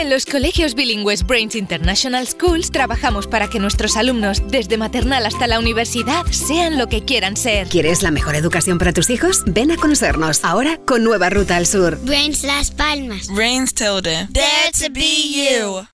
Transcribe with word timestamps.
En 0.00 0.08
los 0.08 0.24
colegios 0.24 0.74
bilingües 0.74 1.26
Brains 1.26 1.54
International 1.54 2.26
Schools 2.26 2.70
trabajamos 2.70 3.26
para 3.26 3.48
que 3.48 3.58
nuestros 3.58 3.98
alumnos, 3.98 4.42
desde 4.48 4.78
maternal 4.78 5.26
hasta 5.26 5.46
la 5.46 5.58
universidad, 5.58 6.24
sean 6.30 6.78
lo 6.78 6.86
que 6.86 7.04
quieran 7.04 7.36
ser. 7.36 7.68
¿Quieres 7.68 8.02
la 8.02 8.10
mejor 8.10 8.34
educación 8.34 8.78
para 8.78 8.94
tus 8.94 9.10
hijos? 9.10 9.44
Ven 9.44 9.70
a 9.72 9.76
conocernos 9.76 10.42
ahora 10.42 10.78
con 10.86 11.04
nueva 11.04 11.28
ruta 11.28 11.56
al 11.56 11.66
sur. 11.66 11.98
Brains 12.02 12.44
Las 12.44 12.70
Palmas. 12.70 13.28
Brains 13.28 13.74
Tilde. 13.74 14.26
Dare 14.30 14.72
to 14.72 14.90
be 14.90 15.34
you. 15.34 15.86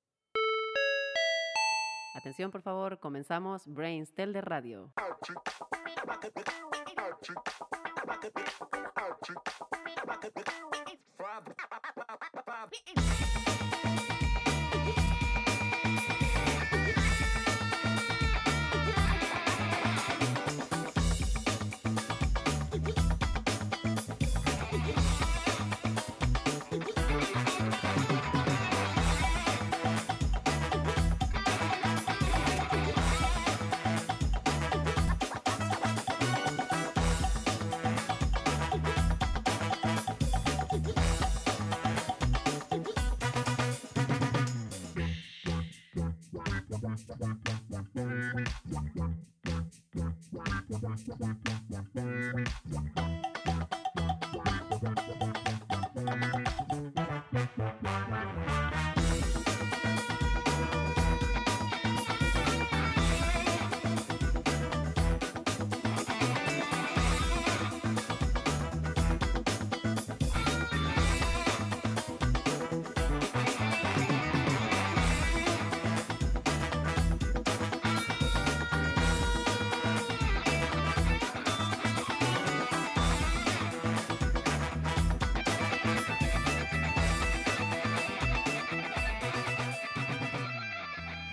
Atención, 2.15 2.53
por 2.53 2.63
favor, 2.63 3.01
comenzamos 3.01 3.63
Brains 3.67 4.15
Tilde 4.15 4.41
Radio. 4.41 4.93
Five. 8.07 9.27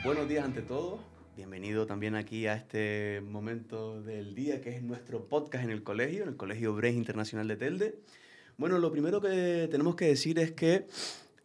Buenos 0.03 0.27
días 0.27 0.43
ante 0.43 0.61
todo. 0.61 0.99
Bienvenido 1.37 1.85
también 1.85 2.15
aquí 2.15 2.45
a 2.45 2.55
este 2.55 3.21
momento 3.21 4.01
del 4.01 4.35
día 4.35 4.59
que 4.59 4.75
es 4.75 4.83
nuestro 4.83 5.29
podcast 5.29 5.63
en 5.63 5.69
el 5.69 5.81
colegio, 5.81 6.23
en 6.23 6.29
el 6.29 6.35
Colegio 6.35 6.75
Brains 6.75 6.97
Internacional 6.97 7.47
de 7.47 7.55
Telde. 7.55 7.95
Bueno, 8.57 8.79
lo 8.79 8.91
primero 8.91 9.21
que 9.21 9.69
tenemos 9.71 9.95
que 9.95 10.07
decir 10.07 10.39
es 10.39 10.51
que 10.51 10.87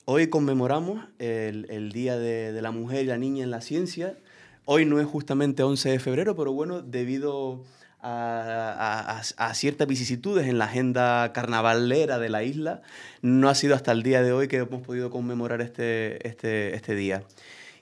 hoy 0.06 0.26
conmemoramos 0.26 1.06
el, 1.20 1.92
Día 1.92 2.18
de, 2.18 2.60
la 2.60 2.72
Mujer 2.72 3.04
y 3.04 3.06
la 3.06 3.16
Niña 3.16 3.44
en 3.44 3.52
la 3.52 3.60
Ciencia. 3.60 4.18
Hoy 4.64 4.84
no 4.84 4.98
es 4.98 5.06
justamente 5.06 5.62
11 5.62 5.90
de 5.90 5.98
febrero, 6.00 6.34
pero 6.34 6.52
bueno, 6.52 6.82
debido 6.82 7.62
a, 8.00 9.22
ciertas 9.54 9.86
vicisitudes 9.86 10.48
en 10.48 10.58
la 10.58 10.64
agenda 10.64 11.32
carnavalera 11.32 12.18
de 12.18 12.28
la 12.28 12.42
isla, 12.42 12.82
no 13.22 13.48
ha 13.48 13.54
sido 13.54 13.76
hasta 13.76 13.92
el 13.92 14.02
día 14.02 14.20
de 14.20 14.32
hoy 14.32 14.48
que 14.48 14.56
hemos 14.56 14.82
podido 14.82 15.10
conmemorar 15.10 15.60
este, 15.60 16.26
este, 16.26 16.74
este 16.74 16.96
día. 16.96 17.22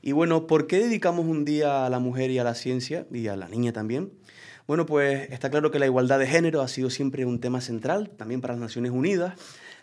Y 0.07 0.13
bueno, 0.13 0.47
¿por 0.47 0.69
qué 0.69 0.79
dedicamos 0.79 1.27
un 1.27 1.45
día 1.45 1.85
a 1.85 1.91
la 1.91 1.99
mujer 1.99 2.31
y 2.31 2.39
a 2.39 2.45
la 2.45 2.55
ciencia 2.55 3.09
y 3.11 3.27
a 3.27 3.35
la 3.35 3.49
niña 3.49 3.73
también? 3.73 4.13
Bueno, 4.69 4.87
pues 4.87 5.29
está 5.33 5.51
claro 5.51 5.73
que 5.73 5.81
la 5.81 5.87
igualdad 5.87 6.21
de 6.21 6.29
género 6.29 6.61
ha 6.63 6.69
sido 6.69 6.91
siempre 6.91 7.25
un 7.25 7.41
tema 7.41 7.61
central, 7.61 8.11
también 8.11 8.41
para 8.41 8.55
las 8.55 8.61
Naciones 8.61 8.93
Unidas. 8.93 9.35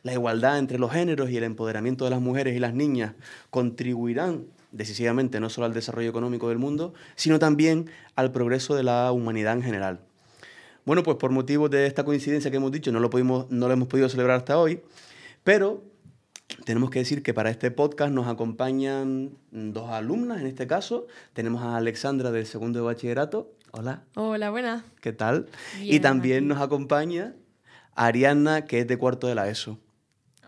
La 0.01 0.13
igualdad 0.13 0.59
entre 0.59 0.79
los 0.79 0.93
géneros 0.93 1.29
y 1.29 1.35
el 1.35 1.43
empoderamiento 1.43 2.05
de 2.05 2.11
las 2.11 2.21
mujeres 2.21 2.55
y 2.55 2.59
las 2.59 2.73
niñas 2.73 3.15
contribuirán 3.49 4.45
decisivamente 4.71 5.41
no 5.41 5.49
solo 5.49 5.65
al 5.65 5.73
desarrollo 5.73 6.11
económico 6.11 6.47
del 6.47 6.57
mundo, 6.57 6.93
sino 7.17 7.37
también 7.37 7.89
al 8.15 8.31
progreso 8.31 8.75
de 8.75 8.83
la 8.83 9.11
humanidad 9.11 9.55
en 9.55 9.61
general. 9.61 9.99
Bueno, 10.85 11.03
pues 11.03 11.17
por 11.17 11.31
motivos 11.31 11.69
de 11.69 11.85
esta 11.85 12.05
coincidencia 12.05 12.49
que 12.49 12.55
hemos 12.55 12.71
dicho, 12.71 12.93
no 12.93 13.01
lo, 13.01 13.09
pudimos, 13.09 13.51
no 13.51 13.67
lo 13.67 13.73
hemos 13.73 13.89
podido 13.89 14.07
celebrar 14.07 14.37
hasta 14.37 14.57
hoy, 14.57 14.83
pero 15.43 15.83
tenemos 16.65 16.89
que 16.89 16.99
decir 16.99 17.23
que 17.23 17.33
para 17.33 17.49
este 17.49 17.71
podcast 17.71 18.11
nos 18.11 18.27
acompañan 18.27 19.37
dos 19.51 19.89
alumnas, 19.89 20.39
en 20.39 20.47
este 20.47 20.67
caso. 20.67 21.07
Tenemos 21.33 21.61
a 21.61 21.77
Alexandra 21.77 22.31
del 22.31 22.45
segundo 22.45 22.79
de 22.79 22.85
bachillerato. 22.85 23.51
Hola. 23.71 24.03
Hola, 24.15 24.49
buenas. 24.49 24.83
¿Qué 25.01 25.13
tal? 25.13 25.47
Bien, 25.79 25.95
y 25.95 25.99
también 25.99 26.37
aquí. 26.37 26.45
nos 26.45 26.61
acompaña 26.61 27.35
Ariana, 27.95 28.65
que 28.65 28.79
es 28.79 28.87
de 28.87 28.97
cuarto 28.97 29.27
de 29.27 29.35
la 29.35 29.49
ESO. 29.49 29.79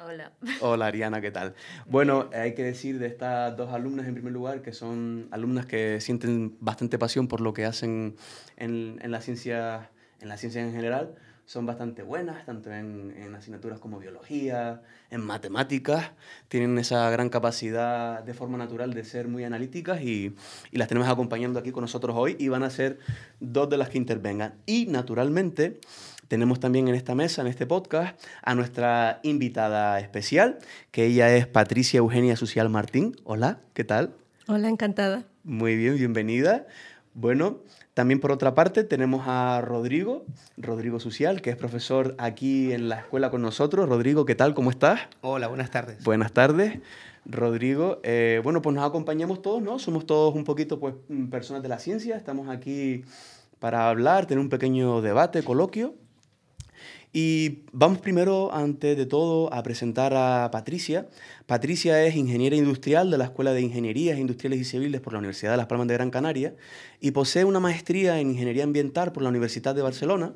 Hola. 0.06 0.32
Hola 0.62 0.86
Ariana, 0.86 1.20
¿qué 1.20 1.32
tal? 1.32 1.56
Bueno, 1.88 2.30
hay 2.32 2.54
que 2.54 2.64
decir 2.64 3.00
de 3.00 3.08
estas 3.08 3.58
dos 3.58 3.74
alumnas 3.74 4.08
en 4.08 4.14
primer 4.14 4.34
lugar 4.34 4.62
que 4.62 4.72
son 4.72 5.28
alumnas 5.32 5.66
que 5.66 6.00
sienten 6.00 6.56
bastante 6.60 7.00
pasión 7.00 7.28
por 7.28 7.42
lo 7.42 7.54
que 7.54 7.66
hacen 7.66 8.16
en, 8.56 9.00
en 9.02 9.12
la 9.12 9.22
ciencia 9.22 9.90
en 10.22 10.30
la 10.30 10.38
ciencia 10.38 10.62
en 10.62 10.74
general 10.74 11.16
son 11.46 11.66
bastante 11.66 12.02
buenas, 12.02 12.46
tanto 12.46 12.72
en, 12.72 13.14
en, 13.18 13.36
asignaturas 13.36 13.80
como 13.80 14.00
biología, 14.00 14.82
en 15.12 15.22
matemáticas, 15.22 16.12
tienen 16.48 16.78
esa 16.80 17.10
gran 17.12 17.30
capacidad 17.30 18.24
de 18.24 18.34
forma 18.34 18.58
natural 18.58 18.94
de 18.94 19.04
ser 19.04 19.28
muy 19.28 19.44
analíticas 19.44 20.02
y, 20.02 20.36
y, 20.72 20.78
las 20.78 20.88
tenemos 20.88 21.08
acompañando 21.08 21.60
aquí 21.60 21.72
con 21.72 21.82
nosotros 21.82 22.16
hoy 22.18 22.36
y 22.40 22.48
van 22.48 22.64
a 22.64 22.70
ser 22.70 23.00
dos 23.40 23.70
de 23.70 23.78
las 23.78 23.90
que 23.90 23.98
intervengan. 23.98 24.56
Y 24.66 24.88
naturalmente 24.88 25.80
tenemos 26.28 26.60
también 26.60 26.88
en 26.88 26.96
esta 26.96 27.14
mesa, 27.14 27.42
en 27.42 27.48
este 27.48 27.68
podcast, 27.68 28.20
a 28.42 28.56
nuestra 28.56 29.20
invitada 29.22 30.00
especial, 30.00 30.58
que 30.92 31.06
ella 31.06 31.36
es 31.36 31.46
Patricia 31.46 32.00
Eugenia 32.00 32.36
Social 32.36 32.70
Martín. 32.70 33.16
Hola, 33.24 33.60
¿qué 33.74 33.84
tal? 33.84 34.16
Hola, 34.48 34.70
encantada. 34.70 35.26
Muy 35.44 35.76
bien, 35.76 35.96
bienvenida. 35.96 36.66
Bueno, 37.14 37.60
también 37.96 38.20
por 38.20 38.34
otra 38.34 38.54
parte 38.54 38.84
tenemos 38.84 39.24
a 39.26 39.62
Rodrigo, 39.62 40.26
Rodrigo 40.58 41.00
Social, 41.00 41.42
que 41.42 41.50
es 41.50 41.56
profesor 41.56 42.14
aquí 42.18 42.74
en 42.74 42.90
la 42.90 43.00
escuela 43.00 43.32
con 43.32 43.42
nosotros. 43.42 43.88
Rodrigo, 43.88 44.26
¿qué 44.26 44.36
tal? 44.36 44.54
¿Cómo 44.54 44.70
estás? 44.70 45.00
Hola, 45.22 45.48
buenas 45.48 45.72
tardes. 45.72 46.04
Buenas 46.04 46.34
tardes. 46.34 46.80
Rodrigo, 47.26 48.02
eh, 48.04 48.42
bueno, 48.44 48.62
pues 48.62 48.76
nos 48.76 48.84
acompañamos 48.84 49.42
todos, 49.42 49.62
¿no? 49.62 49.80
Somos 49.80 50.06
todos 50.06 50.36
un 50.36 50.44
poquito, 50.44 50.78
pues, 50.78 50.94
personas 51.32 51.64
de 51.64 51.70
la 51.70 51.80
ciencia. 51.80 52.18
Estamos 52.18 52.50
aquí 52.50 53.06
para 53.60 53.88
hablar, 53.88 54.26
tener 54.26 54.42
un 54.42 54.50
pequeño 54.50 55.02
debate, 55.02 55.42
coloquio. 55.42 55.96
Y 57.18 57.60
vamos 57.72 58.00
primero, 58.00 58.54
antes 58.54 58.98
de 58.98 59.06
todo, 59.06 59.54
a 59.54 59.64
presentar 59.64 60.14
a 60.14 60.52
Patricia. 60.52 61.08
Patricia 61.46 62.04
es 62.04 62.18
ingeniera 62.18 62.58
industrial 62.58 63.10
de 63.10 63.18
la 63.18 63.24
Escuela 63.24 63.54
de 63.54 63.62
Ingenierías 63.62 64.20
Industriales 64.20 64.60
y 64.60 64.66
Civiles 64.66 65.00
por 65.00 65.14
la 65.14 65.20
Universidad 65.20 65.52
de 65.52 65.56
Las 65.56 65.68
Palmas 65.68 65.88
de 65.88 65.94
Gran 65.94 66.12
Canaria 66.12 66.58
y 67.00 67.12
posee 67.12 67.46
una 67.46 67.62
maestría 67.62 68.20
en 68.20 68.32
Ingeniería 68.32 68.66
Ambiental 68.66 69.14
por 69.14 69.24
la 69.24 69.30
Universidad 69.30 69.74
de 69.74 69.82
Barcelona 69.82 70.34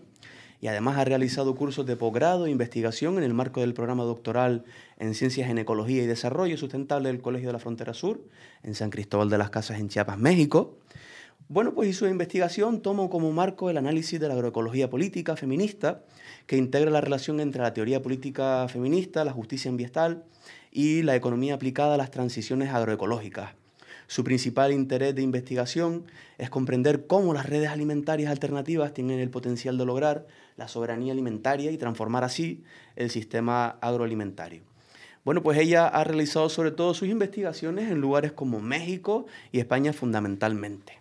y 0.62 0.68
además 0.68 0.98
ha 0.98 1.04
realizado 1.04 1.54
cursos 1.54 1.86
de 1.86 1.98
posgrado 1.98 2.46
e 2.46 2.50
investigación 2.50 3.18
en 3.18 3.26
el 3.26 3.34
marco 3.34 3.60
del 3.60 3.74
programa 3.74 4.06
doctoral 4.06 4.64
en 5.00 5.16
Ciencias 5.16 5.50
en 5.50 5.58
Ecología 5.58 6.04
y 6.04 6.08
Desarrollo 6.08 6.56
Sustentable 6.56 7.10
del 7.10 7.20
Colegio 7.20 7.50
de 7.50 7.54
la 7.54 7.60
Frontera 7.60 7.94
Sur 7.94 8.24
en 8.64 8.74
San 8.74 8.90
Cristóbal 8.90 9.30
de 9.30 9.38
las 9.38 9.50
Casas 9.50 9.82
en 9.82 9.90
Chiapas, 9.90 10.18
México. 10.18 10.78
Bueno, 11.52 11.74
pues 11.74 11.90
hizo 11.90 12.08
investigación, 12.08 12.80
tomó 12.82 13.10
como 13.10 13.32
marco 13.32 13.72
el 13.72 13.78
análisis 13.78 14.20
de 14.20 14.28
la 14.28 14.36
agroecología 14.36 14.88
política 14.88 15.36
feminista, 15.36 16.04
que 16.50 16.58
integra 16.58 16.90
la 16.90 17.00
relación 17.00 17.40
entre 17.42 17.62
la 17.62 17.76
teoría 17.76 18.02
política 18.02 18.68
feminista, 18.70 19.24
la 19.24 19.32
justicia 19.32 19.70
ambiental 19.70 20.24
y 20.72 21.04
la 21.04 21.16
economía 21.16 21.54
aplicada 21.54 21.94
a 21.94 21.98
las 21.98 22.10
transiciones 22.10 22.70
agroecológicas. 22.74 23.52
Su 24.08 24.24
principal 24.24 24.74
interés 24.74 25.14
de 25.14 25.22
investigación 25.22 26.06
es 26.40 26.50
comprender 26.50 27.06
cómo 27.06 27.36
las 27.36 27.46
redes 27.46 27.70
alimentarias 27.70 28.32
alternativas 28.32 28.96
tienen 28.96 29.20
el 29.20 29.30
potencial 29.30 29.78
de 29.78 29.86
lograr 29.86 30.26
la 30.58 30.68
soberanía 30.68 31.14
alimentaria 31.14 31.70
y 31.70 31.78
transformar 31.78 32.24
así 32.24 32.64
el 32.96 33.12
sistema 33.12 33.78
agroalimentario. 33.80 34.64
Bueno, 35.24 35.44
pues 35.44 35.60
ella 35.60 35.88
ha 35.88 36.04
realizado 36.04 36.50
sobre 36.50 36.72
todo 36.72 36.96
sus 36.96 37.10
investigaciones 37.10 37.92
en 37.92 38.02
lugares 38.02 38.32
como 38.32 38.60
México 38.60 39.28
y 39.52 39.60
España 39.60 39.94
fundamentalmente. 39.94 40.98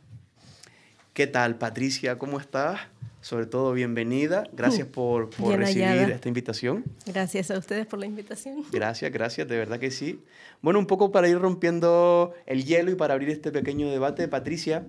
¿Qué 1.15 1.27
tal, 1.27 1.57
Patricia? 1.57 2.19
¿Cómo 2.19 2.39
estás? 2.39 2.81
Sobre 3.29 3.45
todo 3.45 3.75
bienvenida. 3.75 4.49
Gracias 4.55 4.89
por, 4.89 5.29
por 5.29 5.49
Bien 5.49 5.61
recibir 5.61 5.87
hallada. 5.87 6.15
esta 6.15 6.29
invitación. 6.29 6.85
Gracias 7.05 7.51
a 7.51 7.59
ustedes 7.59 7.87
por 7.87 7.99
la 7.99 8.07
invitación. 8.07 8.65
Gracias, 8.73 9.13
gracias, 9.13 9.47
de 9.47 9.59
verdad 9.59 9.79
que 9.79 9.91
sí. 9.91 10.23
Bueno, 10.63 10.79
un 10.79 10.87
poco 10.87 11.13
para 11.13 11.29
ir 11.29 11.39
rompiendo 11.39 12.33
el 12.47 12.65
hielo 12.65 12.91
y 12.91 12.95
para 12.95 13.13
abrir 13.13 13.29
este 13.29 13.53
pequeño 13.53 13.91
debate, 13.91 14.29
Patricia, 14.29 14.87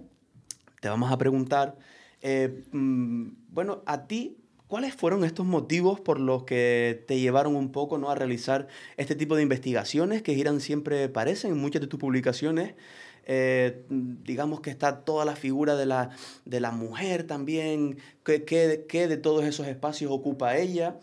te 0.79 0.87
vamos 0.87 1.11
a 1.11 1.17
preguntar, 1.17 1.75
eh, 2.21 2.63
mm, 2.71 3.27
bueno, 3.49 3.83
a 3.85 4.07
ti, 4.07 4.37
¿cuáles 4.67 4.95
fueron 4.95 5.25
estos 5.25 5.45
motivos 5.45 5.99
por 5.99 6.17
los 6.17 6.45
que 6.45 7.03
te 7.09 7.19
llevaron 7.19 7.57
un 7.57 7.73
poco 7.73 7.97
¿no? 7.97 8.09
a 8.09 8.15
realizar 8.15 8.69
este 8.95 9.15
tipo 9.15 9.35
de 9.35 9.43
investigaciones 9.43 10.21
que 10.21 10.33
giran 10.33 10.61
siempre, 10.61 11.09
parecen 11.09 11.51
en 11.51 11.57
muchas 11.57 11.81
de 11.81 11.87
tus 11.87 11.99
publicaciones? 11.99 12.75
Eh, 13.25 13.85
digamos 13.89 14.61
que 14.61 14.69
está 14.69 15.01
toda 15.01 15.25
la 15.25 15.35
figura 15.35 15.75
de 15.75 15.85
la, 15.85 16.09
de 16.45 16.59
la 16.59 16.71
mujer 16.71 17.25
también, 17.25 17.97
¿qué, 18.23 18.43
qué, 18.43 18.85
qué 18.87 19.07
de 19.07 19.17
todos 19.17 19.45
esos 19.45 19.67
espacios 19.67 20.11
ocupa 20.11 20.57
ella? 20.57 20.97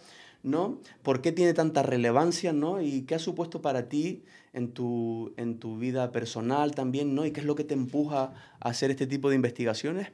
¿no? 0.47 0.79
¿Por 1.03 1.23
qué 1.23 1.33
tiene 1.33 1.55
tanta 1.55 1.83
relevancia, 1.83 2.53
¿no? 2.53 2.81
Y 2.81 3.03
qué 3.03 3.17
ha 3.17 3.19
supuesto 3.19 3.61
para 3.61 3.89
ti 3.89 4.23
en 4.53 4.71
tu, 4.73 5.35
en 5.37 5.59
tu 5.59 5.77
vida 5.77 6.13
personal 6.13 6.73
también, 6.73 7.17
¿no? 7.17 7.27
Y 7.27 7.33
qué 7.33 7.41
es 7.41 7.47
lo 7.47 7.57
que 7.57 7.65
te 7.65 7.75
empuja 7.75 8.33
a 8.61 8.69
hacer 8.69 8.93
este 8.93 9.09
tipo 9.09 9.29
de 9.29 9.35
investigaciones. 9.35 10.13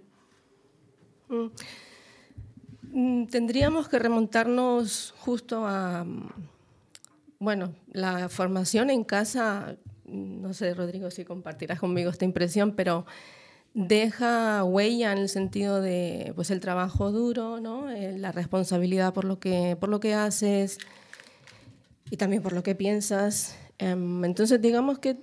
Mm, 2.92 3.26
Tendríamos 3.26 3.88
que 3.88 3.98
remontarnos 3.98 5.14
justo 5.18 5.66
a, 5.66 6.04
mm, 6.04 6.30
bueno, 7.38 7.74
la 7.92 8.30
formación 8.30 8.88
en 8.88 9.04
casa, 9.04 9.76
mm, 9.76 9.91
no 10.04 10.52
sé, 10.54 10.74
Rodrigo, 10.74 11.10
si 11.10 11.24
compartirás 11.24 11.80
conmigo 11.80 12.10
esta 12.10 12.24
impresión, 12.24 12.72
pero 12.72 13.06
deja 13.74 14.64
huella 14.64 15.12
en 15.12 15.18
el 15.18 15.28
sentido 15.28 15.80
de, 15.80 16.32
pues, 16.34 16.50
el 16.50 16.60
trabajo 16.60 17.10
duro, 17.12 17.60
¿no? 17.60 17.90
Eh, 17.90 18.18
la 18.18 18.32
responsabilidad 18.32 19.14
por 19.14 19.24
lo 19.24 19.38
que, 19.38 19.76
por 19.78 19.88
lo 19.88 20.00
que 20.00 20.14
haces 20.14 20.78
y 22.10 22.16
también 22.16 22.42
por 22.42 22.52
lo 22.52 22.62
que 22.62 22.74
piensas. 22.74 23.56
Em, 23.78 24.24
Entonces, 24.24 24.60
digamos 24.60 24.98
que 24.98 25.16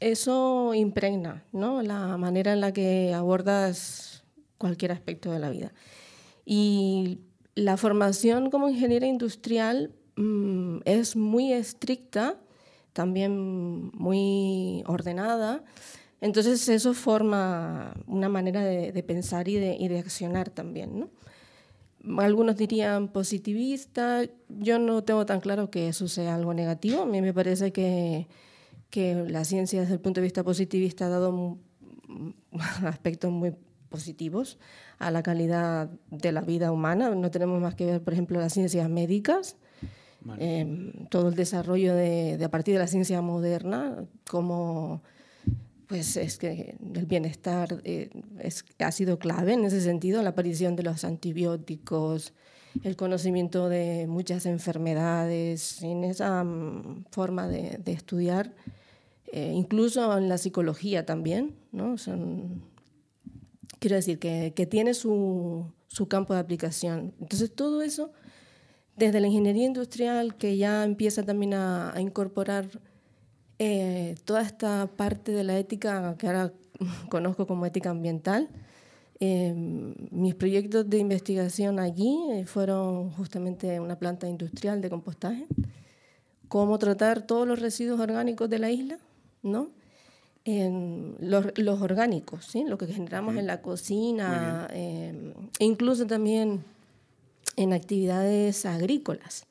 eso 0.00 0.74
impregna 0.74 1.44
¿no? 1.52 1.82
la 1.82 2.16
manera 2.16 2.52
en 2.52 2.60
la 2.60 2.72
que 2.72 3.12
abordas 3.14 4.22
cualquier 4.56 4.92
aspecto 4.92 5.32
de 5.32 5.38
la 5.38 5.50
vida. 5.50 5.72
Y 6.44 7.20
la 7.54 7.76
formación 7.76 8.50
como 8.50 8.68
ingeniera 8.68 9.06
industrial 9.06 9.92
mm, 10.16 10.78
es 10.84 11.16
muy 11.16 11.52
estricta, 11.52 12.38
también 12.98 13.92
muy 13.94 14.82
ordenada. 14.88 15.62
Entonces 16.20 16.68
eso 16.68 16.94
forma 16.94 17.94
una 18.08 18.28
manera 18.28 18.64
de, 18.64 19.02
pensar 19.04 19.46
y 19.46 19.54
de, 19.54 19.98
accionar 20.00 20.50
también. 20.50 20.98
¿no? 20.98 22.20
Algunos 22.20 22.56
dirían 22.56 23.06
positivista, 23.06 24.22
yo 24.48 24.80
no 24.80 25.04
tengo 25.04 25.24
tan 25.26 25.38
claro 25.38 25.70
que 25.70 25.86
eso 25.86 26.08
sea 26.08 26.34
algo 26.34 26.52
negativo, 26.54 27.02
a 27.02 27.06
mí 27.06 27.22
me 27.22 27.32
parece 27.32 27.70
que, 27.70 28.26
que 28.90 29.14
la 29.14 29.44
ciencia 29.44 29.82
desde 29.82 29.94
el 29.94 30.00
punto 30.00 30.20
de 30.20 30.24
vista 30.24 30.42
positivista 30.42 31.06
ha 31.06 31.10
dado 31.10 31.56
aspectos 32.84 33.30
muy 33.30 33.54
positivos 33.88 34.58
a 34.98 35.12
la 35.12 35.22
calidad 35.22 35.88
de 36.10 36.32
la 36.32 36.40
vida 36.40 36.72
humana. 36.72 37.14
No 37.14 37.30
tenemos 37.30 37.60
más 37.60 37.76
que 37.76 37.86
ver, 37.86 38.02
por 38.02 38.12
ejemplo, 38.12 38.40
las 38.40 38.54
ciencias 38.54 38.90
médicas, 38.90 39.56
Vale. 40.20 40.60
eh, 40.60 40.92
todo 41.10 41.28
el 41.28 41.34
desarrollo 41.34 41.94
de, 41.94 42.36
de 42.38 42.44
a 42.44 42.50
partir 42.50 42.74
de 42.74 42.80
la 42.80 42.86
ciencia 42.86 43.20
moderna, 43.22 44.04
como 44.28 45.02
pues 45.86 46.16
es 46.18 46.36
que 46.36 46.76
el 46.94 47.06
bienestar 47.06 47.80
eh, 47.84 48.10
es- 48.40 48.64
ha 48.78 48.92
sido 48.92 49.18
clave 49.18 49.54
en 49.54 49.64
ese 49.64 49.80
sentido, 49.80 50.22
la 50.22 50.30
aparición 50.30 50.76
de 50.76 50.82
los 50.82 51.02
antibióticos, 51.04 52.34
el 52.84 52.94
conocimiento 52.96 53.68
de 53.70 54.06
muchas 54.06 54.44
enfermedades, 54.44 55.82
en 55.82 56.04
esa 56.04 56.44
mm, 56.44 57.04
forma 57.10 57.48
de, 57.48 57.78
de 57.82 57.92
estudiar, 57.92 58.54
eh, 59.32 59.52
incluso 59.54 60.16
en 60.18 60.28
la 60.28 60.36
psicología 60.36 61.06
también, 61.06 61.54
¿no? 61.72 61.96
Son, 61.96 62.62
quiero 63.78 63.96
decir, 63.96 64.18
que, 64.18 64.52
que 64.54 64.66
tiene 64.66 64.92
su, 64.92 65.72
su 65.86 66.06
campo 66.08 66.34
de 66.34 66.40
aplicación. 66.40 67.14
Entonces, 67.20 67.54
todo 67.54 67.80
eso, 67.82 68.12
desde 68.98 69.20
la 69.20 69.26
ingeniería 69.26 69.66
industrial, 69.66 70.36
que 70.36 70.56
ya 70.56 70.84
empieza 70.84 71.22
también 71.22 71.54
a, 71.54 71.94
a 71.94 72.00
incorporar 72.00 72.68
eh, 73.58 74.14
toda 74.24 74.42
esta 74.42 74.86
parte 74.86 75.32
de 75.32 75.44
la 75.44 75.58
ética 75.58 76.16
que 76.18 76.26
ahora 76.26 76.52
conozco 77.08 77.46
como 77.46 77.66
ética 77.66 77.90
ambiental, 77.90 78.48
eh, 79.20 79.52
mis 80.12 80.36
proyectos 80.36 80.88
de 80.88 80.98
investigación 80.98 81.80
allí 81.80 82.16
eh, 82.30 82.46
fueron 82.46 83.10
justamente 83.10 83.80
una 83.80 83.98
planta 83.98 84.28
industrial 84.28 84.80
de 84.80 84.90
compostaje, 84.90 85.46
cómo 86.46 86.78
tratar 86.78 87.26
todos 87.26 87.46
los 87.46 87.58
residuos 87.58 87.98
orgánicos 87.98 88.48
de 88.48 88.58
la 88.60 88.70
isla, 88.70 88.98
¿no? 89.42 89.70
En 90.44 91.16
los, 91.18 91.46
los 91.58 91.82
orgánicos, 91.82 92.46
¿sí? 92.46 92.64
lo 92.64 92.78
que 92.78 92.86
generamos 92.86 93.36
en 93.36 93.46
la 93.46 93.60
cocina, 93.60 94.68
eh, 94.70 95.34
e 95.58 95.64
incluso 95.64 96.06
también 96.06 96.64
en 97.58 97.72
actividades 97.72 98.64
agrícolas. 98.66 99.46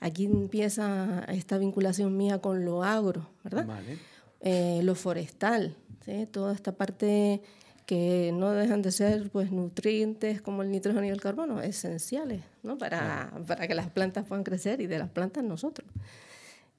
Aquí 0.00 0.26
empieza 0.26 1.24
esta 1.28 1.56
vinculación 1.58 2.16
mía 2.16 2.38
con 2.40 2.64
lo 2.64 2.82
agro, 2.84 3.28
¿verdad? 3.42 3.66
Vale. 3.66 3.96
Eh, 4.40 4.80
lo 4.84 4.94
forestal, 4.94 5.74
¿sí? 6.04 6.26
toda 6.30 6.52
esta 6.54 6.72
parte 6.72 7.40
que 7.86 8.30
no 8.34 8.50
dejan 8.50 8.82
de 8.82 8.92
ser 8.92 9.30
pues, 9.30 9.50
nutrientes 9.52 10.42
como 10.42 10.62
el 10.62 10.70
nitrógeno 10.70 11.06
y 11.06 11.08
el 11.08 11.20
carbono, 11.20 11.62
esenciales 11.62 12.42
¿no? 12.62 12.76
para, 12.76 13.32
para 13.46 13.66
que 13.66 13.74
las 13.74 13.88
plantas 13.88 14.26
puedan 14.26 14.44
crecer 14.44 14.80
y 14.80 14.86
de 14.86 14.98
las 14.98 15.08
plantas 15.08 15.42
nosotros. 15.44 15.88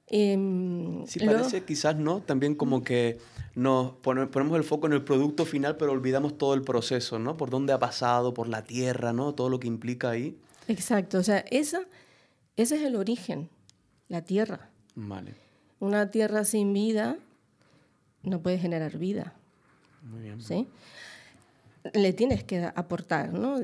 Em, 0.06 1.06
Sí, 1.06 1.18
parece 1.18 1.64
quizás, 1.64 1.96
¿no? 1.96 2.20
También 2.20 2.54
como 2.54 2.82
que 2.82 3.18
nos 3.54 3.92
pone- 3.96 4.26
ponemos 4.26 4.56
el 4.56 4.64
foco 4.64 4.86
en 4.86 4.92
el 4.94 5.02
producto 5.02 5.44
final, 5.44 5.76
pero 5.76 5.92
olvidamos 5.92 6.38
todo 6.38 6.54
el 6.54 6.62
proceso, 6.62 7.18
¿no? 7.18 7.36
Por 7.36 7.50
dónde 7.50 7.72
ha 7.72 7.78
pasado, 7.78 8.32
por 8.32 8.48
la 8.48 8.64
tierra, 8.64 9.12
¿no? 9.12 9.34
Todo 9.34 9.50
lo 9.50 9.58
que 9.60 9.66
implica 9.68 10.10
ahí. 10.10 10.38
Exacto, 10.68 11.18
o 11.18 11.22
sea, 11.22 11.38
esa, 11.50 11.80
ese 12.56 12.76
es 12.76 12.82
el 12.82 12.94
origen, 12.96 13.48
la 14.08 14.22
tierra. 14.22 14.70
Vale, 14.94 15.34
Una 15.80 16.10
tierra 16.10 16.44
sin 16.44 16.72
vida 16.72 17.16
no 18.22 18.40
puede 18.42 18.58
generar 18.58 18.98
vida. 18.98 19.34
muy 20.02 20.22
bien. 20.22 20.40
¿sí? 20.40 20.66
Le 21.94 22.12
tienes 22.12 22.44
que 22.44 22.64
aportar, 22.74 23.32
¿no? 23.32 23.58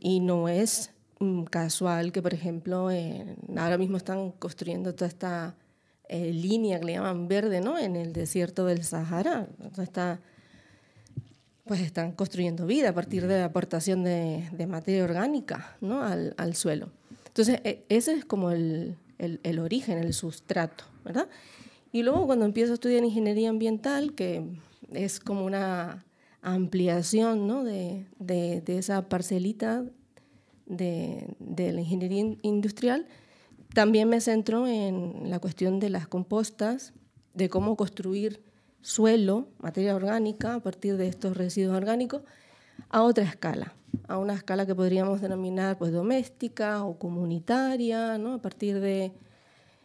Y 0.00 0.20
no 0.20 0.48
es 0.48 0.92
mm, 1.20 1.44
casual 1.44 2.12
que, 2.12 2.20
por 2.22 2.34
ejemplo, 2.34 2.90
eh, 2.90 3.36
ahora 3.56 3.78
mismo 3.78 3.96
están 3.96 4.32
construyendo 4.32 4.94
toda 4.94 5.08
esta 5.08 5.54
eh, 6.08 6.32
línea 6.32 6.78
que 6.80 6.86
le 6.86 6.92
llaman 6.94 7.28
verde, 7.28 7.60
¿no? 7.60 7.78
En 7.78 7.96
el 7.96 8.12
desierto 8.12 8.66
del 8.66 8.82
Sahara. 8.84 9.46
Entonces 9.58 9.84
está, 9.84 10.20
pues 11.70 11.82
están 11.82 12.10
construyendo 12.10 12.66
vida 12.66 12.88
a 12.88 12.92
partir 12.92 13.28
de 13.28 13.38
la 13.38 13.44
aportación 13.44 14.02
de, 14.02 14.48
de 14.50 14.66
materia 14.66 15.04
orgánica, 15.04 15.76
¿no? 15.80 16.02
Al, 16.02 16.34
al 16.36 16.56
suelo. 16.56 16.90
Entonces, 17.28 17.60
e- 17.62 17.84
ese 17.88 18.12
es 18.14 18.24
como 18.24 18.50
el, 18.50 18.96
el- 19.18 19.38
el 19.44 19.60
origen, 19.60 19.96
el 19.98 20.12
sustrato, 20.12 20.82
¿verdad? 21.04 21.28
Y 21.92 22.02
luego 22.02 22.26
cuando 22.26 22.44
empiezo 22.44 22.72
a 22.72 22.74
estudiar 22.74 23.04
ingeniería 23.04 23.50
ambiental, 23.50 24.14
que 24.16 24.44
es 24.92 25.20
como 25.20 25.44
una 25.44 26.04
ampliación 26.42 27.46
¿no? 27.46 27.62
de, 27.62 28.04
de- 28.18 28.62
de 28.62 28.78
esa 28.78 29.08
parcelita 29.08 29.84
de, 30.66 31.28
de 31.38 31.72
la 31.72 31.82
ingeniería 31.82 32.18
in- 32.18 32.38
industrial, 32.42 33.06
también 33.74 34.08
me 34.08 34.20
centro 34.20 34.66
en 34.66 35.30
la 35.30 35.38
cuestión 35.38 35.78
de 35.78 35.90
las 35.90 36.08
compostas, 36.08 36.94
de 37.34 37.48
cómo 37.48 37.76
construir 37.76 38.42
suelo, 38.82 39.48
materia 39.58 39.94
orgánica, 39.94 40.54
a 40.54 40.60
partir 40.60 40.96
de 40.96 41.08
estos 41.08 41.36
residuos 41.36 41.76
orgánicos, 41.76 42.22
a 42.88 43.02
otra 43.02 43.24
escala, 43.24 43.74
a 44.08 44.18
una 44.18 44.34
escala 44.34 44.66
que 44.66 44.74
podríamos 44.74 45.20
denominar 45.20 45.78
pues, 45.78 45.92
doméstica 45.92 46.84
o 46.84 46.98
comunitaria, 46.98 48.18
¿no? 48.18 48.34
a 48.34 48.42
partir 48.42 48.80
de, 48.80 49.12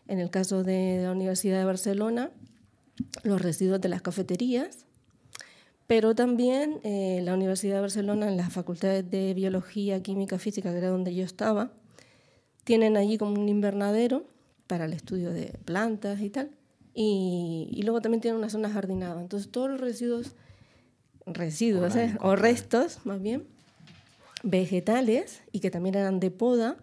en 0.07 0.19
el 0.19 0.29
caso 0.29 0.63
de 0.63 1.01
la 1.03 1.11
Universidad 1.11 1.59
de 1.59 1.65
Barcelona, 1.65 2.31
los 3.23 3.41
residuos 3.41 3.81
de 3.81 3.89
las 3.89 4.01
cafeterías, 4.01 4.85
pero 5.87 6.15
también 6.15 6.79
eh, 6.83 7.19
la 7.23 7.33
Universidad 7.33 7.75
de 7.75 7.81
Barcelona, 7.81 8.27
en 8.27 8.37
las 8.37 8.51
facultades 8.51 9.09
de 9.09 9.33
Biología, 9.33 10.01
Química, 10.01 10.39
Física, 10.39 10.71
que 10.71 10.77
era 10.79 10.89
donde 10.89 11.13
yo 11.13 11.23
estaba, 11.23 11.71
tienen 12.63 12.97
allí 12.97 13.17
como 13.17 13.39
un 13.39 13.47
invernadero 13.47 14.25
para 14.65 14.85
el 14.85 14.93
estudio 14.93 15.31
de 15.31 15.59
plantas 15.65 16.21
y 16.21 16.31
tal, 16.31 16.49
y, 16.95 17.67
y 17.71 17.83
luego 17.83 18.01
también 18.01 18.21
tienen 18.21 18.37
una 18.39 18.49
zona 18.49 18.69
jardinada. 18.71 19.21
Entonces 19.21 19.51
todos 19.51 19.69
los 19.69 19.79
residuos, 19.81 20.33
residuos 21.27 21.95
¿eh? 21.95 22.15
O 22.21 22.35
restos 22.35 22.99
más 23.05 23.21
bien, 23.21 23.43
vegetales 24.43 25.41
y 25.51 25.59
que 25.59 25.69
también 25.71 25.95
eran 25.95 26.19
de 26.19 26.31
poda, 26.31 26.77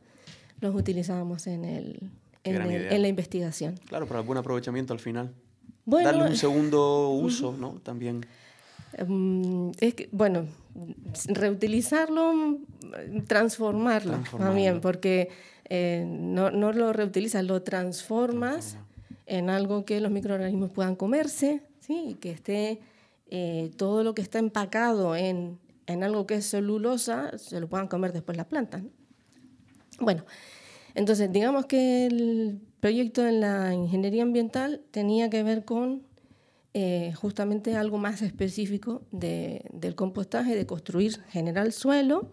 los 0.60 0.74
utilizábamos 0.74 1.46
en, 1.46 1.64
el, 1.64 2.10
en, 2.44 2.56
el- 2.62 2.92
en 2.92 3.02
la 3.02 3.08
investigación. 3.08 3.78
Claro, 3.88 4.06
para 4.06 4.20
buen 4.20 4.38
aprovechamiento 4.38 4.92
al 4.92 5.00
final. 5.00 5.32
Bueno, 5.84 6.10
Darle 6.10 6.24
un 6.30 6.36
segundo 6.36 7.10
uso, 7.10 7.56
¿no? 7.58 7.80
También. 7.82 8.24
Mm, 9.06 9.70
es 9.80 9.94
que, 9.94 10.08
bueno, 10.12 10.44
reutilizarlo, 11.28 12.58
transformarlo, 13.26 14.20
también, 14.38 14.80
porque 14.80 15.30
eh, 15.68 16.04
no, 16.06 16.50
no, 16.50 16.72
lo 16.72 16.92
reutilizas, 16.92 17.44
lo 17.44 17.62
transformas 17.62 18.76
en 19.32 19.48
algo 19.48 19.86
que 19.86 19.98
los 20.02 20.10
microorganismos 20.10 20.70
puedan 20.70 20.94
comerse, 20.94 21.62
¿sí? 21.80 22.18
que 22.20 22.30
esté 22.30 22.80
eh, 23.30 23.70
todo 23.78 24.04
lo 24.04 24.14
que 24.14 24.20
está 24.20 24.38
empacado 24.38 25.16
en, 25.16 25.58
en, 25.86 26.04
algo 26.04 26.26
que 26.26 26.34
es 26.34 26.50
celulosa, 26.50 27.38
se 27.38 27.58
lo 27.58 27.66
puedan 27.66 27.88
comer 27.88 28.12
después 28.12 28.36
las 28.36 28.46
plantas. 28.46 28.82
Bueno, 29.98 30.26
entonces 30.94 31.32
digamos 31.32 31.64
que 31.64 32.04
el 32.04 32.60
proyecto 32.80 33.26
en 33.26 33.40
la 33.40 33.72
ingeniería 33.72 34.22
ambiental 34.22 34.82
tenía 34.90 35.30
que 35.30 35.42
ver 35.42 35.64
con 35.64 36.02
eh, 36.74 37.14
justamente 37.14 37.74
algo 37.74 37.96
más 37.96 38.20
específico 38.20 39.00
de, 39.12 39.64
del 39.72 39.94
compostaje, 39.94 40.54
de 40.54 40.66
construir, 40.66 41.22
generar 41.30 41.72
suelo, 41.72 42.30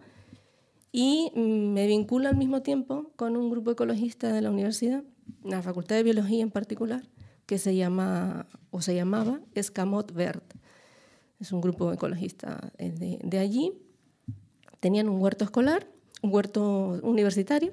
y 0.92 1.32
mm, 1.34 1.72
me 1.72 1.86
vincula 1.86 2.28
al 2.28 2.36
mismo 2.36 2.60
tiempo 2.60 3.10
con 3.16 3.38
un 3.38 3.50
grupo 3.50 3.70
ecologista 3.70 4.34
de 4.34 4.42
la 4.42 4.50
universidad, 4.50 5.02
la 5.44 5.62
Facultad 5.62 5.96
de 5.96 6.02
Biología 6.02 6.42
en 6.42 6.50
particular, 6.50 7.02
que 7.46 7.58
se 7.58 7.74
llama 7.74 8.46
o 8.70 8.82
se 8.82 8.94
llamaba 8.94 9.40
Escamot 9.54 10.12
Verd. 10.12 10.42
Es 11.40 11.52
un 11.52 11.60
grupo 11.60 11.92
ecologista 11.92 12.72
eh, 12.78 12.90
de, 12.90 13.18
de 13.22 13.38
allí. 13.38 13.72
Tenían 14.80 15.08
un 15.08 15.20
huerto 15.20 15.44
escolar, 15.44 15.86
un 16.22 16.32
huerto 16.32 17.00
universitario, 17.02 17.72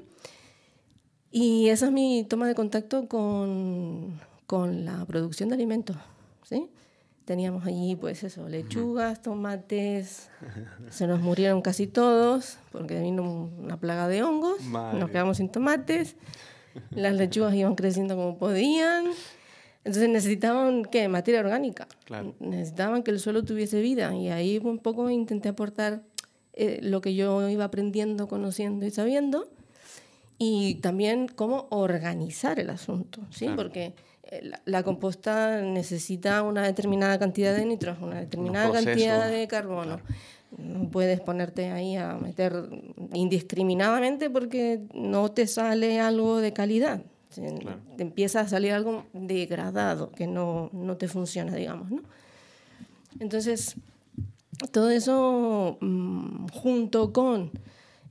y 1.31 1.69
esa 1.69 1.87
es 1.87 1.91
mi 1.91 2.25
toma 2.27 2.47
de 2.47 2.55
contacto 2.55 3.07
con, 3.07 4.19
con 4.45 4.85
la 4.85 5.05
producción 5.05 5.49
de 5.49 5.55
alimentos 5.55 5.97
¿sí? 6.43 6.69
Teníamos 7.25 7.65
allí, 7.65 7.97
pues 7.97 8.23
eso, 8.23 8.47
lechugas, 8.47 9.21
tomates, 9.21 10.29
se 10.89 11.07
nos 11.07 11.19
murieron 11.19 11.61
casi 11.61 11.85
todos 11.85 12.57
porque 12.71 13.01
vino 13.01 13.51
una 13.59 13.77
plaga 13.77 14.07
de 14.07 14.23
hongos, 14.23 14.63
nos 14.63 15.09
quedamos 15.09 15.35
sin 15.35 15.49
tomates, 15.49 16.15
las 16.91 17.15
lechugas 17.15 17.53
iban 17.55 17.75
creciendo 17.75 18.15
como 18.15 18.37
podían, 18.37 19.05
entonces 19.87 20.09
necesitaban, 20.09 20.83
¿qué? 20.83 21.07
Materia 21.07 21.39
orgánica, 21.39 21.87
necesitaban 22.39 23.03
que 23.03 23.11
el 23.11 23.21
suelo 23.21 23.43
tuviese 23.43 23.79
vida. 23.79 24.13
Y 24.13 24.27
ahí 24.29 24.57
un 24.61 24.79
poco 24.79 25.09
intenté 25.09 25.47
aportar 25.47 26.03
eh, 26.51 26.79
lo 26.81 26.99
que 26.99 27.15
yo 27.15 27.47
iba 27.47 27.63
aprendiendo, 27.63 28.27
conociendo 28.27 28.85
y 28.85 28.91
sabiendo. 28.91 29.47
Y 30.37 30.75
también 30.81 31.27
cómo 31.27 31.67
organizar 31.69 32.59
el 32.59 32.69
asunto, 32.69 33.21
¿sí? 33.31 33.47
Porque 33.55 33.93
eh, 34.23 34.51
la, 34.65 34.83
composta 34.83 35.61
necesita 35.61 36.43
una 36.43 36.63
determinada 36.63 37.17
cantidad 37.17 37.55
de 37.55 37.63
nitrógeno, 37.63 38.07
una 38.07 38.19
determinada 38.19 38.71
cantidad 38.71 39.29
de 39.29 39.47
carbono. 39.47 40.01
No 40.55 40.89
puedes 40.89 41.19
ponerte 41.19 41.69
ahí 41.71 41.95
a 41.97 42.15
meter 42.15 42.69
indiscriminadamente 43.13 44.29
porque 44.29 44.81
no 44.93 45.31
te 45.31 45.47
sale 45.47 45.99
algo 45.99 46.37
de 46.37 46.53
calidad. 46.53 47.01
Te 47.97 48.03
empieza 48.03 48.41
a 48.41 48.47
salir 48.47 48.71
algo 48.71 49.05
degradado 49.13 50.11
que 50.11 50.25
no, 50.27 50.69
no 50.73 50.97
te 50.97 51.07
funciona, 51.07 51.53
digamos. 51.53 51.91
¿no? 51.91 52.01
Entonces, 53.19 53.75
todo 54.71 54.89
eso 54.89 55.77
mm, 55.81 56.47
junto 56.47 57.13
con 57.13 57.51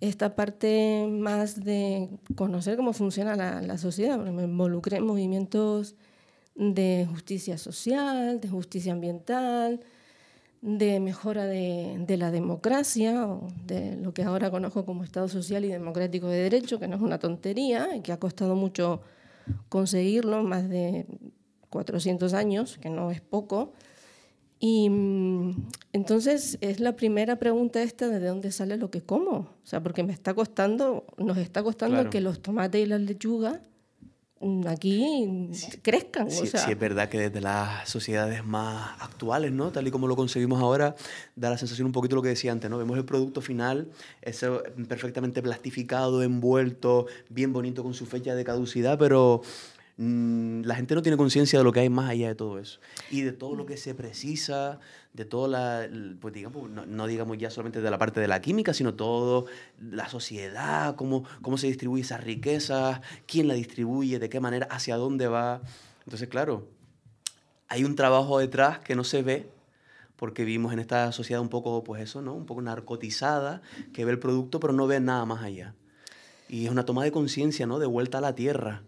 esta 0.01 0.37
parte 0.37 1.09
más 1.11 1.65
de 1.65 2.11
conocer 2.35 2.77
cómo 2.77 2.93
funciona 2.93 3.35
la, 3.35 3.63
la 3.63 3.79
sociedad, 3.79 4.19
me 4.19 4.45
involucré 4.45 4.99
en 4.99 5.07
movimientos 5.07 5.97
de 6.55 7.07
justicia 7.11 7.59
social, 7.59 8.41
de 8.41 8.49
justicia 8.49 8.93
ambiental, 8.93 9.81
de 10.67 10.99
mejora 10.99 11.47
de, 11.47 11.95
de, 12.01 12.17
la 12.17 12.33
democracia, 12.33 13.29
de 13.67 13.97
lo 13.97 14.13
que 14.13 14.25
ahora 14.25 14.51
conozco 14.51 14.85
como 14.85 15.05
Estado 15.05 15.29
Social 15.29 15.65
y 15.65 15.69
Democrático 15.69 16.27
de 16.27 16.39
Derecho, 16.39 16.81
que 16.81 16.89
no 16.89 16.97
es 16.97 17.03
una 17.03 17.21
tontería 17.21 17.95
y 17.95 18.01
que 18.01 18.11
ha 18.11 18.19
costado 18.19 18.57
mucho 18.57 19.01
conseguirlo, 19.69 20.43
más 20.43 20.69
de 20.69 21.07
400 21.71 22.35
años, 22.35 22.79
que 22.79 22.91
no 22.91 23.13
es 23.13 23.21
poco. 23.21 23.75
Y 24.59 24.91
mm, 24.91 25.69
entonces 25.93 26.59
es 26.61 26.81
la 26.81 26.97
primera 26.97 27.37
pregunta 27.37 27.81
esta 27.81 28.09
de 28.09 28.19
dónde 28.19 28.51
sale 28.51 28.77
lo 28.77 28.91
que 28.91 29.03
como. 29.03 29.37
O 29.37 29.57
sea, 29.63 29.81
porque 29.81 30.03
me 30.03 30.13
está 30.13 30.35
costando, 30.35 31.07
nos 31.17 31.39
está 31.39 31.63
costando 31.63 32.11
que 32.11 32.21
los 32.21 32.43
tomates 32.43 32.83
y 32.83 32.87
las 32.87 33.03
lechugas 33.03 33.61
aquí 34.67 35.51
crezcan. 35.83 36.31
Sí, 36.31 36.47
sí, 36.47 36.71
es 36.71 36.79
verdad 36.79 37.09
que 37.09 37.19
desde 37.19 37.41
las 37.41 37.89
sociedades 37.89 38.45
más 38.45 39.01
actuales, 39.01 39.53
¿no? 39.53 39.71
tal 39.71 39.87
y 39.87 39.91
como 39.91 40.07
lo 40.07 40.17
conseguimos 40.17 40.61
ahora, 40.61 40.95
da 41.35 41.51
la 41.51 41.59
sensación 41.59 41.87
un 41.87 41.93
poquito 41.93 42.17
lo 42.17 42.23
que 42.23 42.29
decía 42.29 42.53
antes, 42.53 42.71
¿no? 42.71 42.79
vemos 42.79 42.99
el 42.99 43.05
producto 43.05 43.41
final, 43.41 43.89
eso 44.23 44.63
perfectamente 44.89 45.43
plastificado, 45.43 46.23
envuelto, 46.23 47.07
bien 47.31 47.53
bonito 47.53 47.83
con 47.83 47.95
su 47.95 48.07
fecha 48.07 48.35
de 48.35 48.45
caducidad, 48.45 48.99
pero 48.99 49.43
Mm, 49.99 50.63
la 50.65 50.75
gente 50.75 50.95
no 50.95 51.01
tiene 51.01 51.17
conciencia 51.17 51.59
de 51.59 51.65
lo 51.65 51.73
que 51.73 51.81
hay 51.81 51.89
más 51.89 52.11
allá 52.11 52.29
de 52.29 52.35
todo 52.35 52.59
eso 52.59 52.81
y 53.11 53.23
de 53.23 53.33
todo 53.33 53.55
lo 53.55 53.65
que 53.65 53.79
se 53.79 53.95
precisa, 53.95 54.79
de 55.17 55.25
toda 55.25 55.49
la, 55.49 55.89
pues 56.21 56.35
digamos, 56.35 56.69
no, 56.71 57.07
digamos 57.07 57.39
ya 57.39 57.51
solamente 57.51 57.81
de 57.81 57.91
la 57.91 57.99
parte 57.99 58.21
de 58.21 58.29
la 58.29 58.43
química, 58.43 58.75
sino 58.75 58.95
todo, 58.95 59.47
la 59.81 60.09
sociedad, 60.09 60.95
cómo, 60.95 61.25
cómo 61.41 61.57
se 61.57 61.67
distribuye 61.69 62.03
esa 62.03 62.19
riqueza, 62.19 63.01
quién 63.27 63.49
la 63.49 63.55
distribuye, 63.55 64.19
de 64.19 64.29
qué 64.29 64.41
manera, 64.41 64.69
hacia 64.71 64.97
dónde 64.97 65.27
va. 65.27 65.63
Entonces, 66.05 66.29
claro, 66.29 66.69
hay 67.69 67.85
un 67.85 67.97
trabajo 67.97 68.39
detrás 68.39 68.79
que 68.79 68.95
no 68.95 69.05
se 69.05 69.23
ve 69.23 69.51
porque 70.17 70.45
vivimos 70.45 70.73
en 70.73 70.79
esta 70.79 71.11
sociedad 71.13 71.41
un 71.41 71.49
poco, 71.49 71.83
pues 71.83 72.03
eso, 72.03 72.21
¿no? 72.21 72.35
Un 72.35 72.47
poco 72.47 72.61
narcotizada, 72.63 73.63
que 73.93 74.05
ve 74.05 74.13
el 74.13 74.19
producto 74.19 74.61
pero 74.61 74.73
no 74.73 74.87
ve 74.87 75.01
nada 75.01 75.25
más 75.25 75.43
allá. 75.43 75.75
Y 76.49 76.67
es 76.67 76.71
una 76.71 76.85
toma 76.85 77.05
de 77.05 77.13
conciencia, 77.13 77.67
¿no? 77.67 77.79
De 77.79 77.87
vuelta 77.87 78.19
a 78.19 78.21
la 78.21 78.35
tierra. 78.35 78.83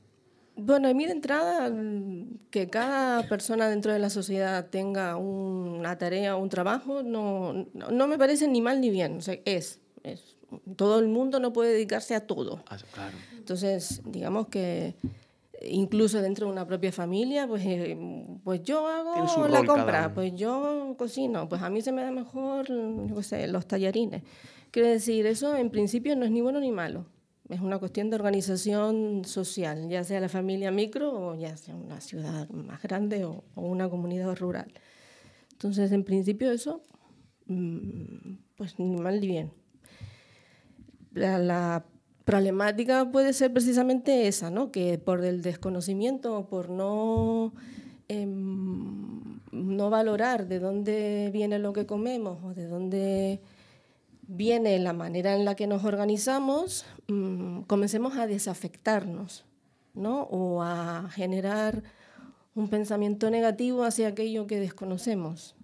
Bueno, 0.60 0.88
a 0.88 0.94
mí 0.94 1.06
de 1.06 1.12
entrada, 1.12 1.70
mm, 1.70 2.48
que 2.50 2.68
cada 2.68 3.22
persona 3.28 3.68
dentro 3.68 3.92
de 3.92 4.00
la 4.00 4.10
sociedad 4.10 4.66
tenga 4.66 5.16
una 5.16 5.96
tarea 5.98 6.34
un 6.34 6.48
trabajo, 6.48 7.04
no, 7.04 7.66
no, 7.74 8.06
me 8.08 8.18
parece 8.18 8.48
ni 8.48 8.60
mal 8.60 8.80
ni 8.80 8.90
bien. 8.90 9.18
O 9.18 9.20
sea, 9.20 9.38
es, 9.44 9.80
es. 10.02 10.36
Todo 10.76 10.98
el 10.98 11.06
mundo 11.06 11.38
no 11.38 11.52
puede 11.52 11.72
dedicarse 11.72 12.16
a 12.16 12.26
todo. 12.26 12.64
Ah, 12.68 12.76
claro. 12.92 13.16
Entonces, 13.36 14.02
digamos 14.04 14.48
que 14.48 14.96
incluso 15.62 16.20
dentro 16.20 16.46
de 16.46 16.52
una 16.52 16.66
propia 16.66 16.90
familia, 16.90 17.46
pues, 17.46 17.62
eh, 17.64 17.96
pues 18.42 18.62
yo 18.64 18.86
hago 18.88 19.48
la 19.48 19.64
compra, 19.64 20.12
pues 20.12 20.34
yo 20.34 20.94
cocino, 20.98 21.48
pues 21.48 21.62
a 21.62 21.70
mí 21.70 21.82
se 21.82 21.92
me 21.92 22.02
da 22.02 22.10
mejor, 22.10 22.68
no 22.70 23.22
sé, 23.22 23.46
los 23.46 23.66
tallarines. 23.66 24.22
Quiero 24.72 24.88
decir, 24.88 25.26
eso 25.26 25.54
en 25.56 25.70
principio 25.70 26.16
no 26.16 26.24
es 26.24 26.30
ni 26.30 26.40
bueno 26.40 26.60
ni 26.60 26.72
malo. 26.72 27.06
Es 27.48 27.60
una 27.60 27.78
cuestión 27.78 28.10
de 28.10 28.16
organización 28.16 29.24
social, 29.24 29.88
ya 29.88 30.04
sea 30.04 30.20
la 30.20 30.28
familia 30.28 30.70
micro 30.70 31.12
o 31.12 31.34
ya 31.34 31.56
sea 31.56 31.74
una 31.74 32.00
ciudad 32.00 32.48
más 32.50 32.82
grande 32.82 33.24
o, 33.24 33.42
una 33.54 33.88
comunidad 33.88 34.36
rural. 34.36 34.70
Entonces, 35.52 35.92
en 35.92 36.04
principio 36.04 36.52
eso, 36.52 36.82
mm, 37.46 38.34
pues 38.56 38.78
ni 38.78 38.96
mal 38.96 39.20
ni 39.20 39.28
bien. 39.28 39.52
La, 41.14 41.84
problemática 42.28 43.10
puede 43.10 43.32
ser 43.32 43.54
precisamente 43.54 44.28
esa, 44.28 44.50
¿no? 44.50 44.70
que 44.70 44.98
por 44.98 45.24
el 45.24 45.40
desconocimiento 45.40 46.36
o 46.36 46.46
por 46.46 46.68
no, 46.68 47.54
em, 48.08 49.40
no 49.50 49.88
valorar 49.88 50.46
de 50.46 50.58
dónde 50.58 51.30
viene 51.32 51.58
lo 51.58 51.72
que 51.72 51.86
comemos 51.86 52.44
o 52.44 52.52
de 52.52 52.66
dónde 52.66 53.40
viene 54.28 54.78
la 54.78 54.92
manera 54.92 55.34
en 55.34 55.44
la 55.44 55.56
que 55.56 55.66
nos 55.66 55.84
organizamos, 55.84 56.84
mm, 57.08 57.62
comencemos 57.62 58.16
a 58.16 58.26
desafectarnos, 58.26 59.44
¿no? 59.94 60.22
O 60.24 60.62
a 60.62 61.08
generar 61.10 61.82
un 62.54 62.68
pensamiento 62.68 63.30
negativo 63.30 63.84
hacia 63.84 64.08
aquello 64.08 64.46
que 64.46 64.60
desconocemos. 64.60 65.56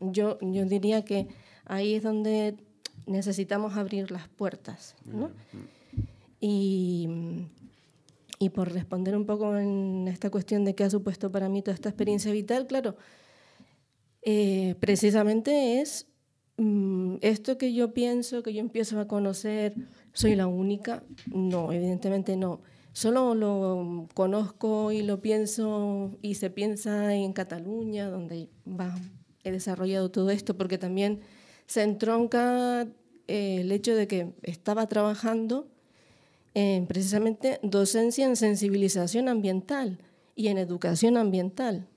Yo, 0.00 0.38
yo 0.40 0.64
diría 0.64 1.04
que 1.04 1.26
ahí 1.64 1.94
es 1.94 2.02
donde 2.04 2.56
necesitamos 3.06 3.76
abrir 3.76 4.10
las 4.12 4.28
puertas, 4.28 4.94
¿no? 5.04 5.30
Y, 6.40 7.08
y 8.38 8.50
por 8.50 8.72
responder 8.72 9.16
un 9.16 9.26
poco 9.26 9.56
en 9.56 10.06
esta 10.06 10.30
cuestión 10.30 10.64
de 10.64 10.74
qué 10.74 10.84
ha 10.84 10.90
supuesto 10.90 11.32
para 11.32 11.48
mí 11.48 11.62
toda 11.62 11.74
esta 11.74 11.88
experiencia 11.88 12.30
vital, 12.30 12.66
claro, 12.66 12.96
eh, 14.22 14.76
precisamente 14.78 15.80
es 15.80 16.06
Mm, 16.06 16.13
esto 16.56 17.58
que 17.58 17.72
yo 17.74 17.92
pienso, 17.92 18.42
que 18.42 18.54
yo 18.54 18.60
empiezo 18.60 19.00
a 19.00 19.08
conocer, 19.08 19.74
soy 20.12 20.36
la 20.36 20.46
única, 20.46 21.02
no, 21.26 21.72
evidentemente 21.72 22.36
no. 22.36 22.60
Solo 22.92 23.34
lo 23.34 24.06
conozco 24.14 24.92
y 24.92 25.02
lo 25.02 25.20
pienso 25.20 26.12
y 26.22 26.34
se 26.34 26.50
piensa 26.50 27.14
en 27.14 27.32
Cataluña, 27.32 28.08
donde 28.08 28.48
he 29.42 29.50
desarrollado 29.50 30.10
todo 30.10 30.30
esto, 30.30 30.56
porque 30.56 30.78
también 30.78 31.20
se 31.66 31.82
entronca 31.82 32.82
eh, 33.26 33.58
el 33.60 33.72
hecho 33.72 33.96
de 33.96 34.06
que 34.06 34.34
estaba 34.42 34.86
trabajando 34.86 35.66
en 36.54 36.86
precisamente 36.86 37.58
docencia 37.64 38.26
en 38.26 38.36
sensibilización 38.36 39.28
ambiental 39.28 39.98
y 40.36 40.48
en 40.48 40.58
educación 40.58 41.16
ambiental 41.16 41.88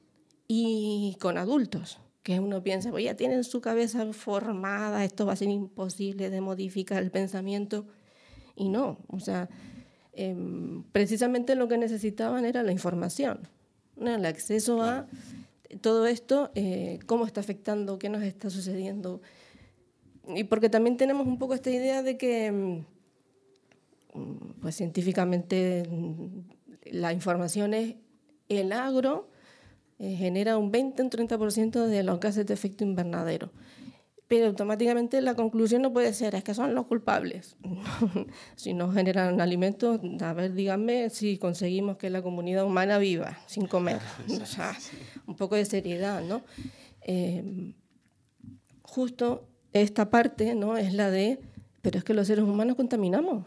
y 0.48 1.16
con 1.20 1.38
adultos 1.38 2.00
que 2.28 2.42
uno 2.42 2.62
piensa, 2.62 2.92
pues 2.92 3.06
ya 3.06 3.16
tienen 3.16 3.46
su 3.46 3.62
cabeza 3.62 4.06
formada, 4.12 5.06
esto 5.06 5.26
va 5.26 5.32
a 5.32 5.38
ser 5.38 5.48
imposible 5.48 6.30
de 6.30 6.42
modificar 6.42 7.02
el 7.02 7.10
pensamiento. 7.10 7.86
Y 8.54 8.68
no, 8.68 8.98
o 9.08 9.22
sea, 9.22 9.48
em, 10.12 10.84
precisamente 10.92 11.56
lo 11.56 11.70
que 11.70 11.78
necesitaban 11.78 12.44
era 12.44 12.64
la 12.64 12.74
información, 12.74 13.48
el 14.02 14.26
acceso 14.26 14.82
a 14.82 15.08
todo 15.80 16.06
esto, 16.06 16.52
eh, 16.56 17.00
cómo 17.06 17.26
está 17.26 17.40
afectando, 17.40 17.98
qué 17.98 18.10
nos 18.10 18.24
está 18.24 18.50
sucediendo. 18.50 19.22
Y 20.28 20.44
porque 20.44 20.70
también 20.70 20.98
tenemos 20.98 21.28
un 21.28 21.40
poco 21.40 21.54
esta 21.54 21.70
idea 21.70 22.04
de 22.04 22.18
que, 22.18 22.52
mm, 24.14 24.60
pues 24.60 24.76
científicamente, 24.76 25.88
mm, 25.90 26.42
la 26.92 27.14
información 27.14 27.74
es 27.74 27.96
el 28.50 28.74
agro 28.74 29.30
eh, 30.00 30.16
genera 30.16 30.58
un 30.58 30.72
20 30.72 31.02
un 31.02 31.10
30% 31.10 31.86
de 31.86 32.04
los 32.04 32.20
gases 32.20 32.46
de 32.46 32.54
efecto 32.54 32.84
invernadero. 32.84 33.52
Pero 34.28 34.48
automáticamente 34.48 35.22
la 35.22 35.36
conclusión 35.36 35.82
no 35.82 35.94
puede 35.94 36.14
ser, 36.14 36.36
es 36.36 36.44
que 36.44 36.54
son 36.54 36.76
los 36.76 36.86
culpables. 36.86 37.56
si 38.56 38.74
no 38.74 38.92
generan 38.92 39.40
alimentos, 39.40 40.02
a 40.22 40.34
ver, 40.34 40.54
díganme 40.54 41.10
si 41.10 41.38
conseguimos 41.38 41.98
que 41.98 42.10
la 42.10 42.22
comunidad 42.22 42.66
humana 42.66 42.98
viva 42.98 43.38
sin 43.48 43.68
comer. 43.68 44.00
O 44.42 44.46
sea, 44.46 44.76
un 45.26 45.36
poco 45.36 45.56
de 45.56 45.66
seriedad, 45.66 46.22
¿no? 46.22 46.42
Eh, 47.02 47.74
justo 48.82 49.48
esta 49.72 50.10
parte, 50.10 50.56
¿no? 50.56 50.78
Es 50.78 50.94
la 50.94 51.10
de, 51.10 51.40
pero 51.82 51.98
es 51.98 52.04
que 52.04 52.14
los 52.14 52.28
seres 52.28 52.44
humanos 52.44 52.76
contaminamos. 52.76 53.46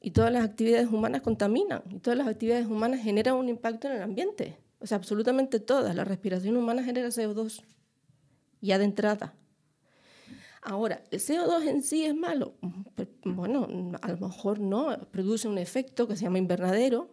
Y 0.00 0.10
todas 0.10 0.32
las 0.32 0.44
actividades 0.44 0.88
humanas 0.88 1.22
contaminan. 1.22 1.82
Y 1.90 1.98
todas 2.00 2.18
las 2.18 2.28
actividades 2.28 2.66
humanas 2.66 3.00
generan 3.02 3.34
un 3.34 3.48
impacto 3.48 3.88
en 3.88 3.94
el 3.94 4.02
ambiente. 4.02 4.56
O 4.78 4.86
sea, 4.86 4.96
absolutamente 4.96 5.60
todas. 5.60 5.94
La 5.94 6.04
respiración 6.04 6.56
humana 6.56 6.82
genera 6.84 7.08
CO2, 7.08 7.62
ya 8.60 8.78
de 8.78 8.84
entrada. 8.84 9.34
Ahora, 10.62 11.02
¿el 11.12 11.20
CO2 11.20 11.68
en 11.68 11.82
sí 11.82 12.04
es 12.04 12.14
malo? 12.14 12.54
Bueno, 13.24 13.68
a 14.02 14.08
lo 14.08 14.18
mejor 14.18 14.58
no, 14.58 14.98
produce 15.12 15.46
un 15.46 15.58
efecto 15.58 16.08
que 16.08 16.16
se 16.16 16.24
llama 16.24 16.38
invernadero. 16.38 17.08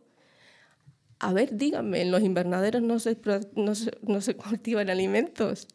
A 1.19 1.33
ver, 1.33 1.55
díganme, 1.55 2.01
en 2.01 2.11
los 2.11 2.23
invernaderos 2.23 2.81
no 2.81 2.99
se, 2.99 3.17
no 3.55 3.75
se, 3.75 3.91
no 4.01 4.21
se 4.21 4.35
cultivan 4.37 4.89
alimentos. 4.89 5.67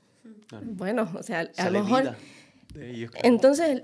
Bueno, 0.62 1.09
o 1.16 1.23
sea, 1.23 1.49
a 1.57 1.71
lo 1.71 1.85
mejor... 1.85 2.16
Entonces, 3.23 3.83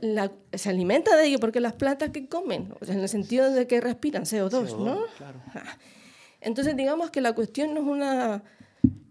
se 0.53 0.71
alimenta 0.71 1.17
de 1.17 1.27
ello 1.27 1.39
porque 1.39 1.61
las 1.61 1.73
plantas 1.73 2.11
que 2.11 2.29
comen, 2.29 2.75
o 2.81 2.85
sea, 2.85 2.95
en 2.95 3.01
el 3.01 3.09
sentido 3.09 3.51
de 3.51 3.67
que 3.67 3.81
respiran 3.81 4.25
CO2, 4.25 4.77
¿no? 4.79 5.01
Claro. 5.17 5.41
Entonces, 6.45 6.77
digamos 6.77 7.11
que 7.11 7.23
la 7.23 7.33
cuestión 7.33 7.73
no 7.73 7.81
es 7.81 7.87
una, 7.87 8.45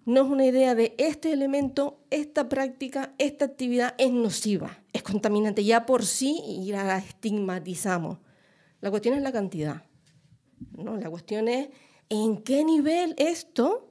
no 0.06 0.22
es 0.22 0.28
una 0.28 0.46
idea 0.46 0.76
de 0.76 0.94
este 1.00 1.34
elemento, 1.34 2.00
esta 2.12 2.48
práctica, 2.48 3.16
esta 3.18 3.46
actividad 3.46 3.96
es 3.98 4.12
nociva, 4.12 4.84
es 4.94 5.02
contaminante 5.02 5.64
ya 5.64 5.88
por 5.88 6.06
sí 6.06 6.40
y 6.46 6.72
la 6.72 7.00
estigmatizamos. 7.00 8.20
La 8.82 8.92
cuestión 8.92 9.16
es 9.16 9.24
la 9.24 9.32
cantidad. 9.32 9.84
¿no? 10.78 10.96
La 10.96 11.10
cuestión 11.10 11.48
es 11.48 11.70
en 12.10 12.38
qué 12.44 12.64
nivel 12.64 13.16
esto 13.18 13.90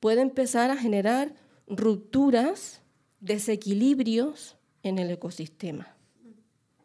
puede 0.00 0.22
empezar 0.22 0.70
a 0.70 0.76
generar 0.76 1.34
rupturas, 1.68 2.80
desequilibrios 3.20 4.56
en 4.82 4.98
el 4.98 5.10
ecosistema. 5.10 5.94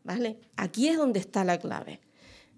¿Vale? 0.03 0.39
Aquí 0.57 0.89
es 0.89 0.97
donde 0.97 1.19
está 1.19 1.45
la 1.45 1.57
clave 1.57 2.01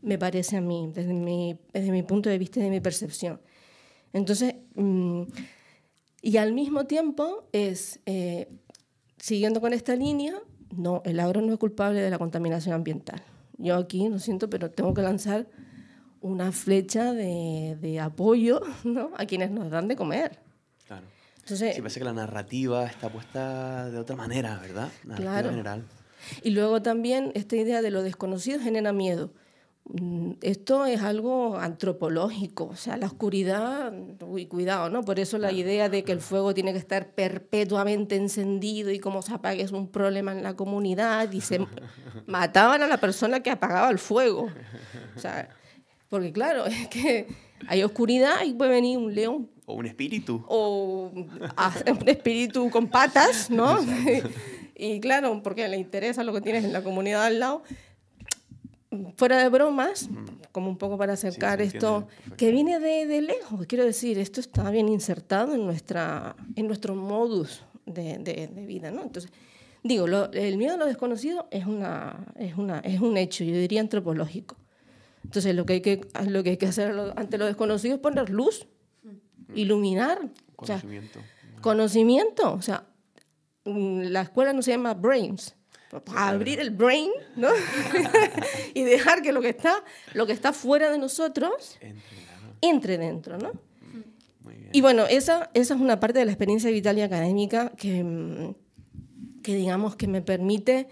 me 0.02 0.18
parece 0.18 0.58
a 0.58 0.62
mí, 0.62 0.92
desde 0.94 1.14
mi, 1.14 1.60
desde 1.74 1.92
mi 1.92 2.04
punto 2.04 2.30
de 2.30 2.38
vista 2.38 2.60
y 2.60 2.64
de 2.64 2.70
mi 2.70 2.80
percepción. 2.80 3.42
Entonces, 4.14 4.56
mm, 4.76 5.24
y 6.22 6.38
al 6.38 6.54
mismo 6.54 6.86
tiempo 6.86 7.48
es, 7.52 8.00
eh, 8.06 8.48
siguiendo 9.18 9.62
con 9.62 9.74
esta 9.74 9.96
línea, 9.96 10.36
no, 10.76 11.02
el 11.06 11.20
agro 11.20 11.42
no 11.42 11.54
es 11.54 11.60
culpable 11.60 12.02
de 12.02 12.10
la 12.10 12.18
contaminación 12.18 12.76
ambiental. 12.76 13.22
Yo 13.58 13.76
aquí, 13.76 14.08
lo 14.10 14.20
siento, 14.20 14.50
pero 14.50 14.72
tengo 14.72 14.94
que 14.94 15.02
lanzar 15.02 15.48
una 16.22 16.52
flecha 16.52 17.14
de, 17.14 17.78
de 17.80 18.00
apoyo 18.00 18.62
¿no? 18.84 19.12
a 19.18 19.26
quienes 19.26 19.52
nos 19.52 19.70
dan 19.70 19.88
de 19.88 19.96
comer. 19.96 20.40
Claro. 20.86 21.06
Entonces, 21.38 21.76
sí, 21.76 21.82
parece 21.82 22.00
que 22.00 22.06
la 22.06 22.14
narrativa 22.14 22.86
está 22.86 23.10
puesta 23.10 23.90
de 23.90 23.98
otra 23.98 24.16
manera, 24.16 24.60
¿verdad? 24.60 24.90
Narrativa 25.06 25.32
claro. 25.32 25.50
general. 25.50 25.84
Y 26.44 26.50
luego 26.50 26.82
también 26.82 27.32
esta 27.36 27.56
idea 27.56 27.82
de 27.82 27.90
lo 27.90 28.04
desconocido 28.04 28.60
genera 28.60 28.92
miedo. 28.92 29.32
Mm, 29.90 30.34
esto 30.42 30.86
es 30.86 31.02
algo 31.02 31.58
antropológico, 31.58 32.66
o 32.66 32.76
sea, 32.76 32.98
la 32.98 33.06
oscuridad, 33.06 33.94
uy, 34.22 34.46
cuidado, 34.46 34.90
¿no? 34.90 35.04
Por 35.04 35.18
eso 35.18 35.38
la 35.38 35.54
idea 35.54 35.88
de 35.88 36.04
que 36.04 36.12
el 36.12 36.20
fuego 36.20 36.54
tiene 36.54 36.74
que 36.74 36.80
estar 36.80 37.12
perpetuamente 37.12 38.18
encendido 38.18 38.92
y 38.92 39.00
como 39.00 39.22
se 39.22 39.34
apague 39.34 39.62
es 39.62 39.72
un 39.72 39.88
problema 39.88 40.34
en 40.34 40.44
la 40.44 40.58
comunidad 40.58 41.32
y 41.32 41.40
se 41.40 41.66
mataban 42.28 42.82
a 42.82 42.88
la 42.88 42.98
persona 42.98 43.42
que 43.42 43.50
apagaba 43.50 43.90
el 43.90 43.98
fuego. 43.98 44.50
O 45.16 45.20
sea, 45.20 45.50
porque 46.10 46.34
claro, 46.34 46.66
es 46.66 46.90
que 46.90 47.28
hay 47.68 47.82
oscuridad 47.84 48.44
y 48.46 48.54
puede 48.54 48.72
venir 48.72 48.98
un 48.98 49.16
león. 49.16 49.50
O 49.66 49.76
un 49.76 49.86
espíritu. 49.86 50.44
O 50.50 51.12
un 51.14 52.10
espíritu 52.10 52.70
con 52.70 52.88
patas, 52.88 53.50
¿no? 53.50 53.78
y 54.76 55.00
claro, 55.00 55.42
porque 55.42 55.66
le 55.70 55.78
interesa 55.78 56.26
lo 56.26 56.34
que 56.34 56.42
tienes 56.42 56.66
en 56.66 56.74
la 56.74 56.84
comunidad 56.84 57.24
al 57.24 57.40
lado 57.40 57.64
fuera 59.16 59.42
de 59.42 59.50
bromas, 59.50 60.10
como 60.52 60.70
un 60.70 60.78
poco 60.78 60.98
para 60.98 61.14
acercar 61.14 61.62
esto, 61.62 62.08
que 62.38 62.52
viene 62.52 62.80
de, 62.80 63.06
de, 63.06 63.22
lejos, 63.22 63.66
quiero 63.68 63.86
decir, 63.86 64.18
esto 64.20 64.40
está 64.40 64.70
bien 64.70 64.90
insertado 64.90 65.54
en, 65.54 65.66
nuestra, 65.66 66.36
en 66.56 66.68
nuestro 66.68 66.96
modus 66.96 67.64
de, 67.86 68.18
de, 68.18 68.66
vida, 68.66 68.92
¿no? 68.92 69.04
Entonces, 69.04 69.32
digo, 69.84 70.06
el 70.06 70.58
miedo 70.58 70.76
a 70.76 70.78
lo 70.78 70.86
desconocido 70.86 71.48
es, 71.52 71.66
una, 71.66 72.26
es, 72.38 72.56
una, 72.58 72.80
es 72.80 73.00
un 73.00 73.18
hecho, 73.18 73.44
yo 73.44 73.54
diría 73.56 73.82
antropológico. 73.82 74.58
Entonces, 75.24 75.56
lo 75.56 75.66
que 75.66 75.74
hay 75.74 75.82
que, 75.82 76.02
lo 76.28 76.44
que, 76.44 76.52
hay 76.52 76.58
que 76.58 76.68
hacer 76.68 76.96
ante 77.16 77.38
lo 77.38 77.46
desconocido 77.46 77.96
es 77.96 78.02
poner 78.02 78.30
luz, 78.30 78.68
iluminar. 79.54 80.30
Conocimiento. 80.56 81.20
conocimiento, 81.62 82.54
o 82.54 82.62
sea, 82.62 82.88
mm, 83.66 84.04
la 84.04 84.22
escuela 84.22 84.54
no 84.54 84.62
se 84.62 84.72
llama 84.72 84.94
Brains, 84.96 85.57
para 85.90 86.30
abrir 86.30 86.60
el 86.60 86.72
brain, 86.72 87.10
¿no? 87.36 87.50
y 88.74 88.84
dejar 88.84 89.22
que 89.22 89.32
lo 89.32 89.42
que 89.42 89.50
está, 89.50 89.84
lo 90.14 90.26
que 90.26 90.34
está 90.34 90.54
fuera 90.54 90.92
de 90.92 90.98
nosotros 90.98 91.78
entre, 92.62 92.98
dentro, 92.98 93.38
¿no? 93.38 93.52
Y 94.74 94.82
bueno, 94.82 95.06
esa, 95.06 95.50
esa 95.54 95.76
es 95.76 95.80
una 95.80 96.00
parte 96.00 96.20
de 96.20 96.26
la 96.26 96.32
experiencia 96.32 96.70
vital 96.70 96.98
y 96.98 97.02
académica 97.02 97.72
que, 97.78 98.04
mm, 98.04 98.56
que 99.42 99.56
digamos 99.56 99.96
que 99.96 100.08
me 100.08 100.22
permite 100.22 100.88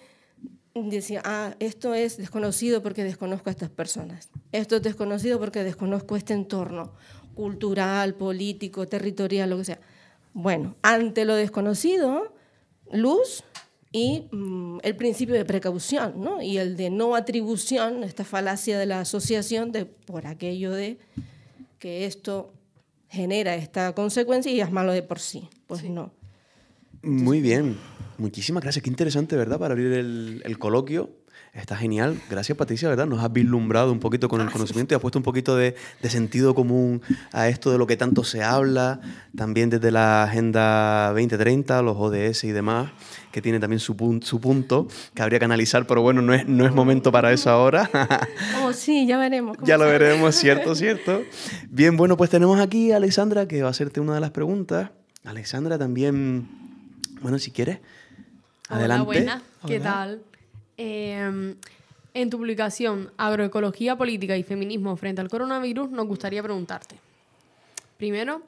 decir, 0.73 1.21
ah, 1.23 1.55
esto 1.59 1.93
es 1.93 2.17
desconocido 2.17 2.81
porque 2.81 3.03
desconozco 3.03 3.49
a 3.49 3.51
estas 3.51 3.69
personas. 3.69 4.29
Esto 4.51 4.77
es 4.77 4.81
desconocido 4.81 5.39
porque 5.39 5.63
desconozco 5.63 6.15
este 6.15 6.33
entorno 6.33 6.93
cultural, 7.33 8.15
político, 8.15 8.87
territorial, 8.87 9.49
lo 9.49 9.57
que 9.57 9.65
sea. 9.65 9.79
Bueno, 10.33 10.75
ante 10.81 11.25
lo 11.25 11.35
desconocido, 11.35 12.33
luz, 12.91 13.43
y 13.95 14.27
mm, 14.29 14.79
el 14.83 14.97
principio 14.97 15.35
de 15.35 15.45
precaución 15.45 16.15
¿no? 16.21 16.41
y 16.41 16.57
el 16.57 16.75
de 16.75 16.89
no 16.89 17.15
atribución, 17.15 18.03
esta 18.03 18.25
falacia 18.25 18.77
de 18.77 18.85
la 18.85 18.99
asociación 18.99 19.71
de 19.71 19.85
por 19.85 20.27
aquello 20.27 20.73
de 20.73 20.97
que 21.79 22.05
esto 22.05 22.51
genera 23.09 23.55
esta 23.55 23.95
consecuencia 23.95 24.51
y 24.51 24.59
es 24.59 24.69
malo 24.69 24.91
de 24.91 25.01
por 25.01 25.19
sí. 25.19 25.47
Pues 25.65 25.85
no. 25.85 26.11
Muy 27.03 27.39
bien, 27.39 27.77
muchísimas 28.17 28.63
gracias. 28.63 28.83
Qué 28.83 28.89
interesante, 28.89 29.37
¿verdad? 29.37 29.59
Para 29.59 29.71
abrir 29.71 29.93
el, 29.93 30.41
el 30.43 30.59
coloquio. 30.59 31.11
Está 31.53 31.77
genial. 31.77 32.19
Gracias, 32.29 32.57
Patricia, 32.57 32.89
¿verdad? 32.89 33.05
Nos 33.05 33.23
has 33.23 33.31
vislumbrado 33.31 33.93
un 33.93 34.01
poquito 34.01 34.27
con 34.27 34.41
el 34.41 34.51
conocimiento 34.51 34.93
y 34.93 34.95
has 34.95 35.01
puesto 35.01 35.19
un 35.19 35.23
poquito 35.23 35.55
de, 35.55 35.73
de, 36.01 36.09
sentido 36.09 36.53
común 36.53 37.01
a 37.31 37.47
esto 37.47 37.71
de 37.71 37.77
lo 37.77 37.87
que 37.87 37.95
tanto 37.95 38.25
se 38.25 38.43
habla, 38.43 38.99
también 39.37 39.69
desde 39.69 39.89
la 39.89 40.23
Agenda 40.23 41.13
2030, 41.13 41.81
los 41.81 41.95
ODS 41.95 42.43
y 42.43 42.51
demás, 42.51 42.91
que 43.35 43.41
tiene 43.41 43.59
también 43.59 43.81
su, 43.81 44.21
su 44.23 44.39
punto 44.39 44.87
que 45.13 45.21
habría 45.21 45.39
que 45.39 45.43
analizar, 45.43 45.85
pero 45.85 46.01
bueno, 46.01 46.21
no 46.21 46.33
es, 46.33 46.47
no 46.47 46.65
es 46.65 46.73
momento 46.73 47.11
para 47.11 47.33
eso 47.33 47.49
ahora. 47.49 47.89
oh, 48.63 48.71
sí, 48.71 49.05
ya 49.05 49.17
veremos. 49.17 49.57
Ya 49.61 49.77
lo 49.77 49.83
veremos, 49.83 50.35
cierto, 50.37 50.73
cierto. 50.73 51.21
Bien, 51.67 51.97
bueno, 51.97 52.15
pues 52.15 52.29
tenemos 52.29 52.61
aquí 52.61 52.93
a 52.93 52.95
Alexandra 52.95 53.45
que 53.45 53.61
va 53.61 53.67
a 53.67 53.71
hacerte 53.71 53.99
una 53.99 54.13
de 54.13 54.21
las 54.21 54.31
preguntas. 54.31 54.91
Alexandra 55.25 55.77
también, 55.77 56.47
bueno, 57.19 57.37
si 57.37 57.51
quieres, 57.51 57.79
adelante. 58.69 59.01
Hola, 59.01 59.03
buena. 59.03 59.41
¿Qué 59.67 59.81
tal? 59.81 60.21
Em, 60.77 61.55
en 62.13 62.29
tu 62.29 62.37
publicación 62.37 63.11
Agroecología 63.17 63.97
Política 63.97 64.37
y 64.37 64.43
Feminismo 64.43 64.95
frente 64.95 65.19
al 65.19 65.27
coronavirus, 65.27 65.91
nos 65.91 66.07
gustaría 66.07 66.41
preguntarte. 66.41 66.95
Primero, 67.97 68.43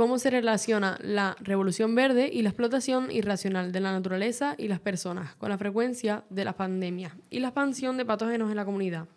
¿cómo 0.00 0.18
se 0.18 0.30
relaciona 0.30 0.96
la 1.02 1.36
revolución 1.40 1.94
verde 1.94 2.30
y 2.32 2.40
la 2.40 2.48
explotación 2.48 3.10
irracional 3.10 3.70
de 3.70 3.80
la 3.80 3.92
naturaleza 3.92 4.54
y 4.56 4.66
las 4.68 4.80
personas 4.80 5.34
con 5.34 5.50
la 5.50 5.58
frecuencia 5.58 6.24
de 6.30 6.46
la 6.46 6.54
pandemia 6.54 7.14
y 7.28 7.40
la 7.40 7.48
expansión 7.48 7.98
de 7.98 8.06
patógenos 8.06 8.48
en 8.48 8.56
la 8.56 8.64
comunidad? 8.64 9.08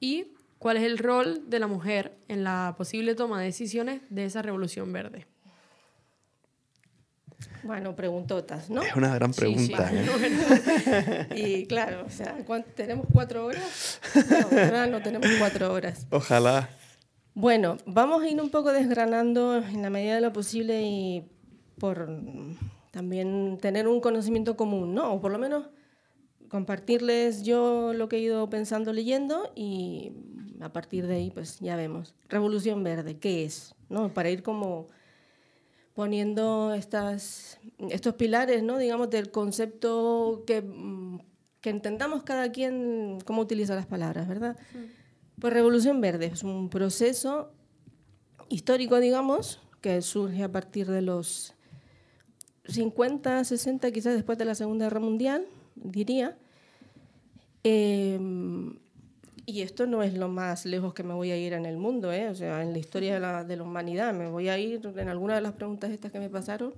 ¿Y 0.00 0.34
cuál 0.58 0.76
es 0.76 0.82
el 0.82 0.98
rol 0.98 1.48
de 1.48 1.58
la 1.60 1.66
mujer 1.66 2.18
en 2.28 2.44
la 2.44 2.74
posible 2.76 3.14
toma 3.14 3.38
de 3.40 3.46
decisiones 3.46 4.02
de 4.10 4.26
esa 4.26 4.42
revolución 4.42 4.92
verde? 4.92 5.26
Bueno, 7.62 7.96
preguntotas, 7.96 8.68
¿no? 8.68 8.82
Es 8.82 8.94
una 8.96 9.14
gran 9.14 9.32
Sí, 9.32 9.46
sí. 9.56 9.72
pregunta. 9.74 9.90
¿eh? 9.94 11.26
Y 11.36 11.66
claro, 11.66 12.04
o 12.06 12.10
sea, 12.10 12.34
¿cuán- 12.46 12.66
¿tenemos 12.76 13.06
cuatro 13.10 13.46
horas? 13.46 13.98
No, 14.70 14.86
no 14.88 15.00
tenemos 15.00 15.26
cuatro 15.38 15.72
horas. 15.72 16.06
Ojalá. 16.10 16.68
Bueno, 17.40 17.76
vamos 17.86 18.20
a 18.24 18.28
ir 18.28 18.40
un 18.40 18.50
poco 18.50 18.72
desgranando 18.72 19.58
en 19.58 19.80
la 19.80 19.90
medida 19.90 20.16
de 20.16 20.20
lo 20.20 20.32
posible 20.32 20.82
y 20.82 21.24
por 21.78 22.08
también 22.90 23.58
tener 23.62 23.86
un 23.86 24.00
conocimiento 24.00 24.56
común, 24.56 24.92
¿no? 24.92 25.12
O 25.12 25.20
por 25.20 25.30
lo 25.30 25.38
menos 25.38 25.66
compartirles 26.48 27.44
yo 27.44 27.92
lo 27.94 28.08
que 28.08 28.16
he 28.16 28.20
ido 28.22 28.50
pensando 28.50 28.92
leyendo 28.92 29.52
y 29.54 30.10
a 30.60 30.72
partir 30.72 31.06
de 31.06 31.14
ahí 31.14 31.30
pues 31.30 31.60
ya 31.60 31.76
vemos. 31.76 32.16
Revolución 32.28 32.82
Verde, 32.82 33.18
¿qué 33.18 33.44
es? 33.44 33.72
¿No? 33.88 34.12
Para 34.12 34.30
ir 34.30 34.42
como 34.42 34.88
poniendo 35.94 36.74
estas, 36.74 37.60
estos 37.88 38.14
pilares, 38.14 38.64
¿no? 38.64 38.78
digamos, 38.78 39.10
del 39.10 39.30
concepto 39.30 40.42
que, 40.44 40.62
mm, 40.62 41.20
que 41.60 41.70
entendamos 41.70 42.24
cada 42.24 42.50
quien 42.50 43.18
cómo 43.24 43.42
utiliza 43.42 43.76
las 43.76 43.86
palabras, 43.86 44.26
¿verdad? 44.26 44.56
Pues 45.40 45.52
Revolución 45.52 46.00
Verde 46.00 46.26
es 46.26 46.42
un 46.42 46.68
proceso 46.68 47.52
histórico, 48.48 48.98
digamos, 48.98 49.60
que 49.80 50.02
surge 50.02 50.42
a 50.42 50.50
partir 50.50 50.88
de 50.88 51.02
los 51.02 51.54
50, 52.66 53.44
60, 53.44 53.90
quizás 53.92 54.14
después 54.14 54.36
de 54.38 54.44
la 54.44 54.54
Segunda 54.54 54.86
Guerra 54.86 55.00
Mundial, 55.00 55.46
diría. 55.76 56.36
Eh, 57.62 58.18
y 59.48 59.62
esto 59.62 59.86
no 59.86 60.02
es 60.02 60.12
lo 60.12 60.28
más 60.28 60.66
lejos 60.66 60.92
que 60.92 61.02
me 61.02 61.14
voy 61.14 61.30
a 61.30 61.36
ir 61.38 61.54
en 61.54 61.64
el 61.64 61.78
mundo, 61.78 62.12
¿eh? 62.12 62.28
o 62.28 62.34
sea, 62.34 62.62
en 62.62 62.74
la 62.74 62.78
historia 62.78 63.14
de 63.14 63.20
la, 63.20 63.44
de 63.44 63.56
la 63.56 63.62
humanidad. 63.62 64.12
Me 64.12 64.28
voy 64.28 64.50
a 64.50 64.58
ir 64.58 64.86
en 64.94 65.08
alguna 65.08 65.36
de 65.36 65.40
las 65.40 65.54
preguntas 65.54 65.90
estas 65.90 66.12
que 66.12 66.18
me 66.18 66.28
pasaron 66.28 66.74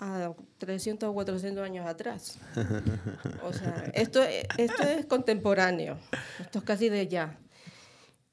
a 0.00 0.32
300 0.58 1.08
o 1.08 1.12
400 1.12 1.62
años 1.62 1.86
atrás. 1.86 2.38
O 3.44 3.52
sea, 3.52 3.92
esto, 3.94 4.22
esto 4.56 4.82
es 4.82 5.06
contemporáneo, 5.06 5.98
esto 6.40 6.58
es 6.58 6.64
casi 6.64 6.88
de 6.88 7.06
ya. 7.06 7.38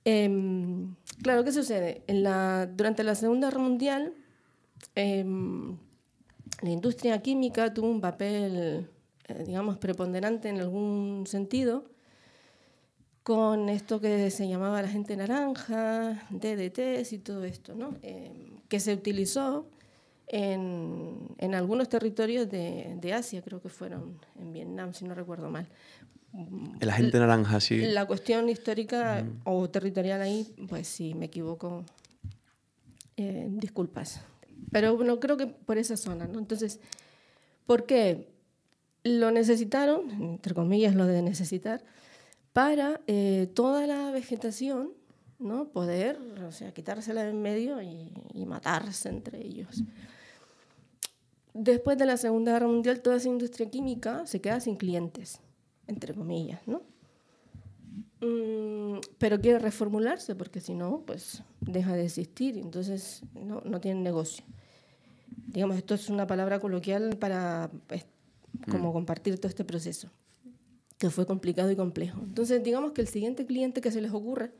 Em, 0.10 0.96
claro, 1.22 1.44
¿qué 1.44 1.52
sucede? 1.52 2.02
Durante 2.78 3.04
la 3.04 3.14
Segunda 3.14 3.50
Guerra 3.50 3.62
Mundial, 3.62 4.14
em, 4.96 5.78
la 6.62 6.70
industria 6.70 7.22
química 7.22 7.74
tuvo 7.74 7.90
un 7.90 8.00
papel, 8.00 8.90
eh, 9.28 9.44
digamos, 9.46 9.78
preponderante 9.78 10.48
en 10.48 10.62
algún 10.62 11.26
sentido 11.28 11.84
con 13.24 13.68
esto 13.68 14.00
que 14.00 14.32
se 14.32 14.48
llamaba 14.48 14.82
la 14.82 14.88
gente 14.88 15.18
naranja, 15.18 16.26
DDTs 16.30 17.12
y 17.12 17.20
todo 17.20 17.44
esto, 17.44 17.76
¿no? 17.76 17.96
Em, 18.02 18.62
que 18.70 18.80
se 18.80 18.94
utilizó 18.94 19.68
en, 20.28 21.54
algunos 21.54 21.90
territorios 21.90 22.50
de 22.50 23.14
Asia, 23.14 23.42
creo 23.42 23.62
que 23.62 23.70
fueron 23.70 24.20
en 24.40 24.54
Vietnam, 24.54 24.94
si 24.94 25.04
no 25.04 25.14
recuerdo 25.16 25.50
mal. 25.50 25.68
El 26.80 26.90
agente 26.90 27.20
naranja, 27.20 27.60
sí. 27.60 27.80
La 27.88 28.06
cuestión 28.06 28.50
histórica 28.50 29.26
o 29.44 29.70
territorial 29.70 30.22
ahí, 30.22 30.54
pues 30.70 30.88
si 30.88 31.14
me 31.14 31.26
equivoco, 31.26 31.84
eh, 33.16 33.48
disculpas. 33.50 34.22
Pero 34.72 34.96
bueno, 34.96 35.20
creo 35.20 35.38
que 35.38 35.48
por 35.48 35.78
esa 35.78 35.98
zona, 35.98 36.28
¿no? 36.28 36.40
Entonces, 36.40 36.80
¿por 37.66 37.86
qué? 37.86 38.28
Lo 39.04 39.32
necesitaron, 39.32 40.12
entre 40.22 40.54
comillas 40.54 40.94
lo 40.94 41.06
de 41.06 41.22
necesitar, 41.22 41.84
para 42.54 43.02
eh, 43.08 43.50
toda 43.54 43.88
la 43.88 44.12
vegetación, 44.12 44.92
¿no? 45.40 45.70
Poder, 45.70 46.20
o 46.48 46.52
sea, 46.52 46.74
quitársela 46.74 47.24
de 47.24 47.30
en 47.30 47.42
medio 47.42 47.82
y, 47.82 48.14
y 48.34 48.46
matarse 48.46 49.10
entre 49.10 49.46
ellos. 49.46 49.84
Después 51.54 51.98
de 51.98 52.06
la 52.06 52.18
Segunda 52.18 52.52
Guerra 52.52 52.68
Mundial, 52.68 53.02
toda 53.02 53.16
esa 53.16 53.30
industria 53.30 53.70
química 53.70 54.28
se 54.28 54.42
queda 54.42 54.60
sin 54.60 54.76
clientes, 54.76 55.40
entre 55.88 56.14
comillas, 56.14 56.62
¿no? 56.68 56.82
Mm, 58.22 59.00
pero 59.18 59.40
quiere 59.40 59.60
reformularse 59.60 60.36
porque 60.36 60.60
si 60.60 60.74
no, 60.74 61.04
pues 61.06 61.44
deja 61.62 61.96
de 61.96 62.06
existir 62.06 62.58
y 62.58 62.62
entonces 62.62 63.24
no, 63.34 63.62
no 63.62 63.80
tiene 63.80 64.02
negocio. 64.02 64.44
Digamos, 65.48 65.78
esto 65.78 65.94
es 65.94 66.10
una 66.10 66.28
palabra 66.28 66.60
coloquial 66.60 67.18
para 67.18 67.70
pues, 67.88 68.06
como 68.70 68.92
compartir 68.92 69.38
todo 69.38 69.48
este 69.48 69.64
proceso, 69.64 70.10
que 70.98 71.10
fue 71.10 71.26
complicado 71.26 71.70
y 71.72 71.76
complejo. 71.76 72.20
Entonces, 72.24 72.64
digamos 72.64 72.92
que 72.92 73.02
el 73.02 73.08
siguiente 73.08 73.46
cliente 73.46 73.82
que 73.82 73.92
se 73.92 74.02
les 74.02 74.12
ocurre 74.12 74.52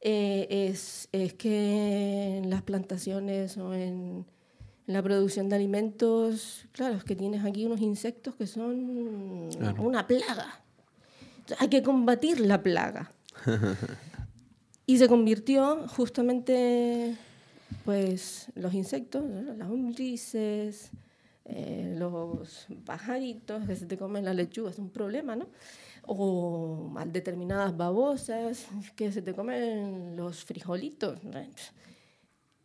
eh, 0.00 0.46
es, 0.50 1.08
es 1.12 1.34
que 1.34 2.38
en 2.38 2.50
las 2.50 2.62
plantaciones 2.62 3.56
o 3.58 3.74
en 3.74 4.24
la 4.88 5.02
producción 5.02 5.50
de 5.50 5.56
alimentos, 5.56 6.64
claro, 6.72 6.94
es 6.96 7.04
que 7.04 7.14
tienes 7.14 7.44
aquí 7.44 7.66
unos 7.66 7.80
insectos 7.82 8.34
que 8.36 8.46
son 8.46 9.50
Claro. 9.58 9.82
una 9.82 10.06
plaga. 10.06 10.62
Hay 11.58 11.68
que 11.68 11.82
combatir 11.82 12.40
la 12.40 12.62
plaga. 12.62 13.12
y 14.86 14.96
se 14.96 15.06
convirtió 15.06 15.86
justamente, 15.88 17.14
pues, 17.84 18.46
los 18.54 18.72
insectos, 18.72 19.24
¿no? 19.24 19.42
las 19.54 19.68
lombrices, 19.68 20.90
eh, 21.44 21.94
los 21.98 22.66
pajaritos 22.86 23.66
que 23.66 23.76
se 23.76 23.84
te 23.84 23.98
comen 23.98 24.24
la 24.24 24.32
lechuga, 24.32 24.70
es 24.70 24.78
un 24.78 24.88
problema, 24.88 25.36
¿no? 25.36 25.48
O 26.06 26.90
determinadas 27.12 27.76
babosas 27.76 28.66
que 28.96 29.12
se 29.12 29.20
te 29.20 29.34
comen 29.34 30.16
los 30.16 30.44
frijolitos. 30.44 31.22
¿no? 31.24 31.32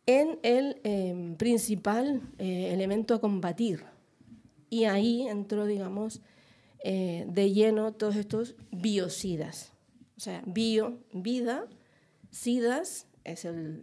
En 0.06 0.38
el 0.42 0.80
eh, 0.84 1.34
principal 1.38 2.22
eh, 2.38 2.70
elemento 2.72 3.14
a 3.14 3.20
combatir. 3.20 3.84
Y 4.68 4.84
ahí 4.84 5.26
entró, 5.28 5.66
digamos, 5.66 6.20
eh, 6.82 7.24
de 7.28 7.52
lleno 7.52 7.92
todos 7.92 8.16
estos 8.16 8.56
biocidas. 8.70 9.72
O 10.16 10.20
sea, 10.20 10.42
bio, 10.46 10.98
vida, 11.12 11.66
sidas 12.30 13.06
es 13.24 13.44
el, 13.44 13.82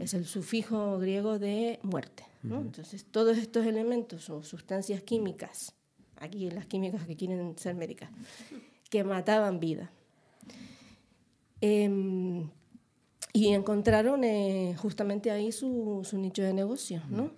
es 0.00 0.14
el 0.14 0.26
sufijo 0.26 0.98
griego 0.98 1.38
de 1.38 1.78
muerte. 1.82 2.24
¿no? 2.42 2.60
Entonces, 2.60 3.04
todos 3.04 3.38
estos 3.38 3.66
elementos 3.66 4.28
o 4.30 4.42
sustancias 4.42 5.02
químicas, 5.02 5.74
aquí 6.16 6.50
las 6.50 6.66
químicas 6.66 7.06
que 7.06 7.16
quieren 7.16 7.56
ser 7.56 7.74
médicas, 7.74 8.10
que 8.90 9.04
mataban 9.04 9.60
vida. 9.60 9.92
Em, 11.60 12.50
y 13.32 13.48
encontraron 13.48 14.24
eh, 14.24 14.74
justamente 14.78 15.30
ahí 15.30 15.52
su, 15.52 16.00
su 16.04 16.18
nicho 16.18 16.42
de 16.42 16.52
negocio, 16.52 17.02
¿no? 17.08 17.30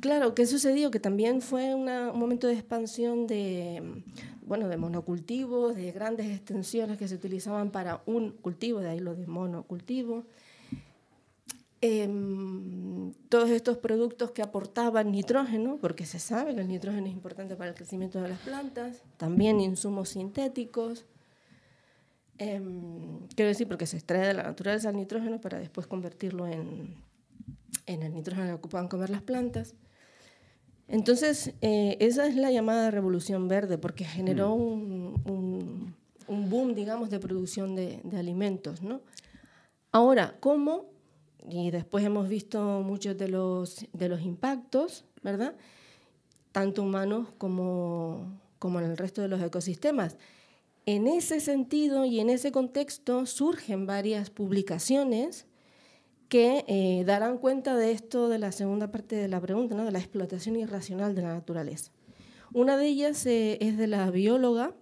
Claro, 0.00 0.34
¿qué 0.34 0.46
sucedió? 0.46 0.90
Que 0.90 1.00
también 1.00 1.40
fue 1.40 1.74
una- 1.74 2.10
un 2.12 2.18
momento 2.18 2.46
de 2.46 2.54
expansión 2.54 3.26
de, 3.26 4.02
bueno, 4.46 4.68
de 4.68 4.76
monocultivos, 4.76 5.74
de 5.76 5.92
grandes 5.92 6.26
extensiones 6.26 6.98
que 6.98 7.08
se 7.08 7.14
utilizaban 7.14 7.70
para 7.70 8.02
un 8.04 8.30
cultivo, 8.32 8.80
de 8.80 8.90
ahí 8.90 9.00
lo 9.00 9.14
de 9.14 9.26
monocultivo. 9.26 10.24
Em, 11.80 13.12
todos 13.28 13.50
estos 13.50 13.76
productos 13.76 14.30
que 14.30 14.40
aportaban 14.40 15.12
nitrógeno, 15.12 15.76
porque 15.80 16.06
se 16.06 16.18
sabe 16.18 16.54
que 16.54 16.62
el 16.62 16.68
nitrógeno 16.68 17.06
es 17.06 17.12
importante 17.12 17.56
para 17.56 17.70
el 17.70 17.76
crecimiento 17.76 18.22
de 18.22 18.28
las 18.30 18.38
plantas, 18.40 19.02
también 19.18 19.60
insumos 19.60 20.10
sintéticos. 20.10 21.04
Em, 22.38 23.26
quiero 23.36 23.48
decir, 23.48 23.68
porque 23.68 23.86
se 23.86 23.96
extrae 23.96 24.26
de 24.26 24.34
la 24.34 24.42
naturaleza 24.42 24.90
el 24.90 24.96
nitrógeno 24.96 25.40
para 25.40 25.58
después 25.58 25.86
convertirlo 25.86 26.46
en, 26.46 26.94
en 27.86 28.02
el 28.02 28.12
nitrógeno 28.12 28.46
que 28.48 28.52
ocupan 28.54 28.88
comer 28.88 29.10
las 29.10 29.22
plantas. 29.22 29.74
Entonces, 30.88 31.54
eh, 31.62 31.96
esa 32.00 32.26
es 32.26 32.36
la 32.36 32.50
llamada 32.50 32.90
revolución 32.90 33.48
verde, 33.48 33.78
porque 33.78 34.04
generó 34.04 34.52
un, 34.52 35.20
un- 35.24 35.94
un 36.26 36.50
boom, 36.50 36.74
digamos, 36.74 37.10
de 37.10 37.20
producción 37.20 37.74
de, 37.74 38.00
de 38.02 38.18
alimentos, 38.18 38.82
¿no? 38.82 39.00
Ahora, 39.92 40.34
¿cómo? 40.40 40.86
Y 41.48 41.70
después 41.70 42.04
hemos 42.04 42.28
visto 42.28 42.80
muchos 42.82 43.16
de 43.16 43.28
los, 43.28 43.86
de 43.92 44.08
los 44.08 44.22
impactos, 44.22 45.04
¿verdad? 45.22 45.54
Tanto 46.52 46.82
humanos 46.82 47.28
como, 47.38 48.26
como 48.58 48.80
en 48.80 48.86
el 48.86 48.96
resto 48.96 49.20
de 49.22 49.28
los 49.28 49.40
ecosistemas. 49.42 50.16
En 50.86 51.06
ese 51.06 51.40
sentido 51.40 52.04
y 52.04 52.20
en 52.20 52.28
ese 52.28 52.52
contexto 52.52 53.24
surgen 53.26 53.86
varias 53.86 54.30
publicaciones 54.30 55.46
que 56.28 56.64
eh, 56.68 57.04
darán 57.06 57.38
cuenta 57.38 57.76
de 57.76 57.92
esto 57.92 58.28
de 58.28 58.38
la 58.38 58.52
segunda 58.52 58.90
parte 58.90 59.16
de 59.16 59.28
la 59.28 59.40
pregunta, 59.40 59.74
¿no? 59.74 59.84
de 59.84 59.92
la 59.92 59.98
explotación 59.98 60.56
irracional 60.56 61.14
de 61.14 61.22
la 61.22 61.32
naturaleza. 61.34 61.90
Una 62.52 62.76
de 62.76 62.86
ellas 62.86 63.24
eh, 63.26 63.58
es 63.60 63.78
de 63.78 63.86
la 63.86 64.10
bióloga, 64.10 64.74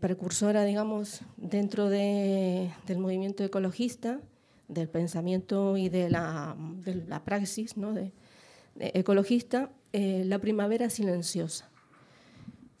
precursora, 0.00 0.64
digamos, 0.64 1.20
dentro 1.36 1.88
de- 1.88 2.70
del 2.86 2.98
movimiento 2.98 3.44
ecologista, 3.44 4.20
del 4.68 4.88
pensamiento 4.88 5.76
y 5.76 5.88
de 5.88 6.10
la, 6.10 6.56
praxis 7.24 7.76
¿no? 7.76 7.92
de 7.92 8.12
ecologista, 8.76 9.70
eh, 9.92 10.24
La 10.26 10.38
primavera 10.38 10.90
silenciosa. 10.90 11.69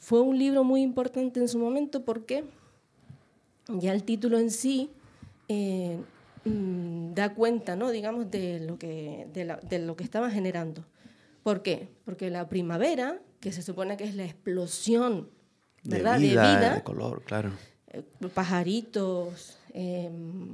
Fue 0.00 0.20
un 0.20 0.36
libro 0.38 0.64
muy 0.64 0.82
importante 0.82 1.38
en 1.40 1.48
su 1.48 1.58
momento 1.58 2.04
porque 2.04 2.44
ya 3.68 3.92
el 3.92 4.02
título 4.02 4.38
en 4.38 4.50
sí 4.50 4.90
eh, 5.48 5.98
mm, 6.44 7.12
da 7.14 7.34
cuenta, 7.34 7.76
¿no? 7.76 7.90
digamos, 7.90 8.30
de 8.30 8.60
lo 8.60 8.78
que, 8.78 9.28
de, 9.32 9.44
la- 9.44 9.56
de 9.58 9.78
lo 9.78 9.94
que 9.96 10.02
estaba 10.04 10.30
generando. 10.30 10.84
¿Por 11.42 11.62
qué? 11.62 11.88
Porque 12.04 12.30
la 12.30 12.48
primavera, 12.48 13.20
que 13.40 13.52
se 13.52 13.62
supone 13.62 13.96
que 13.96 14.04
es 14.04 14.14
la 14.14 14.24
explosión 14.24 15.28
De 15.84 15.98
vida, 15.98 16.12
de 16.18 16.18
vida, 16.28 16.74
de 16.74 16.82
color, 16.82 17.22
claro. 17.24 17.52
eh, 17.88 18.02
pajaritos, 18.34 19.58
eh, 19.74 20.10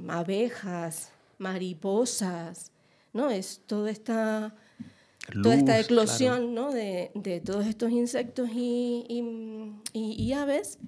abejas, 0.09 1.11
mariposas, 1.37 2.71
¿no? 3.13 3.29
Es 3.29 3.61
toda 3.65 3.89
esta, 3.91 4.55
toda 5.43 5.55
esta 5.55 5.79
eclosión 5.79 6.53
¿no? 6.53 6.71
de, 6.71 7.11
de 7.15 7.39
todos 7.41 7.65
estos 7.65 7.91
insectos 7.91 8.49
y, 8.53 9.05
y- 9.09 9.73
y- 9.93 10.13
y 10.23 10.33
aves 10.33 10.79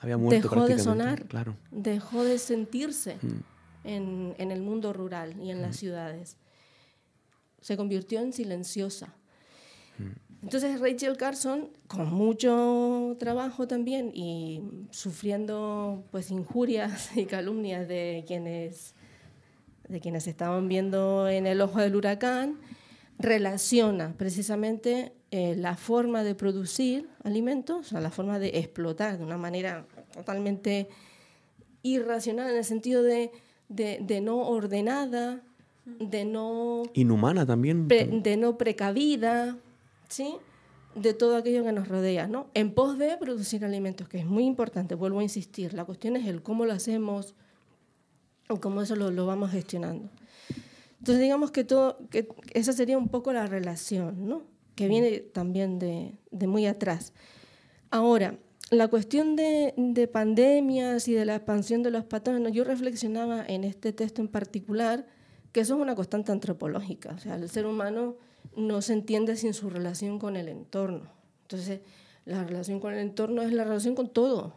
Había 0.00 0.16
muerto 0.18 0.48
dejó 0.48 0.66
de 0.66 0.78
sonar, 0.78 1.24
Claro. 1.26 1.56
dejó 1.70 2.22
de 2.24 2.38
sentirse 2.38 3.16
Mm. 3.22 3.28
en, 3.84 4.34
en 4.38 4.50
el 4.50 4.60
mundo 4.60 4.92
rural 4.92 5.40
y 5.40 5.50
en 5.50 5.62
las 5.62 5.76
ciudades. 5.76 6.36
Se 7.60 7.76
convirtió 7.76 8.20
en 8.20 8.32
silenciosa. 8.32 9.14
Entonces 10.42 10.78
Rachel 10.80 11.16
Carson, 11.16 11.70
con 11.88 12.12
mucho 12.12 13.16
trabajo 13.18 13.66
también 13.66 14.12
y 14.14 14.60
sufriendo 14.90 16.04
pues 16.10 16.30
injurias 16.30 17.10
y 17.16 17.24
calumnias 17.24 17.88
de 17.88 18.22
quienes, 18.26 18.94
de 19.88 20.00
quienes 20.00 20.26
estaban 20.26 20.68
viendo 20.68 21.28
en 21.28 21.46
el 21.46 21.60
ojo 21.60 21.80
del 21.80 21.96
huracán, 21.96 22.58
relaciona 23.18 24.14
precisamente 24.16 25.12
eh, 25.30 25.54
la 25.56 25.76
forma 25.76 26.22
de 26.22 26.34
producir 26.34 27.08
alimentos, 27.24 27.78
o 27.78 27.88
sea, 27.88 28.00
la 28.00 28.10
forma 28.10 28.38
de 28.38 28.58
explotar 28.58 29.18
de 29.18 29.24
una 29.24 29.36
manera 29.38 29.86
totalmente 30.12 30.88
irracional 31.82 32.50
en 32.50 32.56
el 32.56 32.64
sentido 32.64 33.02
de, 33.02 33.30
de- 33.68 33.98
de 34.02 34.20
no 34.20 34.38
ordenada, 34.48 35.40
de 35.84 36.24
no, 36.24 36.82
Inhumana 36.94 37.46
también. 37.46 37.86
pre- 37.88 38.06
de 38.06 38.36
no 38.36 38.58
precavida, 38.58 39.56
¿sí? 40.08 40.34
de 40.94 41.12
todo 41.14 41.36
aquello 41.36 41.62
que 41.62 41.72
nos 41.72 41.88
rodea, 41.88 42.26
¿no? 42.26 42.46
En 42.54 42.72
pos 42.72 42.96
de 42.98 43.16
producir 43.18 43.64
alimentos, 43.64 44.08
que 44.08 44.18
es 44.18 44.24
muy 44.26 44.44
importante, 44.44 44.94
vuelvo 44.94 45.20
a 45.20 45.22
insistir, 45.22 45.74
la 45.74 45.84
cuestión 45.84 46.16
es 46.16 46.26
el 46.26 46.42
cómo 46.42 46.64
lo 46.64 46.72
hacemos 46.72 47.34
o 48.48 48.60
cómo 48.60 48.82
eso 48.82 48.96
lo, 48.96 49.10
lo 49.10 49.26
vamos 49.26 49.50
gestionando. 49.50 50.08
Entonces 50.98 51.22
digamos 51.22 51.50
que, 51.50 51.64
todo, 51.64 51.98
que 52.10 52.28
esa 52.52 52.72
sería 52.72 52.98
un 52.98 53.08
poco 53.08 53.32
la 53.32 53.46
relación, 53.46 54.28
¿no? 54.28 54.42
que 54.76 54.88
viene 54.88 55.20
también 55.20 55.78
de, 55.78 56.12
de 56.30 56.46
muy 56.46 56.66
atrás. 56.66 57.12
Ahora, 57.90 58.38
la 58.70 58.88
cuestión 58.88 59.34
de, 59.34 59.74
de 59.76 60.06
pandemias 60.06 61.08
y 61.08 61.14
de 61.14 61.24
la 61.24 61.36
expansión 61.36 61.82
de 61.82 61.90
los 61.90 62.04
patógenos, 62.04 62.52
yo 62.52 62.62
reflexionaba 62.62 63.44
en 63.46 63.64
este 63.64 63.92
texto 63.92 64.20
en 64.20 64.28
particular 64.28 65.06
que 65.52 65.60
eso 65.60 65.74
es 65.76 65.80
una 65.80 65.94
constante 65.94 66.30
antropológica, 66.30 67.14
o 67.14 67.18
sea, 67.18 67.36
el 67.36 67.48
ser 67.48 67.64
humano 67.64 68.16
no 68.54 68.82
se 68.82 68.92
entiende 68.92 69.36
sin 69.36 69.54
su 69.54 69.70
relación 69.70 70.18
con 70.18 70.36
el 70.36 70.48
entorno. 70.48 71.10
Entonces, 71.42 71.80
la 72.26 72.44
relación 72.44 72.80
con 72.80 72.92
el 72.92 73.00
entorno 73.00 73.42
es 73.42 73.52
la 73.52 73.64
relación 73.64 73.94
con 73.94 74.08
todo. 74.08 74.54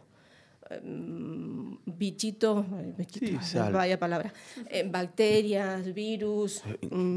Bichitos, 1.86 2.64
ay, 2.78 2.94
bichitos, 2.96 3.44
Sí, 3.44 3.52
sal. 3.52 3.72
vaya 3.72 3.98
palabra, 3.98 4.32
eh, 4.70 4.88
bacterias, 4.90 5.92
virus, 5.92 6.62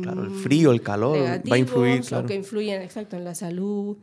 Claro, 0.02 0.24
el 0.24 0.30
mm, 0.32 0.36
frío, 0.44 0.72
el 0.72 0.82
calor 0.82 1.18
va 1.20 1.56
a 1.56 1.58
influir, 1.58 2.02
claro. 2.02 2.28
que 2.28 2.36
influyen 2.36 2.82
exacto 2.82 3.16
en 3.16 3.24
la 3.24 3.36
salud 3.36 3.98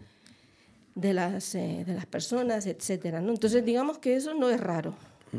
de 0.95 1.13
las, 1.15 1.55
eh, 1.55 1.85
de 1.87 1.95
las 1.95 2.07
personas, 2.07 2.67
etcétera. 2.67 3.21
¿no? 3.21 3.31
Entonces, 3.33 3.65
digamos 3.65 3.99
que 3.99 4.17
eso 4.17 4.35
no 4.35 4.49
es 4.51 4.61
raro. 4.61 4.95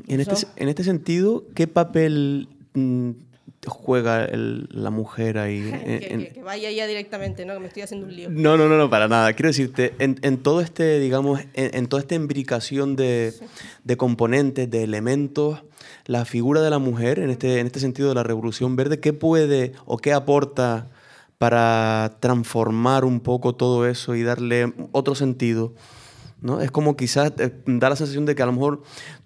En 0.08 0.20
este, 0.20 0.34
Eso- 0.34 0.48
en 0.56 0.70
este 0.70 0.84
sentido, 0.84 1.46
¿qué 1.56 1.68
papel 1.68 2.48
mm, 2.74 3.12
juega 3.68 4.26
el- 4.26 4.68
la 4.72 4.90
mujer 4.90 5.38
ahí? 5.38 5.62
que, 5.86 6.08
en- 6.12 6.20
que- 6.26 6.34
que 6.34 6.44
vaya 6.44 6.72
ya 6.72 6.88
directamente, 6.88 7.46
¿no? 7.46 7.54
Que 7.54 7.60
me 7.60 7.68
estoy 7.68 7.84
haciendo 7.84 8.08
un 8.08 8.16
lío. 8.16 8.30
No, 8.30 8.58
no, 8.58 8.68
no, 8.68 8.78
no, 8.78 8.90
para 8.90 9.08
nada. 9.08 9.34
Quiero 9.34 9.50
decirte, 9.50 9.94
en, 10.00 10.18
en 10.24 10.38
todo 10.38 10.62
este, 10.62 11.00
digamos, 11.00 11.40
en, 11.54 11.76
en 11.76 11.88
toda 11.88 12.02
esta 12.02 12.16
imbricación 12.16 12.96
de, 12.96 13.34
de 13.84 13.98
componentes, 13.98 14.70
de 14.70 14.84
elementos, 14.84 15.64
la 16.06 16.26
figura 16.26 16.62
de 16.62 16.70
la 16.70 16.80
mujer, 16.80 17.20
en 17.20 17.30
este, 17.30 17.60
en 17.60 17.68
este 17.68 17.80
sentido 17.80 18.10
de 18.10 18.16
la 18.16 18.24
revolución 18.24 18.76
verde, 18.76 19.00
¿qué 19.00 19.14
puede 19.14 19.74
o 19.86 19.98
qué 19.98 20.14
aporta 20.14 20.90
para 21.38 22.18
transformar 22.20 23.04
un 23.06 23.20
poco 23.20 23.56
todo 23.56 23.88
eso 23.88 24.16
y 24.16 24.24
darle 24.24 24.74
otro 24.92 25.16
sentido? 25.16 25.74
¿no? 26.42 26.60
Es 26.62 26.72
como 26.72 26.96
quizás 26.98 27.34
eh, 27.38 27.52
da 27.66 27.90
la 27.90 27.96
sensación 27.96 28.26
de 28.26 28.34
que 28.36 28.42
a 28.42 28.48
lo 28.48 28.54
mejor 28.54 28.82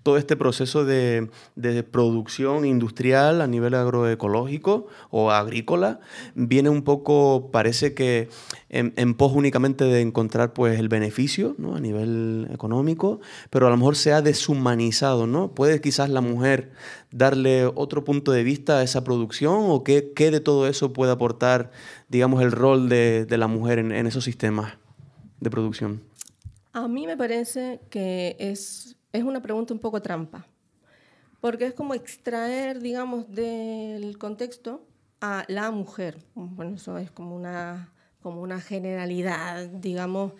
todo 0.05 0.17
este 0.17 0.37
proceso 0.37 0.85
de, 0.85 1.31
de 1.55 1.81
producción 1.81 2.63
industrial 2.63 3.41
a 3.41 3.47
nivel 3.47 3.73
agroecológico 3.73 4.85
o 5.09 5.31
agrícola 5.31 5.99
viene 6.35 6.69
un 6.69 6.83
poco, 6.83 7.49
parece 7.51 7.95
que 7.95 8.29
en, 8.69 9.15
pos 9.15 9.31
únicamente 9.33 9.83
de 9.83 10.01
encontrar 10.01 10.53
pues 10.53 10.79
el 10.79 10.89
beneficio 10.89 11.55
¿no? 11.57 11.75
a 11.75 11.79
nivel 11.79 12.47
económico, 12.53 13.19
pero 13.49 13.65
a 13.65 13.71
lo 13.71 13.77
mejor 13.77 13.95
se 13.95 14.13
ha 14.13 14.21
deshumanizado, 14.21 15.25
¿no? 15.25 15.55
¿Puede 15.55 15.81
quizás 15.81 16.11
la 16.11 16.21
mujer 16.21 16.71
darle 17.09 17.65
otro 17.65 18.03
punto 18.03 18.31
de 18.31 18.43
vista 18.43 18.77
a 18.77 18.83
esa 18.83 19.03
producción 19.03 19.55
o 19.71 19.83
qué, 19.83 20.11
qué 20.15 20.29
de 20.29 20.39
todo 20.39 20.67
eso 20.67 20.93
puede 20.93 21.13
aportar, 21.13 21.71
digamos, 22.09 22.43
el 22.43 22.51
rol 22.51 22.89
de, 22.89 23.25
de 23.25 23.37
la 23.39 23.47
mujer 23.47 23.79
en, 23.79 23.91
en 23.91 24.05
esos 24.05 24.23
sistemas 24.23 24.73
de 25.39 25.49
producción? 25.49 26.03
A 26.73 26.87
mí 26.87 27.07
me 27.07 27.17
parece 27.17 27.79
que 27.89 28.35
es, 28.37 28.97
es 29.15 29.23
una 29.23 29.41
pregunta 29.41 29.73
un 29.73 29.79
poco 29.79 30.01
trampa, 30.01 30.45
porque 31.41 31.67
es 31.67 31.73
como 31.73 31.93
extraer, 31.93 32.79
digamos, 32.79 33.29
del 33.31 34.17
contexto 34.17 34.85
a 35.21 35.45
la 35.47 35.71
mujer. 35.71 36.17
Bueno, 36.33 36.75
eso 36.75 36.97
es 36.97 37.11
como 37.11 37.35
una, 37.35 37.93
como 38.21 38.41
una 38.41 38.59
generalidad, 38.59 39.67
digamos, 39.67 40.33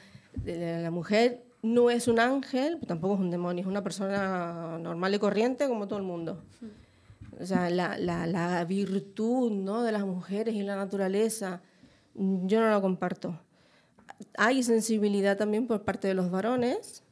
la 0.44 0.92
mujer 0.92 1.46
no 1.62 1.90
es 1.90 2.08
un 2.08 2.20
ángel, 2.20 2.80
tampoco 2.86 3.16
es 3.16 3.20
un 3.20 3.32
demonio, 3.32 3.62
es 3.62 3.68
una 3.68 3.84
persona 3.84 4.78
normal 4.80 5.16
y 5.16 5.20
corriente 5.20 5.68
como 5.68 5.88
todo 5.88 6.00
el 6.00 6.06
mundo. 6.06 6.44
O 7.40 7.46
sea, 7.46 7.70
la, 7.70 7.98
la, 7.98 8.28
la 8.28 8.64
virtud 8.66 9.52
¿no? 9.52 9.84
de 9.84 9.92
las 9.92 10.06
mujeres 10.06 10.56
y 10.56 10.64
la 10.64 10.76
naturaleza, 10.76 11.62
yo 12.14 12.62
no 12.62 12.70
la 12.70 12.80
comparto 12.82 13.40
hay 14.38 14.64
sensibilidad 14.64 15.38
también 15.38 15.68
por 15.68 15.84
parte 15.84 16.08
de 16.08 16.14
los 16.14 16.32
varones 16.32 17.04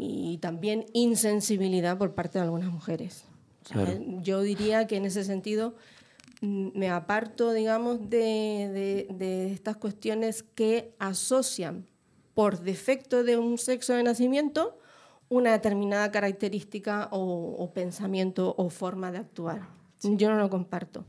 y 0.00 0.38
también 0.38 0.86
insensibilidad 0.92 1.98
por 1.98 2.14
parte 2.14 2.38
de 2.38 2.44
algunas 2.44 2.70
mujeres. 2.70 3.24
O 3.64 3.68
sea, 3.68 3.84
Claro. 3.84 3.98
Yo 4.22 4.42
diría 4.42 4.86
que 4.86 4.96
en 4.96 5.06
ese 5.06 5.24
sentido 5.24 5.74
mm, 6.40 6.68
me 6.78 6.88
aparto, 6.90 7.52
digamos, 7.52 8.08
de, 8.08 9.06
de- 9.08 9.14
de 9.16 9.52
estas 9.52 9.76
cuestiones 9.76 10.42
que 10.44 10.94
asocian 10.98 11.86
por 12.34 12.60
defecto 12.60 13.24
de 13.24 13.36
un 13.38 13.58
sexo 13.58 13.94
de 13.94 14.02
nacimiento 14.02 14.78
una 15.28 15.50
determinada 15.52 16.12
característica 16.12 17.08
o, 17.10 17.56
o 17.58 17.72
pensamiento 17.72 18.54
o 18.56 18.70
forma 18.70 19.10
de 19.10 19.18
actuar. 19.18 19.68
Yo 20.02 20.28
no 20.30 20.36
lo 20.36 20.48
comparto. 20.48 21.04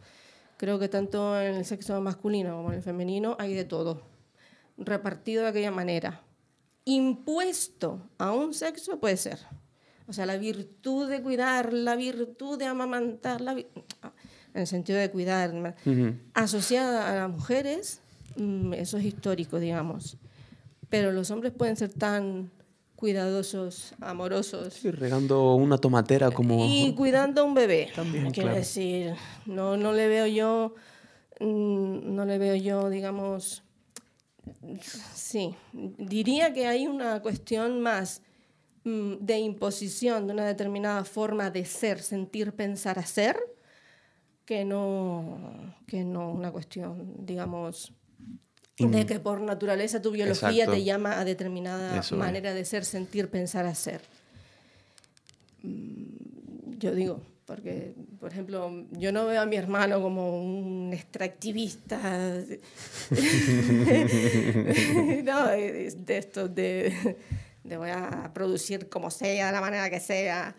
Creo 0.57 0.79
que 0.79 0.89
tanto 0.89 1.39
en 1.39 1.53
el 1.53 1.65
sexo 1.65 2.01
masculino 2.01 2.55
como 2.55 2.69
en 2.71 2.77
el 2.77 2.81
femenino 2.81 3.35
hay 3.37 3.53
de 3.53 3.65
todo 3.65 4.01
repartido 4.79 5.43
de 5.43 5.49
aquella 5.49 5.69
manera. 5.69 6.23
Impuesto 6.87 7.99
a 8.17 8.31
un 8.31 8.53
sexo 8.53 8.97
puede 8.97 9.17
ser. 9.17 9.39
O 10.07 10.13
sea, 10.13 10.25
la 10.25 10.37
virtud 10.37 11.09
de 11.09 11.21
cuidar, 11.21 11.73
la 11.73 11.97
virtud 11.97 12.57
de 12.57 12.65
amamantar, 12.65 13.41
la 13.41 13.53
vi- 13.53 13.67
en 14.53 14.61
el 14.61 14.67
sentido 14.67 14.97
de 14.97 15.11
cuidar, 15.11 15.75
asociada 16.33 17.11
a 17.11 17.15
las 17.15 17.29
mujeres, 17.29 17.99
mm, 18.37 18.71
eso 18.73 18.97
es 18.97 19.03
histórico, 19.03 19.59
digamos. 19.59 20.15
Pero 20.89 21.11
los 21.11 21.29
hombres 21.29 21.51
pueden 21.51 21.75
ser 21.75 21.89
tan 21.93 22.51
cuidadosos, 22.95 23.93
amorosos, 23.99 24.73
Sí, 24.73 24.89
regando 24.89 25.55
una 25.55 25.77
tomatera 25.77 26.31
como... 26.31 26.57
y 26.65 26.93
cuidando 26.95 27.41
a 27.41 27.43
un 27.43 27.53
bebé. 27.53 27.89
También, 27.93 28.31
Quiero 28.31 28.47
claro. 28.47 28.59
decir, 28.59 29.13
no, 29.45 29.75
no 29.75 29.91
le 29.91 30.07
veo 30.07 30.25
yo, 30.25 30.73
mm, 31.41 32.15
no 32.15 32.23
le 32.23 32.37
veo 32.37 32.55
yo, 32.55 32.89
digamos, 32.89 33.61
sí, 35.13 35.55
diría 35.73 36.53
que 36.53 36.67
hay 36.67 36.87
una 36.87 37.21
cuestión 37.21 37.81
más 37.81 38.21
mm, 38.83 39.15
de 39.19 39.39
imposición 39.39 40.27
de 40.27 40.33
una 40.33 40.45
determinada 40.45 41.03
forma 41.03 41.49
de 41.49 41.65
ser, 41.65 42.01
sentir, 42.01 42.53
pensar, 42.53 42.99
hacer, 42.99 43.37
que 44.45 44.63
no, 44.63 45.75
que 45.87 46.03
no 46.03 46.31
una 46.31 46.51
cuestión, 46.51 47.25
digamos, 47.25 47.93
de 48.77 49.05
que 49.05 49.19
por 49.19 49.41
naturaleza 49.41 50.01
tu 50.01 50.11
biología 50.11 50.49
Exacto. 50.49 50.71
te 50.71 50.83
llama 50.83 51.19
a 51.19 51.25
determinada 51.25 51.99
Eso 51.99 52.15
es. 52.15 52.19
manera 52.19 52.53
de 52.53 52.63
ser, 52.63 52.85
sentir, 52.85 53.29
pensar, 53.29 53.65
hacer. 53.65 54.01
Mm, 55.63 56.77
Yo 56.77 56.93
digo, 56.93 57.21
porque, 57.47 57.95
por 58.19 58.31
ejemplo, 58.31 58.85
yo 58.91 59.11
no 59.11 59.25
veo 59.25 59.41
a 59.41 59.45
mi 59.45 59.55
hermano 59.55 60.01
como 60.01 60.39
un 60.39 60.91
extractivista. 60.93 61.97
no, 65.23 65.47
de, 65.47 65.95
de 65.97 66.17
esto, 66.17 66.49
de, 66.49 67.15
voy 67.63 67.89
a 67.89 68.29
producir 68.33 68.89
como 68.89 69.09
sea, 69.09 69.47
de 69.47 69.51
la 69.53 69.61
manera 69.61 69.89
que 69.89 70.01
sea. 70.01 70.55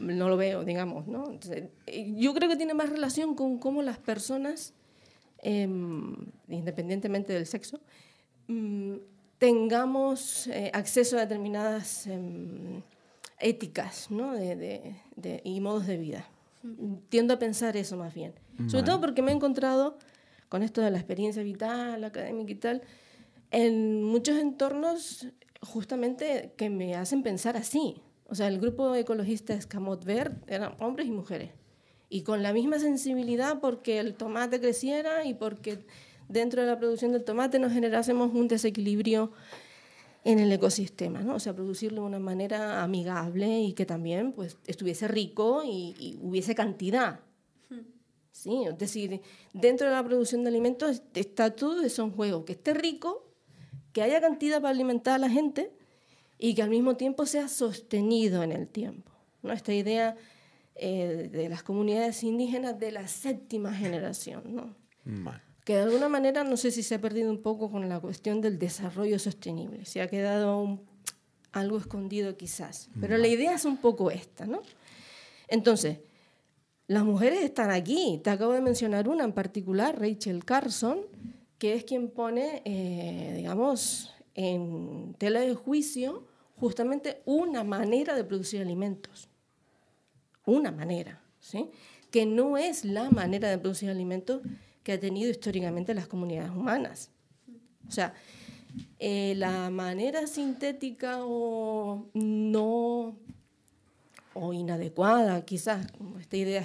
No 0.00 0.28
lo 0.28 0.36
veo, 0.36 0.64
digamos, 0.64 1.06
¿no? 1.06 1.38
Yo 2.16 2.34
creo 2.34 2.48
que 2.48 2.56
tiene 2.56 2.74
más 2.74 2.90
relación 2.90 3.34
con 3.34 3.58
cómo 3.58 3.82
las 3.82 3.98
personas 3.98 4.74
em, 5.42 6.16
independientemente 6.48 7.32
del 7.32 7.46
sexo, 7.46 7.80
mm, 8.48 8.96
tengamos 9.38 10.48
eh, 10.48 10.70
acceso 10.74 11.16
a 11.16 11.20
determinadas 11.20 12.06
em, 12.06 12.82
éticas 13.40 14.10
¿no? 14.10 14.32
de, 14.34 14.56
de- 14.56 14.96
de- 15.16 15.40
y 15.44 15.60
modos 15.60 15.86
de 15.86 15.96
vida. 15.96 16.26
Tiendo 17.08 17.34
a 17.34 17.38
pensar 17.38 17.76
eso 17.76 17.96
más 17.96 18.12
bien. 18.14 18.34
Sobre 18.68 18.82
todo 18.84 19.00
porque 19.00 19.22
me 19.22 19.30
he 19.30 19.34
encontrado 19.34 19.96
con 20.48 20.62
esto 20.62 20.80
de 20.80 20.90
la 20.90 20.98
experiencia 20.98 21.42
vital, 21.42 22.02
académica 22.02 22.50
y 22.52 22.54
tal, 22.56 22.82
en 23.50 24.02
muchos 24.02 24.36
entornos 24.38 25.28
justamente 25.62 26.52
que 26.56 26.68
me 26.70 26.94
hacen 26.96 27.22
pensar 27.22 27.56
así. 27.56 28.02
O 28.26 28.34
sea, 28.34 28.48
el 28.48 28.58
grupo 28.58 28.94
ecologista 28.94 29.54
Escamot 29.54 30.04
Verde 30.04 30.36
eran 30.48 30.74
hombres 30.80 31.06
y 31.06 31.10
mujeres. 31.12 31.50
Y 32.10 32.22
con 32.22 32.42
la 32.42 32.52
misma 32.52 32.78
sensibilidad 32.78 33.60
porque 33.60 34.00
el 34.00 34.14
tomate 34.14 34.60
creciera 34.60 35.24
y 35.24 35.34
porque 35.34 35.84
dentro 36.28 36.60
de 36.62 36.66
la 36.68 36.78
producción 36.78 37.12
del 37.12 37.24
tomate 37.24 37.58
nos 37.58 37.72
generásemos 37.72 38.34
un 38.34 38.48
desequilibrio 38.48 39.30
en 40.24 40.38
el 40.38 40.52
ecosistema, 40.52 41.20
¿no? 41.20 41.36
O 41.36 41.40
sea, 41.40 41.54
producirlo 41.54 42.02
de 42.02 42.08
una 42.08 42.18
manera 42.18 42.82
amigable 42.82 43.60
y 43.60 43.72
que 43.72 43.86
también 43.86 44.32
pues, 44.32 44.58
estuviese 44.66 45.08
rico 45.08 45.62
y, 45.64 45.94
y 45.98 46.18
hubiese 46.20 46.54
cantidad. 46.54 47.20
Sí, 48.30 48.62
es 48.68 48.78
decir, 48.78 49.20
dentro 49.52 49.88
de 49.88 49.94
la 49.94 50.04
producción 50.04 50.44
de 50.44 50.50
alimentos 50.50 51.02
está 51.14 51.50
todo 51.50 51.82
eso 51.82 52.04
en 52.04 52.12
juego, 52.12 52.44
que 52.44 52.52
esté 52.52 52.72
rico, 52.72 53.26
que 53.92 54.00
haya 54.00 54.20
cantidad 54.20 54.60
para 54.60 54.70
alimentar 54.70 55.14
a 55.14 55.18
la 55.18 55.28
gente 55.28 55.72
y 56.38 56.54
que 56.54 56.62
al 56.62 56.70
mismo 56.70 56.96
tiempo 56.96 57.26
sea 57.26 57.48
sostenido 57.48 58.44
en 58.44 58.52
el 58.52 58.68
tiempo. 58.68 59.10
¿no? 59.42 59.52
Esta 59.52 59.74
idea 59.74 60.16
eh, 60.76 61.28
de 61.32 61.48
las 61.48 61.64
comunidades 61.64 62.22
indígenas 62.22 62.78
de 62.78 62.92
la 62.92 63.08
séptima 63.08 63.74
generación, 63.74 64.54
¿no? 64.54 64.76
Vale. 65.04 65.47
Que 65.68 65.74
de 65.76 65.82
alguna 65.82 66.08
manera 66.08 66.44
no 66.44 66.56
sé 66.56 66.70
si 66.70 66.82
se 66.82 66.94
ha 66.94 66.98
perdido 66.98 67.30
un 67.30 67.42
poco 67.42 67.70
con 67.70 67.86
la 67.90 68.00
cuestión 68.00 68.40
del 68.40 68.58
desarrollo 68.58 69.18
sostenible, 69.18 69.84
se 69.84 70.00
ha 70.00 70.08
quedado 70.08 70.62
un- 70.62 70.80
algo 71.52 71.76
escondido 71.76 72.38
quizás, 72.38 72.88
pero 72.98 73.18
la 73.18 73.28
idea 73.28 73.52
es 73.54 73.66
un 73.66 73.76
poco 73.76 74.10
esta, 74.10 74.46
¿no? 74.46 74.62
Entonces, 75.46 75.98
las 76.86 77.04
mujeres 77.04 77.42
están 77.42 77.70
aquí, 77.70 78.18
te 78.24 78.30
acabo 78.30 78.54
de 78.54 78.62
mencionar 78.62 79.10
una 79.10 79.24
en 79.24 79.34
particular, 79.34 80.00
Rachel 80.00 80.42
Carson, 80.42 81.00
que 81.58 81.74
es 81.74 81.84
quien 81.84 82.08
pone, 82.08 82.62
eh, 82.64 83.34
digamos, 83.36 84.14
en 84.34 85.14
tela 85.18 85.40
de 85.40 85.54
juicio 85.54 86.24
justamente 86.56 87.20
una 87.26 87.62
manera 87.62 88.14
de 88.14 88.24
producir 88.24 88.62
alimentos. 88.62 89.28
Una 90.46 90.72
manera, 90.72 91.20
¿sí? 91.40 91.68
que 92.10 92.24
no 92.24 92.56
es 92.56 92.86
la 92.86 93.10
manera 93.10 93.50
de 93.50 93.58
producir 93.58 93.90
alimentos 93.90 94.40
que 94.88 94.94
ha 94.94 94.98
tenido 94.98 95.30
históricamente 95.30 95.92
las 95.92 96.08
comunidades 96.08 96.50
humanas. 96.50 97.10
O 97.86 97.90
sea, 97.90 98.14
eh, 98.98 99.34
la 99.36 99.68
manera 99.68 100.26
sintética 100.26 101.18
o 101.26 102.06
no 102.14 103.14
o 104.32 104.52
inadecuada, 104.54 105.44
quizás, 105.44 105.92
como 105.92 106.18
esta 106.18 106.38
idea 106.38 106.62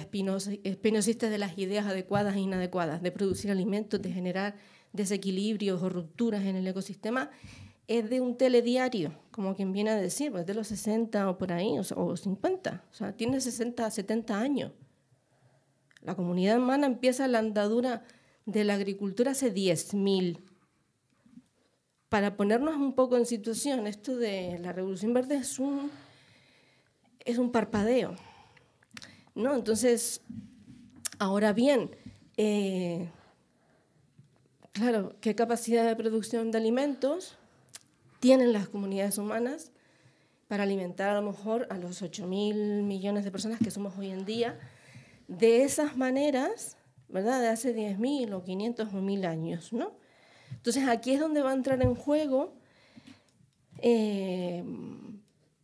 espinosista 0.62 1.28
de 1.28 1.36
las 1.36 1.58
ideas 1.58 1.84
adecuadas 1.84 2.34
e 2.34 2.40
inadecuadas, 2.40 3.02
de 3.02 3.12
producir 3.12 3.50
alimentos, 3.50 4.00
de 4.00 4.10
generar 4.10 4.56
desequilibrios 4.94 5.82
o 5.82 5.90
rupturas 5.90 6.46
en 6.46 6.56
el 6.56 6.66
ecosistema, 6.66 7.30
es 7.88 8.08
de 8.08 8.22
un 8.22 8.38
telediario, 8.38 9.12
como 9.32 9.54
quien 9.54 9.70
viene 9.70 9.90
a 9.90 9.96
decir, 9.96 10.32
pues 10.32 10.46
de 10.46 10.54
los 10.54 10.68
60 10.68 11.28
o 11.28 11.36
por 11.36 11.52
ahí, 11.52 11.76
o 11.78 12.16
50, 12.16 12.84
o 12.90 12.94
sea, 12.94 13.12
tiene 13.12 13.38
60, 13.38 13.90
70 13.90 14.40
años. 14.40 14.72
La 16.04 16.14
comunidad 16.14 16.58
humana 16.58 16.86
empieza 16.86 17.26
la 17.28 17.38
andadura 17.38 18.04
de 18.44 18.62
la 18.62 18.74
agricultura 18.74 19.32
hace 19.32 19.52
10.000. 19.52 20.38
Para 22.10 22.36
ponernos 22.36 22.76
un 22.76 22.94
poco 22.94 23.16
en 23.16 23.24
situación, 23.24 23.86
esto 23.86 24.16
de 24.16 24.58
la 24.60 24.72
Revolución 24.72 25.14
Verde 25.14 25.36
es 25.36 25.58
un, 25.58 25.90
es 27.24 27.38
un 27.38 27.50
parpadeo. 27.50 28.16
¿no? 29.34 29.54
Entonces, 29.54 30.20
ahora 31.18 31.54
bien, 31.54 31.96
eh, 32.36 33.08
claro, 34.72 35.16
¿qué 35.22 35.34
capacidad 35.34 35.86
de 35.86 35.96
producción 35.96 36.50
de 36.50 36.58
alimentos 36.58 37.38
tienen 38.20 38.52
las 38.52 38.68
comunidades 38.68 39.16
humanas 39.16 39.72
para 40.48 40.64
alimentar 40.64 41.08
a 41.08 41.20
lo 41.20 41.22
mejor 41.22 41.66
a 41.70 41.78
los 41.78 42.02
8 42.02 42.26
mil 42.26 42.82
millones 42.82 43.24
de 43.24 43.30
personas 43.30 43.58
que 43.58 43.70
somos 43.70 43.96
hoy 43.98 44.10
en 44.10 44.26
día 44.26 44.58
de 45.28 45.62
esas 45.62 45.96
maneras, 45.96 46.76
¿verdad? 47.08 47.40
De 47.40 47.48
hace 47.48 47.74
10.000 47.74 48.32
o 48.32 48.44
500 48.44 48.94
o 48.94 49.00
1000 49.00 49.24
años, 49.24 49.72
¿no? 49.72 49.92
Entonces 50.52 50.86
aquí 50.88 51.12
es 51.12 51.20
donde 51.20 51.42
va 51.42 51.50
a 51.50 51.54
entrar 51.54 51.82
en 51.82 51.94
juego, 51.94 52.54
eh, 53.78 54.64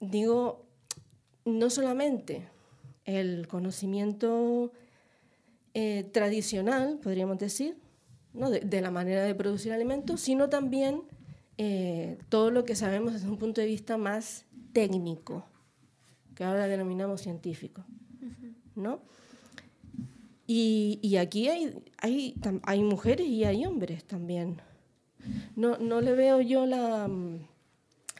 digo, 0.00 0.66
no 1.44 1.70
solamente 1.70 2.48
el 3.04 3.48
conocimiento 3.48 4.72
eh, 5.74 6.04
tradicional, 6.12 6.98
podríamos 7.02 7.38
decir, 7.38 7.76
¿no? 8.32 8.50
de, 8.50 8.60
de 8.60 8.80
la 8.80 8.90
manera 8.90 9.24
de 9.24 9.34
producir 9.34 9.72
alimentos, 9.72 10.20
sino 10.20 10.48
también 10.48 11.02
eh, 11.62 12.18
todo 12.28 12.50
lo 12.50 12.64
que 12.64 12.74
sabemos 12.74 13.12
desde 13.12 13.28
un 13.28 13.36
punto 13.36 13.60
de 13.60 13.66
vista 13.66 13.96
más 13.96 14.46
técnico, 14.72 15.44
que 16.34 16.44
ahora 16.44 16.66
denominamos 16.66 17.20
científico. 17.20 17.84
¿no? 18.74 19.00
Y, 20.52 21.16
aquí 21.16 21.48
hay, 21.48 21.80
hay, 21.98 22.34
hay 22.64 22.82
mujeres 22.82 23.28
y 23.28 23.44
hay 23.44 23.64
hombres 23.64 24.02
también. 24.02 24.60
No, 25.54 25.78
no 25.78 26.00
le 26.00 26.12
veo 26.12 26.40
yo 26.40 26.66
la, 26.66 27.06
mm, 27.06 27.46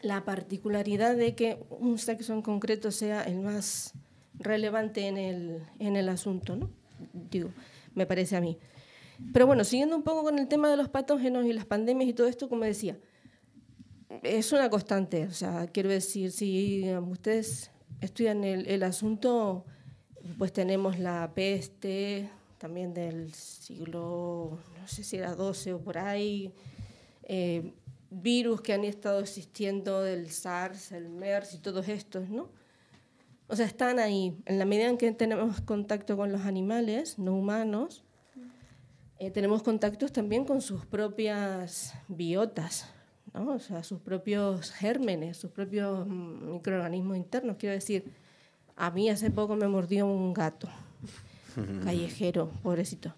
la 0.01 0.23
particularidad 0.23 1.17
de 1.17 1.35
que 1.35 1.61
un 1.69 1.97
sexo 1.97 2.33
en 2.33 2.41
concreto 2.41 2.89
sea 2.89 3.21
el 3.23 3.41
más 3.41 3.95
relevante 4.35 5.07
en 5.07 5.17
el, 5.17 5.63
en 5.79 5.97
el 5.97 6.07
asunto, 6.07 6.55
¿no? 6.55 6.69
Digo, 7.11 7.49
me 7.95 8.05
parece 8.05 8.37
a 8.37 8.39
mí. 8.39 8.57
Pero 9.33 9.45
bueno, 9.45 9.65
siguiendo 9.65 9.97
un 9.97 10.03
poco 10.03 10.23
con 10.23 10.39
el 10.39 10.47
tema 10.47 10.69
de 10.69 10.77
los 10.77 10.87
patógenos 10.87 11.45
y 11.45 11.51
las 11.51 11.65
pandemias 11.65 12.09
y 12.09 12.13
todo 12.13 12.27
esto, 12.27 12.47
como 12.47 12.63
decía, 12.63 12.97
es 14.23 14.53
una 14.53 14.69
constante. 14.69 15.25
O 15.25 15.31
sea, 15.31 15.67
quiero 15.67 15.89
decir, 15.89 16.31
si 16.31 16.89
ustedes 16.95 17.71
estudian 17.99 18.45
el 18.45 18.83
asunto, 18.83 19.65
pues 20.37 20.53
tenemos 20.53 20.99
la 20.99 21.31
peste 21.33 22.29
también 22.57 22.93
del 22.93 23.33
siglo, 23.33 24.59
no 24.79 24.87
sé 24.87 25.03
si 25.03 25.17
era 25.17 25.33
12 25.33 25.73
o 25.73 25.79
por 25.79 25.97
ahí, 25.97 26.53
eh, 27.23 27.73
virus 28.11 28.61
que 28.61 28.73
han 28.73 28.83
estado 28.83 29.19
existiendo 29.19 30.01
del 30.01 30.29
SARS, 30.29 30.91
el 30.91 31.09
MERS 31.09 31.55
y 31.55 31.57
todos 31.57 31.87
estos, 31.87 32.29
¿no? 32.29 32.49
O 33.47 33.55
sea, 33.55 33.65
están 33.65 33.99
ahí. 33.99 34.37
En 34.45 34.59
la 34.59 34.65
medida 34.65 34.87
en 34.87 34.97
que 34.97 35.11
tenemos 35.11 35.59
contacto 35.61 36.15
con 36.15 36.31
los 36.31 36.41
animales 36.41 37.17
no 37.17 37.35
humanos, 37.35 38.03
eh, 39.17 39.31
tenemos 39.31 39.63
contactos 39.63 40.11
también 40.11 40.45
con 40.45 40.61
sus 40.61 40.85
propias 40.85 41.93
biotas, 42.07 42.87
¿no? 43.33 43.53
o 43.53 43.59
sea, 43.59 43.83
sus 43.83 43.99
propios 43.99 44.71
gérmenes, 44.71 45.37
sus 45.37 45.51
propios 45.51 46.07
mm, 46.07 46.53
microorganismos 46.53 47.17
internos. 47.17 47.57
Quiero 47.57 47.75
decir, 47.75 48.05
a 48.75 48.91
mí 48.91 49.09
hace 49.09 49.31
poco 49.31 49.55
me 49.55 49.67
mordió 49.67 50.05
un 50.07 50.33
gato 50.33 50.67
callejero, 51.85 52.51
pobrecito. 52.63 53.13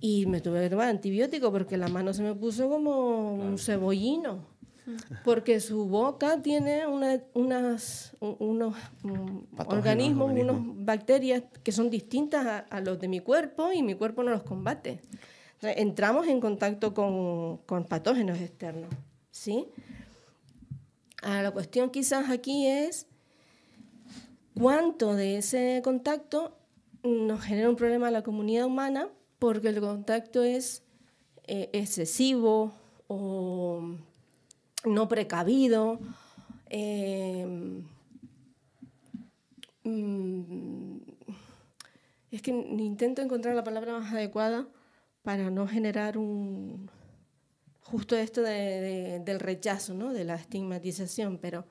Y 0.00 0.26
me 0.26 0.40
tuve 0.40 0.60
que 0.62 0.70
tomar 0.70 0.88
antibiótico 0.88 1.50
porque 1.52 1.76
la 1.76 1.88
mano 1.88 2.12
se 2.14 2.22
me 2.22 2.34
puso 2.34 2.68
como 2.68 3.34
un 3.34 3.58
cebollino. 3.58 4.54
Porque 5.24 5.58
su 5.58 5.86
boca 5.88 6.40
tiene 6.42 6.86
una- 6.86 7.20
unas, 7.34 8.12
un- 8.20 8.36
unos 8.38 8.76
mm, 9.02 9.38
organismos, 9.66 10.28
organismos. 10.28 10.60
unas 10.60 10.84
bacterias 10.84 11.42
que 11.64 11.72
son 11.72 11.90
distintas 11.90 12.46
a, 12.46 12.58
a 12.60 12.80
los 12.80 13.00
de 13.00 13.08
mi 13.08 13.18
cuerpo 13.18 13.72
y 13.72 13.82
mi 13.82 13.94
cuerpo 13.94 14.22
no 14.22 14.30
los 14.30 14.44
combate. 14.44 15.00
O 15.58 15.60
sea, 15.62 15.72
entramos 15.72 16.28
en 16.28 16.40
contacto 16.40 16.94
con, 16.94 17.56
con 17.66 17.84
patógenos 17.84 18.38
externos. 18.38 18.90
¿sí? 19.32 19.66
Ahora, 21.22 21.42
la 21.42 21.50
cuestión 21.50 21.90
quizás 21.90 22.30
aquí 22.30 22.66
es 22.68 23.06
cuánto 24.58 25.14
de 25.14 25.36
ese 25.38 25.80
contacto 25.84 26.56
nos 27.02 27.40
genera 27.42 27.68
un 27.70 27.76
problema 27.76 28.08
a 28.08 28.10
la 28.10 28.22
comunidad 28.22 28.66
humana 28.66 29.08
porque 29.38 29.68
el 29.68 29.80
contacto 29.80 30.42
es 30.42 30.82
eh, 31.44 31.70
excesivo 31.72 32.72
o 33.08 33.96
no 34.84 35.08
precavido. 35.08 36.00
eh, 36.68 37.46
mm, 39.84 40.96
es 42.32 42.42
que 42.42 42.50
intento 42.50 43.22
encontrar 43.22 43.54
la 43.54 43.64
palabra 43.64 43.92
más 43.98 44.12
adecuada 44.12 44.66
para 45.22 45.50
no 45.50 45.66
generar 45.66 46.18
un 46.18 46.90
justo 47.82 48.16
esto 48.16 48.42
de- 48.42 48.50
de- 48.80 49.20
del 49.20 49.38
rechazo, 49.38 49.94
¿no? 49.94 50.12
de 50.12 50.24
la 50.24 50.34
estigmatización, 50.34 51.38
pero, 51.38 51.64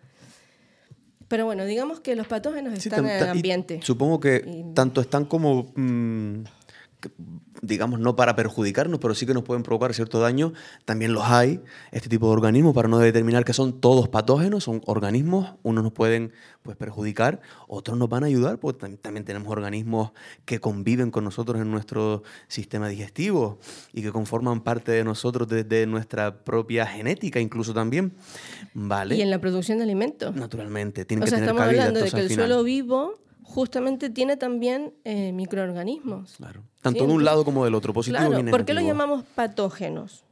pero 1.27 1.45
bueno, 1.45 1.65
digamos 1.65 1.99
que 1.99 2.15
los 2.15 2.27
patógenos 2.27 2.73
Sí, 2.79 2.89
están 2.89 3.05
en 3.07 3.23
el 3.23 3.29
ambiente. 3.29 3.79
Supongo 3.83 4.19
que 4.19 4.43
Y- 4.45 4.73
tanto 4.73 5.01
están 5.01 5.25
como 5.25 5.71
mm, 5.75 6.43
digamos, 7.65 7.99
no 7.99 8.15
para 8.15 8.35
perjudicarnos, 8.35 8.99
pero 8.99 9.15
sí 9.15 9.25
que 9.25 9.33
nos 9.33 9.43
pueden 9.43 9.63
provocar 9.63 9.93
cierto 9.93 10.19
daño, 10.19 10.53
también 10.85 11.13
los 11.13 11.23
hay, 11.25 11.61
este 11.91 12.09
tipo 12.09 12.27
de 12.27 12.33
organismos, 12.33 12.73
para 12.73 12.87
no 12.87 12.99
determinar 12.99 13.45
que 13.45 13.53
son 13.53 13.79
todos 13.79 14.09
patógenos, 14.09 14.63
son 14.63 14.81
organismos, 14.85 15.55
unos 15.63 15.83
nos 15.83 15.93
pueden 15.93 16.31
pues, 16.63 16.77
perjudicar, 16.77 17.41
otros 17.67 17.97
nos 17.97 18.09
van 18.09 18.23
a 18.23 18.27
ayudar, 18.27 18.59
porque 18.59 18.97
también 18.97 19.25
tenemos 19.25 19.51
organismos 19.51 20.11
que 20.45 20.59
conviven 20.59 21.11
con 21.11 21.23
nosotros 21.23 21.61
en 21.61 21.71
nuestro 21.71 22.23
sistema 22.47 22.87
digestivo 22.87 23.59
y 23.93 24.01
que 24.01 24.11
conforman 24.11 24.61
parte 24.61 24.91
de 24.91 25.03
nosotros 25.03 25.47
desde 25.47 25.85
nuestra 25.85 26.43
propia 26.43 26.85
genética, 26.85 27.39
incluso 27.39 27.73
también. 27.73 28.13
¿Vale? 28.73 29.15
Y 29.15 29.21
en 29.21 29.29
la 29.29 29.39
producción 29.39 29.77
de 29.77 29.83
alimentos. 29.83 30.35
Naturalmente, 30.35 31.05
tienen 31.05 31.23
O 31.23 31.25
que 31.25 31.29
sea, 31.29 31.37
tener 31.37 31.49
estamos 31.49 31.67
cabida, 31.67 31.83
hablando 31.83 32.05
de 32.05 32.11
que 32.11 32.19
el 32.21 32.29
final. 32.29 32.47
suelo 32.47 32.63
vivo 32.63 33.24
justamente 33.45 34.09
tiene 34.09 34.37
también 34.37 34.93
eh, 35.03 35.31
microorganismos. 35.31 36.35
Claro. 36.37 36.63
Tanto 36.81 37.01
Sí, 37.01 37.05
de 37.07 37.13
un 37.13 37.23
lado 37.23 37.45
como 37.45 37.63
del 37.65 37.75
otro, 37.75 37.93
positivo 37.93 38.17
Claro, 38.27 38.39
y 38.47 38.51
¿por 38.51 38.65
qué 38.65 38.73
lo 38.73 38.81
negativo. 38.81 38.99
llamamos 39.03 39.25
patógenos? 39.35 40.23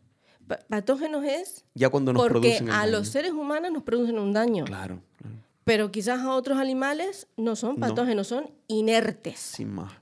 Pa- 0.47 0.59
patógenos 0.67 1.23
es 1.23 1.63
Ya 1.73 1.89
cuando 1.89 2.11
nos 2.11 2.21
porque 2.23 2.39
producen 2.39 2.69
a 2.69 2.79
daño. 2.79 2.91
los 2.91 3.07
seres 3.07 3.31
humanos 3.31 3.71
nos 3.71 3.83
producen 3.83 4.19
un 4.19 4.33
daño, 4.33 4.65
Claro, 4.65 4.99
pero 5.63 5.91
quizás 5.91 6.19
a 6.19 6.33
otros 6.35 6.57
animales 6.57 7.27
no 7.37 7.55
son 7.55 7.75
No. 7.79 7.87
patógenos, 7.87 8.27
son 8.27 8.49
inertes. 8.67 9.39
sin 9.39 9.69
más. 9.69 9.93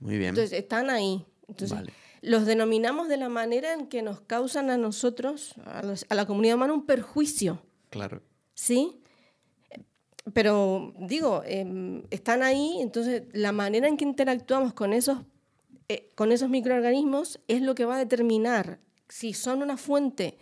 Muy 0.00 0.18
bien. 0.18 0.30
Entonces 0.30 0.52
están 0.58 0.90
ahí. 0.90 1.24
Entonces, 1.46 1.76
Vale. 1.78 1.92
los 2.22 2.44
denominamos 2.46 3.08
de 3.08 3.18
la 3.18 3.28
manera 3.28 3.72
en 3.74 3.86
que 3.86 4.02
nos 4.02 4.20
causan 4.22 4.70
a 4.70 4.76
nosotros, 4.76 5.54
a, 5.64 5.82
los- 5.82 6.06
a 6.08 6.14
la 6.14 6.26
comunidad 6.26 6.56
humana, 6.56 6.72
un 6.72 6.86
perjuicio. 6.86 7.62
claro. 7.90 8.20
¿Sí? 8.56 9.00
Pero 10.32 10.94
digo, 10.98 11.42
em, 11.44 12.02
están 12.10 12.42
ahí, 12.42 12.78
entonces 12.80 13.24
la 13.32 13.52
manera 13.52 13.88
en 13.88 13.96
que 13.96 14.04
interactuamos 14.04 14.72
con 14.72 14.92
esos, 14.92 15.18
eh, 15.88 16.10
con 16.14 16.32
esos 16.32 16.48
microorganismos 16.48 17.40
es 17.46 17.60
lo 17.60 17.74
que 17.74 17.84
va 17.84 17.96
a 17.96 17.98
determinar 17.98 18.80
si 19.08 19.34
son 19.34 19.62
una 19.62 19.76
fuente 19.76 20.38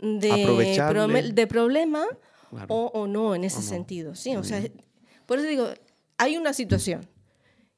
de, 0.00 1.46
problema 1.48 2.04
Claro. 2.50 2.66
o, 2.68 2.86
o 2.92 3.06
no 3.06 3.34
en 3.34 3.44
ese 3.44 3.58
no. 3.58 3.62
sentido. 3.62 4.14
¿sí? 4.14 4.36
O 4.36 4.44
sea, 4.44 4.60
por 5.24 5.38
eso 5.38 5.48
digo, 5.48 5.68
hay 6.18 6.36
una 6.36 6.52
situación. 6.52 7.08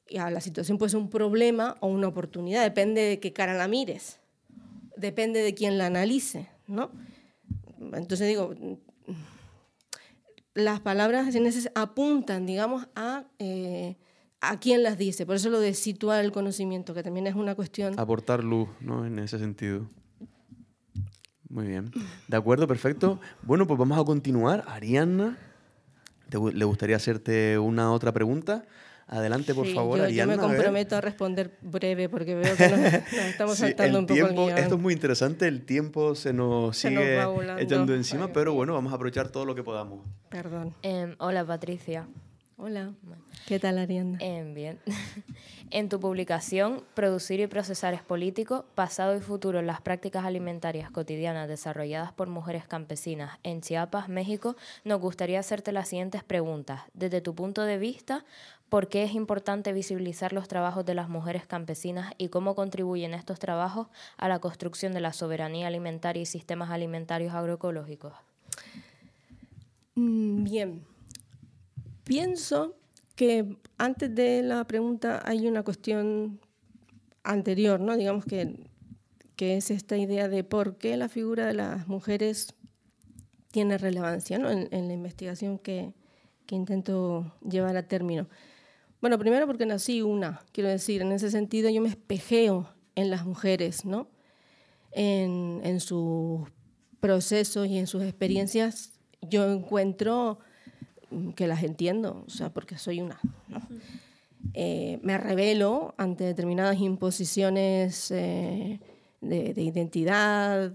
Y 0.07 0.17
a 0.17 0.29
la 0.29 0.41
situación 0.41 0.77
puede 0.77 0.91
ser 0.91 0.99
un 0.99 1.09
problema 1.09 1.77
o 1.79 1.87
una 1.87 2.07
oportunidad, 2.07 2.63
depende 2.63 3.01
de 3.01 3.19
qué 3.19 3.33
cara 3.33 3.53
la 3.55 3.67
mires, 3.67 4.19
depende 4.97 5.41
de 5.41 5.55
quién 5.55 5.77
la 5.77 5.87
analice, 5.87 6.47
¿no? 6.67 6.91
Entonces 7.93 8.27
digo, 8.27 8.53
las 10.55 10.79
palabras 10.79 11.27
apuntan, 11.75 12.45
digamos, 12.45 12.87
a, 12.95 13.25
eh, 13.39 13.97
a 14.41 14.59
quién 14.59 14.81
las 14.81 14.97
dice. 14.97 15.25
Por 15.25 15.35
eso 15.35 15.49
lo 15.49 15.59
de 15.59 15.73
situar 15.73 16.23
el 16.23 16.31
conocimiento, 16.31 16.93
que 16.93 17.03
también 17.03 17.27
es 17.27 17.35
una 17.35 17.55
cuestión... 17.55 17.99
Aportar 17.99 18.43
luz, 18.43 18.69
¿no? 18.79 19.05
En 19.05 19.19
ese 19.19 19.37
sentido. 19.37 19.89
Muy 21.49 21.67
bien. 21.67 21.91
De 22.27 22.37
acuerdo, 22.37 22.67
perfecto. 22.67 23.19
Bueno, 23.43 23.67
pues 23.67 23.77
vamos 23.77 23.99
a 23.99 24.03
continuar. 24.03 24.63
Arianna, 24.67 25.37
¿te 26.29 26.39
¿le 26.39 26.65
gustaría 26.65 26.95
hacerte 26.95 27.59
una 27.59 27.91
otra 27.91 28.11
pregunta? 28.13 28.65
Adelante, 29.07 29.53
por 29.53 29.67
Sí, 29.67 29.73
favor, 29.75 29.97
yo, 29.97 30.03
yo 30.03 30.07
Arianna. 30.23 30.35
me 30.35 30.41
a 30.41 30.45
comprometo 30.47 30.95
a, 30.95 31.01
responder 31.01 31.57
breve 31.61 32.09
porque 32.09 32.33
veo 32.35 32.55
que 32.55 32.69
nos, 32.69 32.79
nos 32.79 33.25
estamos 33.25 33.55
Sí, 33.55 33.61
saltando 33.61 33.99
el 33.99 34.03
un 34.03 34.07
poco 34.07 34.13
tiempo, 34.15 34.41
el 34.41 34.47
guion. 34.47 34.57
Esto 34.57 34.75
es 34.75 34.81
muy 34.81 34.93
interesante, 34.93 35.47
el 35.47 35.63
tiempo 35.65 36.15
se 36.15 36.33
nos 36.33 36.75
Se 36.77 36.89
nos 36.89 37.03
sigue 37.03 37.17
va 37.17 37.27
volando. 37.27 37.61
echando 37.61 37.93
encima, 37.93 38.25
Ay, 38.25 38.31
pero 38.33 38.53
bueno, 38.55 38.73
vamos 38.73 38.91
a 38.91 38.95
aprovechar 38.95 39.29
todo 39.29 39.45
lo 39.45 39.53
que 39.53 39.63
podamos. 39.63 39.99
Perdón. 40.29 40.73
Em, 40.81 41.15
hola 41.19 41.45
Patricia. 41.45 42.07
Hola. 42.57 42.93
¿Qué 43.47 43.59
tal, 43.59 43.77
Arianda? 43.77 44.17
Em, 44.21 44.53
bien. 44.53 44.79
en 45.71 45.89
tu 45.89 45.99
publicación, 45.99 46.83
Producir 46.93 47.41
y 47.41 47.47
procesar 47.47 47.93
es 47.93 48.01
político, 48.01 48.65
pasado 48.75 49.13
y 49.17 49.19
futuro 49.19 49.59
en 49.59 49.67
las 49.67 49.81
prácticas 49.81 50.23
alimentarias 50.23 50.89
cotidianas 50.89 51.49
desarrolladas 51.49 52.13
por 52.13 52.29
mujeres 52.29 52.65
campesinas 52.65 53.39
en 53.43 53.59
Chiapas, 53.59 54.07
México, 54.07 54.55
nos 54.85 55.01
gustaría 55.01 55.37
hacerte 55.39 55.73
las 55.73 55.89
siguientes 55.89 56.23
preguntas. 56.23 56.79
Desde 56.93 57.19
tu 57.19 57.35
punto 57.35 57.61
de 57.63 57.77
vista, 57.77 58.23
¿por 58.69 58.87
qué 58.87 59.03
es 59.03 59.13
importante 59.13 59.73
visibilizar 59.73 60.33
los 60.33 60.47
trabajos 60.47 60.85
de 60.85 60.95
las 60.95 61.09
mujeres 61.09 61.45
campesinas 61.45 62.13
y 62.17 62.29
cómo 62.29 62.55
contribuyen 62.55 63.13
estos 63.13 63.39
trabajos 63.39 63.87
a 64.17 64.27
la 64.27 64.39
construcción 64.39 64.93
de 64.93 65.01
la 65.01 65.13
soberanía 65.13 65.67
alimentaria 65.67 66.21
y 66.21 66.25
sistemas 66.25 66.69
alimentarios 66.69 67.33
agroecológicos? 67.33 68.13
Mm, 69.95 70.43
Bien. 70.43 70.85
Pienso 72.03 72.75
que 73.15 73.57
antes 73.77 74.13
de 74.13 74.43
la 74.43 74.63
pregunta 74.65 75.23
hay 75.25 75.47
una 75.47 75.63
cuestión 75.63 76.39
anterior, 77.23 77.79
¿no? 77.79 77.97
Digamos 77.97 78.25
que, 78.25 78.59
que 79.35 79.57
es 79.57 79.71
esta 79.71 79.97
idea 79.97 80.27
de 80.29 80.43
por 80.43 80.77
qué 80.77 80.97
la 80.97 81.09
figura 81.09 81.47
de 81.47 81.53
las 81.55 81.87
mujeres 81.87 82.53
tiene 83.49 83.77
relevancia 83.77 84.37
¿no? 84.37 84.51
en, 84.51 84.87
la 84.87 84.93
investigación 84.93 85.57
que, 85.57 85.93
que 86.45 86.55
intento 86.55 87.33
llevar 87.41 87.77
a 87.77 87.87
término. 87.87 88.27
Bueno, 89.01 89.19
primero 89.19 89.45
porque 89.45 89.65
nací 89.65 90.01
una, 90.01 90.41
quiero 90.51 90.69
decir, 90.69 91.01
en 91.01 91.11
ese 91.11 91.29
sentido 91.29 91.69
yo 91.69 91.81
me 91.81 91.89
espejeo 91.89 92.69
en 92.95 93.09
las 93.09 93.25
mujeres, 93.25 93.85
¿no? 93.85 94.07
En, 94.91 95.79
sus 95.81 96.47
procesos 97.01 97.67
y 97.67 97.77
en 97.77 97.87
sus 97.87 98.01
experiencias, 98.03 98.93
yo 99.21 99.51
encuentro 99.51 100.39
mm, 101.11 101.31
que 101.31 101.47
las 101.47 101.63
entiendo, 101.63 102.23
o 102.25 102.29
sea, 102.29 102.53
porque 102.53 102.77
soy 102.77 103.01
una. 103.01 103.19
¿no? 103.49 103.59
Eh, 104.53 104.99
me 105.01 105.17
revelo 105.17 105.93
ante 105.97 106.23
determinadas 106.23 106.79
imposiciones 106.79 108.09
eh, 108.11 108.79
de 109.19 109.61
identidad, 109.61 110.71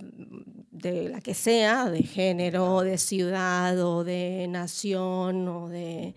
de 0.80 1.08
la 1.08 1.20
que 1.20 1.34
sea, 1.34 1.90
de 1.90 2.02
género, 2.02 2.80
de 2.82 2.98
ciudad 2.98 3.78
o 3.84 4.04
de 4.04 4.46
nación 4.48 5.46
o 5.48 5.68
de 5.68 6.14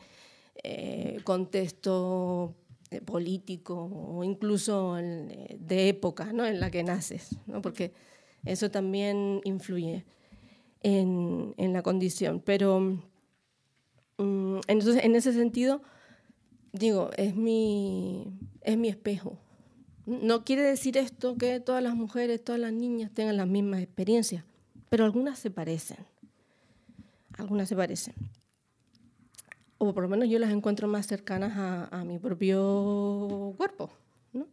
eh, 0.64 1.20
contexto 1.24 2.56
eh, 2.90 3.02
político 3.02 3.90
o 3.92 4.24
incluso 4.24 4.98
eh, 4.98 5.58
de 5.60 5.90
época 5.90 6.32
¿no? 6.32 6.46
en 6.46 6.60
la 6.60 6.72
que 6.72 6.84
naces, 6.84 7.38
¿no? 7.48 7.62
porque 7.62 7.94
eso 8.46 8.72
también 8.72 9.42
influye 9.44 10.06
en, 10.82 11.54
en 11.58 11.74
la 11.74 11.82
condición. 11.82 12.42
Pero 12.46 12.80
mm, 14.18 14.60
entonces, 14.68 15.04
en 15.04 15.16
ese 15.16 15.34
sentido, 15.34 15.82
digo, 16.72 17.10
es 17.18 17.36
mi, 17.36 18.28
es 18.62 18.78
mi 18.78 18.90
espejo. 18.90 19.38
No 20.06 20.44
quiere 20.44 20.64
decir 20.64 20.98
esto 20.98 21.38
que 21.38 21.60
todas 21.60 21.82
las 21.82 21.96
mujeres, 21.96 22.44
todas 22.44 22.60
las 22.60 22.74
niñas 22.74 23.12
tengan 23.14 23.38
las 23.38 23.48
mismas 23.48 23.82
experiencias, 23.82 24.44
pero 24.90 25.06
algunas 25.06 25.40
se 25.40 25.50
parecen. 25.50 25.98
Algunas 27.38 27.70
se 27.70 27.76
parecen. 27.76 28.14
O 29.90 29.94
por 29.94 30.04
lo 30.04 30.10
menos 30.10 30.30
yo 30.30 30.40
las 30.40 30.52
encuentro 30.52 30.88
más 30.88 31.08
cercanas 31.08 31.54
a, 31.58 31.86
a 32.00 32.04
mi 32.06 32.20
propio 32.20 33.54
cuerpo. 33.58 33.92
¿no? 34.34 34.48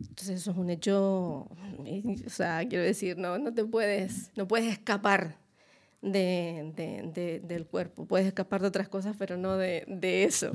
Entonces 0.00 0.40
eso 0.40 0.50
es 0.50 0.56
un 0.56 0.70
hecho, 0.70 1.48
o 2.26 2.28
sea, 2.30 2.66
quiero 2.68 2.84
decir, 2.84 3.16
no, 3.16 3.38
no 3.38 3.52
te 3.54 3.64
puedes, 3.64 4.30
no 4.36 4.46
puedes 4.46 4.70
escapar 4.72 5.38
de, 6.02 6.72
de- 6.76 7.10
de- 7.14 7.40
del 7.40 7.66
cuerpo. 7.66 8.04
Puedes 8.06 8.26
escapar 8.26 8.60
de 8.60 8.68
otras 8.68 8.88
cosas, 8.88 9.16
pero 9.18 9.36
no 9.36 9.56
de 9.56 10.24
eso. 10.24 10.52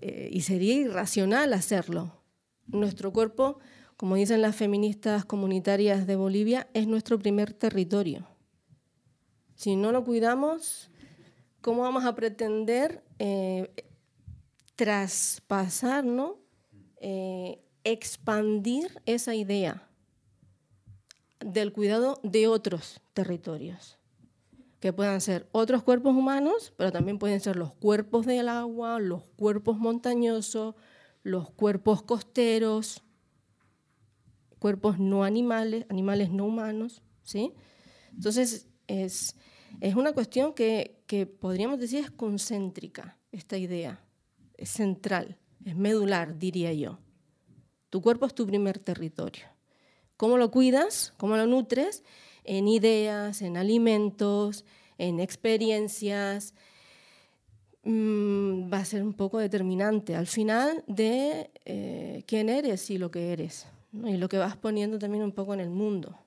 Eh, 0.00 0.30
y 0.32 0.40
sería 0.40 0.74
irracional 0.74 1.52
hacerlo. 1.52 2.12
Nuestro 2.66 3.12
cuerpo, 3.12 3.58
como 3.98 4.16
dicen 4.16 4.40
las 4.40 4.56
feministas 4.56 5.24
comunitarias 5.24 6.06
de 6.06 6.16
Bolivia, 6.16 6.66
es 6.74 6.86
nuestro 6.86 7.18
primer 7.18 7.52
territorio. 7.52 8.26
Si 9.54 9.76
no 9.76 9.92
lo 9.92 10.04
cuidamos, 10.04 10.90
¿cómo 11.66 11.82
vamos 11.82 12.04
a 12.04 12.14
pretender 12.14 13.02
eh, 13.18 13.74
traspasar. 14.76 16.04
Eh, 17.00 17.60
expandir 17.82 19.02
esa 19.04 19.34
idea 19.34 19.88
del 21.40 21.72
cuidado 21.72 22.20
de 22.22 22.46
otros 22.46 23.00
territorios? 23.14 23.98
que 24.78 24.92
puedan 24.92 25.20
ser 25.20 25.48
otros 25.50 25.82
cuerpos 25.82 26.14
humanos, 26.14 26.72
pero 26.76 26.92
también 26.92 27.18
pueden 27.18 27.40
ser 27.40 27.56
los 27.56 27.72
cuerpos 27.72 28.26
del 28.26 28.48
agua, 28.48 29.00
los 29.00 29.24
cuerpos 29.36 29.78
montañosos, 29.78 30.76
los 31.24 31.50
cuerpos 31.50 32.02
costeros, 32.02 33.02
cuerpos 34.60 35.00
no 35.00 35.24
animales, 35.24 35.86
animales 35.88 36.30
no 36.30 36.44
humanos, 36.44 37.02
¿sí? 37.24 37.54
Entonces, 38.12 38.68
es, 38.86 39.34
es 39.80 39.94
una 39.94 40.12
cuestión 40.12 40.54
que, 40.54 40.96
que 41.06 41.26
podríamos 41.26 41.78
decir 41.78 42.04
es 42.04 42.10
concéntrica, 42.10 43.18
esta 43.32 43.58
idea, 43.58 44.00
es 44.56 44.70
central, 44.70 45.38
es 45.64 45.76
medular, 45.76 46.38
diría 46.38 46.72
yo. 46.72 46.98
Tu 47.90 48.00
cuerpo 48.00 48.26
es 48.26 48.34
tu 48.34 48.46
primer 48.46 48.78
territorio. 48.78 49.44
¿Cómo 50.16 50.38
lo 50.38 50.50
cuidas? 50.50 51.12
¿Cómo 51.18 51.36
lo 51.36 51.46
nutres? 51.46 52.02
En 52.44 52.68
ideas, 52.68 53.42
en 53.42 53.56
alimentos, 53.56 54.64
en 54.98 55.20
experiencias, 55.20 56.54
mm, 57.84 58.72
va 58.72 58.78
a 58.78 58.84
ser 58.84 59.02
un 59.02 59.12
poco 59.12 59.38
determinante 59.38 60.14
al 60.14 60.26
final 60.26 60.84
de 60.86 61.50
eh, 61.64 62.22
quién 62.26 62.48
eres 62.48 62.90
y 62.90 62.98
lo 62.98 63.10
que 63.10 63.32
eres, 63.32 63.66
y 63.92 64.16
lo 64.16 64.28
que 64.28 64.38
vas 64.38 64.56
poniendo 64.56 64.98
también 64.98 65.24
un 65.24 65.32
poco 65.32 65.54
en 65.54 65.60
el 65.60 65.70
mundo. 65.70 66.18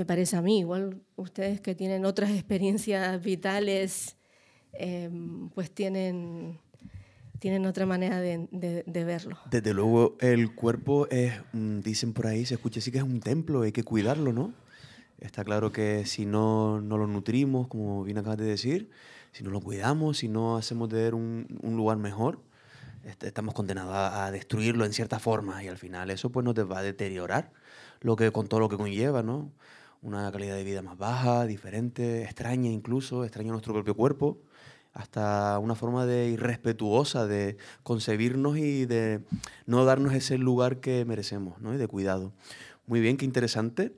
Me 0.00 0.06
parece 0.06 0.34
a 0.34 0.40
mí, 0.40 0.60
igual 0.60 1.02
ustedes 1.16 1.60
que 1.60 1.74
tienen 1.74 2.06
otras 2.06 2.30
experiencias 2.40 3.22
vitales, 3.22 4.16
em, 4.72 5.50
pues 5.50 5.70
tienen, 5.70 6.58
tienen 7.38 7.66
otra 7.66 7.84
manera 7.84 8.18
de, 8.18 8.48
de- 8.50 8.82
de 8.86 9.04
verlo. 9.04 9.36
Desde 9.50 9.74
luego, 9.74 10.16
el 10.20 10.54
cuerpo 10.54 11.06
es, 11.10 11.34
mm, 11.52 11.80
dicen 11.80 12.14
por 12.14 12.28
ahí, 12.28 12.46
se 12.46 12.54
escucha 12.54 12.80
así 12.80 12.90
que 12.90 12.96
es 12.96 13.04
un 13.04 13.20
templo, 13.20 13.60
hay 13.60 13.72
que 13.72 13.82
cuidarlo, 13.82 14.32
¿no? 14.32 14.54
Está 15.18 15.44
claro 15.44 15.70
que 15.70 16.06
si 16.06 16.24
no, 16.24 16.80
no 16.80 16.96
lo 16.96 17.06
nutrimos, 17.06 17.68
como 17.68 18.02
bien 18.02 18.16
acabas 18.16 18.38
de 18.38 18.46
decir, 18.46 18.88
si 19.32 19.44
no 19.44 19.50
lo 19.50 19.60
cuidamos, 19.60 20.16
si 20.16 20.28
no 20.28 20.56
hacemos 20.56 20.88
de 20.88 21.08
él 21.08 21.12
un, 21.14 21.58
un 21.60 21.76
lugar 21.76 21.98
mejor, 21.98 22.40
est- 23.04 23.22
estamos 23.24 23.52
condenados 23.52 23.92
a, 23.94 24.24
a 24.24 24.30
destruirlo 24.30 24.86
en 24.86 24.94
cierta 24.94 25.18
forma 25.18 25.62
y 25.62 25.68
al 25.68 25.76
final 25.76 26.10
eso 26.10 26.30
pues 26.32 26.42
nos 26.42 26.54
va 26.54 26.78
a 26.78 26.82
deteriorar 26.82 27.52
lo 28.00 28.16
que, 28.16 28.30
con 28.32 28.48
todo 28.48 28.60
lo 28.60 28.70
que 28.70 28.78
conlleva, 28.78 29.22
¿no? 29.22 29.52
Una 30.02 30.32
calidad 30.32 30.56
de 30.56 30.64
vida 30.64 30.80
más 30.80 30.96
baja, 30.96 31.44
diferente, 31.46 32.22
extraña 32.22 32.70
incluso, 32.70 33.24
extraña 33.24 33.50
nuestro 33.52 33.74
propio 33.74 33.94
cuerpo 33.94 34.38
hasta 34.92 35.58
una 35.60 35.74
forma 35.76 36.04
de 36.06 36.28
irrespetuosa 36.30 37.26
de 37.26 37.56
concebirnos 37.84 38.56
y 38.58 38.86
de 38.86 39.20
no 39.66 39.84
darnos 39.84 40.14
ese 40.14 40.36
lugar 40.38 40.80
que 40.80 41.04
merecemos, 41.04 41.60
¿no? 41.60 41.72
Y 41.74 41.76
de 41.76 41.86
cuidado. 41.86 42.32
Muy 42.86 43.00
bien, 43.00 43.16
qué 43.16 43.24
interesante. 43.24 43.92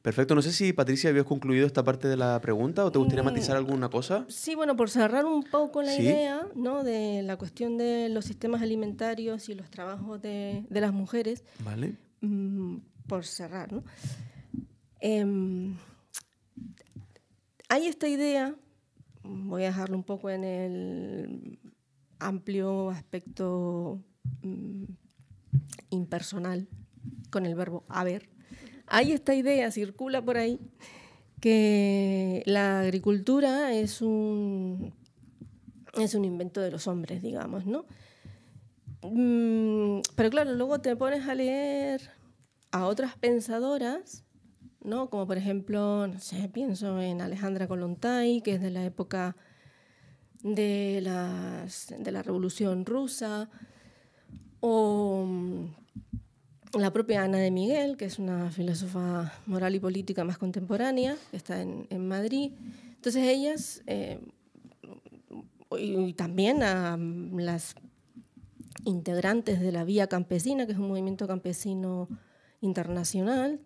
Perfecto. 0.00 0.34
No 0.34 0.40
sé 0.40 0.52
si 0.52 0.72
Patricia 0.72 1.10
habías 1.10 1.26
concluido 1.26 1.66
esta 1.66 1.84
parte 1.84 2.08
de 2.08 2.16
la 2.16 2.40
pregunta 2.40 2.86
o 2.86 2.90
te 2.92 2.98
gustaría 2.98 3.22
matizar 3.22 3.54
alguna 3.56 3.90
cosa. 3.90 4.24
Sí, 4.28 4.54
bueno, 4.54 4.76
por 4.76 4.88
cerrar 4.88 5.26
un 5.26 5.42
poco 5.42 5.82
la 5.82 5.92
Sí. 5.92 6.00
idea 6.02 6.46
¿no? 6.54 6.84
de 6.84 7.22
la 7.22 7.36
cuestión 7.36 7.76
de 7.76 8.08
los 8.08 8.24
sistemas 8.24 8.62
alimentarios 8.62 9.50
y 9.50 9.54
los 9.54 9.68
trabajos 9.68 10.22
de, 10.22 10.64
de 10.70 10.80
las 10.80 10.94
mujeres, 10.94 11.44
Vale. 11.62 11.96
mm, 12.22 12.76
por 13.06 13.26
cerrar, 13.26 13.72
¿no? 13.74 13.82
Em, 15.00 15.76
hay 17.68 17.86
esta 17.86 18.08
idea, 18.08 18.54
voy 19.22 19.62
a 19.62 19.66
dejarlo 19.66 19.96
un 19.96 20.04
poco 20.04 20.28
en 20.30 20.44
el 20.44 21.58
amplio 22.18 22.90
aspecto 22.90 24.02
mm, 24.42 24.84
impersonal, 25.90 26.68
con 27.30 27.46
el 27.46 27.54
verbo 27.54 27.84
haber. 27.88 28.28
Hay 28.86 29.12
esta 29.12 29.34
idea, 29.34 29.70
circula 29.70 30.22
por 30.22 30.36
ahí, 30.36 30.60
que 31.40 32.42
la 32.44 32.80
agricultura 32.80 33.72
es 33.72 34.02
un, 34.02 34.92
es 35.94 36.14
un 36.14 36.24
invento 36.24 36.60
de 36.60 36.70
los 36.70 36.86
hombres, 36.86 37.22
digamos, 37.22 37.64
¿no? 37.64 37.86
Mm, 39.02 40.00
pero 40.14 40.28
claro, 40.28 40.52
luego 40.54 40.80
te 40.80 40.94
pones 40.94 41.26
a 41.26 41.34
leer 41.34 42.10
a 42.70 42.86
otras 42.86 43.16
pensadoras, 43.16 44.24
¿no? 44.82 45.10
Como 45.10 45.26
por 45.26 45.36
ejemplo, 45.36 46.06
no 46.06 46.18
sé, 46.20 46.48
pienso 46.48 47.00
en 47.00 47.20
Alejandra 47.20 47.68
Kollontai, 47.68 48.42
que 48.42 48.54
es 48.54 48.62
de 48.62 48.70
la 48.70 48.84
época 48.84 49.36
de, 50.42 51.00
las, 51.02 51.94
de 51.98 52.12
la 52.12 52.22
Revolución 52.22 52.86
Rusa, 52.86 53.50
o 54.60 55.24
mm, 55.26 56.78
la 56.78 56.92
propia 56.92 57.24
Ana 57.24 57.38
de 57.38 57.50
Miguel, 57.50 57.96
que 57.96 58.06
es 58.06 58.18
una 58.18 58.50
filósofa 58.50 59.32
moral 59.46 59.74
y 59.74 59.80
política 59.80 60.24
más 60.24 60.38
contemporánea, 60.38 61.16
que 61.30 61.36
está 61.36 61.60
en, 61.60 61.86
en 61.90 62.06
Madrid. 62.06 62.52
Entonces 62.96 63.24
ellas, 63.24 63.82
eh, 63.86 64.20
y, 65.78 65.96
y 65.96 66.12
también 66.14 66.62
a 66.62 66.96
mm, 66.96 67.38
las 67.38 67.74
integrantes 68.84 69.60
de 69.60 69.72
la 69.72 69.84
Vía 69.84 70.06
Campesina, 70.06 70.66
que 70.66 70.72
es 70.72 70.78
un 70.78 70.88
movimiento 70.88 71.26
campesino 71.26 72.08
internacional, 72.60 73.60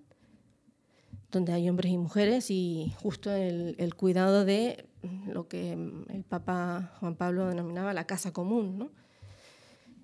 donde 1.34 1.52
hay 1.52 1.68
hombres 1.68 1.92
y 1.92 1.98
mujeres 1.98 2.50
y 2.50 2.94
justo 3.02 3.30
el, 3.30 3.94
cuidado 3.96 4.44
de 4.44 4.86
lo 5.26 5.48
que 5.48 5.72
el 5.72 6.24
Papa 6.26 6.94
Juan 7.00 7.16
Pablo 7.16 7.48
denominaba 7.48 7.92
la 7.92 8.06
casa 8.06 8.32
común, 8.32 8.78
¿no? 8.78 8.90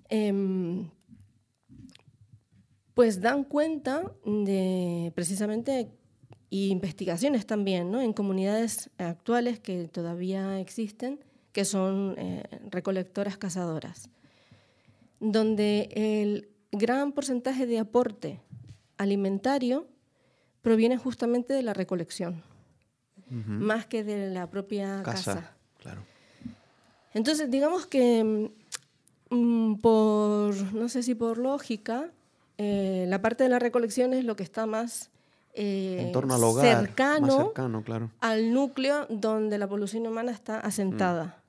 Em, 0.09 0.91
pues 2.95 3.21
dan 3.21 3.45
cuenta 3.45 4.13
de 4.25 5.13
precisamente 5.15 5.91
y 6.51 6.69
investigaciones 6.71 7.47
también, 7.47 7.93
¿no? 7.93 8.01
En 8.01 8.13
comunidades 8.13 8.91
actuales 8.99 9.61
que 9.61 9.87
todavía 9.87 10.61
existen, 10.61 11.21
que 11.53 11.65
son 11.65 12.17
eh, 12.19 12.43
recolectoras 12.71 13.39
cazadoras, 13.39 14.11
donde 15.21 15.89
el 15.95 16.51
gran 16.73 17.13
porcentaje 17.13 17.67
de 17.67 17.79
aporte 17.79 18.41
alimentario 18.99 19.87
proviene 20.63 20.97
justamente 20.99 21.53
de 21.55 21.63
la 21.63 21.73
recolección, 21.75 22.43
más 23.31 23.87
que 23.87 24.03
de 24.05 24.29
la 24.31 24.49
propia 24.51 25.03
Casa. 25.05 25.35
casa. 25.35 25.53
Claro. 25.79 26.03
Entonces, 27.15 27.51
digamos 27.51 27.87
que 27.87 28.51
mm, 29.31 29.75
por, 29.77 30.55
no 30.75 30.89
sé 30.89 31.03
si 31.03 31.15
por 31.15 31.39
lógica, 31.39 32.11
eh, 32.59 33.05
la 33.09 33.23
parte 33.23 33.45
de 33.45 33.51
la 33.51 33.59
recolección 33.59 34.13
es 34.15 34.25
lo 34.25 34.37
que 34.37 34.43
está 34.43 34.67
más 34.67 35.11
eh, 35.55 35.99
En 36.01 36.13
torno 36.13 36.35
al 36.35 36.45
hogar. 36.45 36.65
cercano, 36.65 37.27
Más 37.27 37.37
cercano, 37.47 37.83
claro. 37.83 38.11
al 38.21 38.53
núcleo 38.53 39.07
donde 39.09 39.59
la 39.59 39.67
población 39.69 40.07
humana 40.07 40.31
está 40.33 40.61
asentada. 40.61 41.43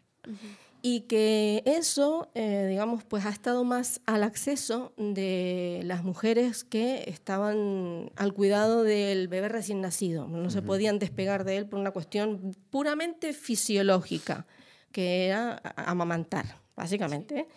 Y 0.84 1.02
que 1.02 1.62
eso, 1.66 2.32
eh, 2.34 2.66
digamos, 2.68 3.04
pues 3.04 3.26
ha 3.26 3.30
estado 3.30 3.64
más 3.64 4.02
al 4.08 4.24
acceso 4.24 4.94
de 4.98 5.82
las 5.84 6.04
mujeres 6.04 6.64
que 6.64 7.04
estaban 7.06 8.12
al 8.16 8.34
cuidado 8.34 8.84
del 8.84 9.28
bebé 9.28 9.48
recién 9.48 9.82
nacido. 9.82 10.28
No 10.28 10.50
se 10.50 10.64
podían 10.64 10.98
despegar 10.98 11.44
de 11.44 11.58
él 11.58 11.68
por 11.68 11.80
una 11.80 11.92
cuestión 11.92 12.56
puramente 12.72 13.34
fisiológica, 13.34 14.48
que 14.92 15.28
era 15.28 15.62
amamantar, 15.76 16.58
básicamente. 16.76 17.48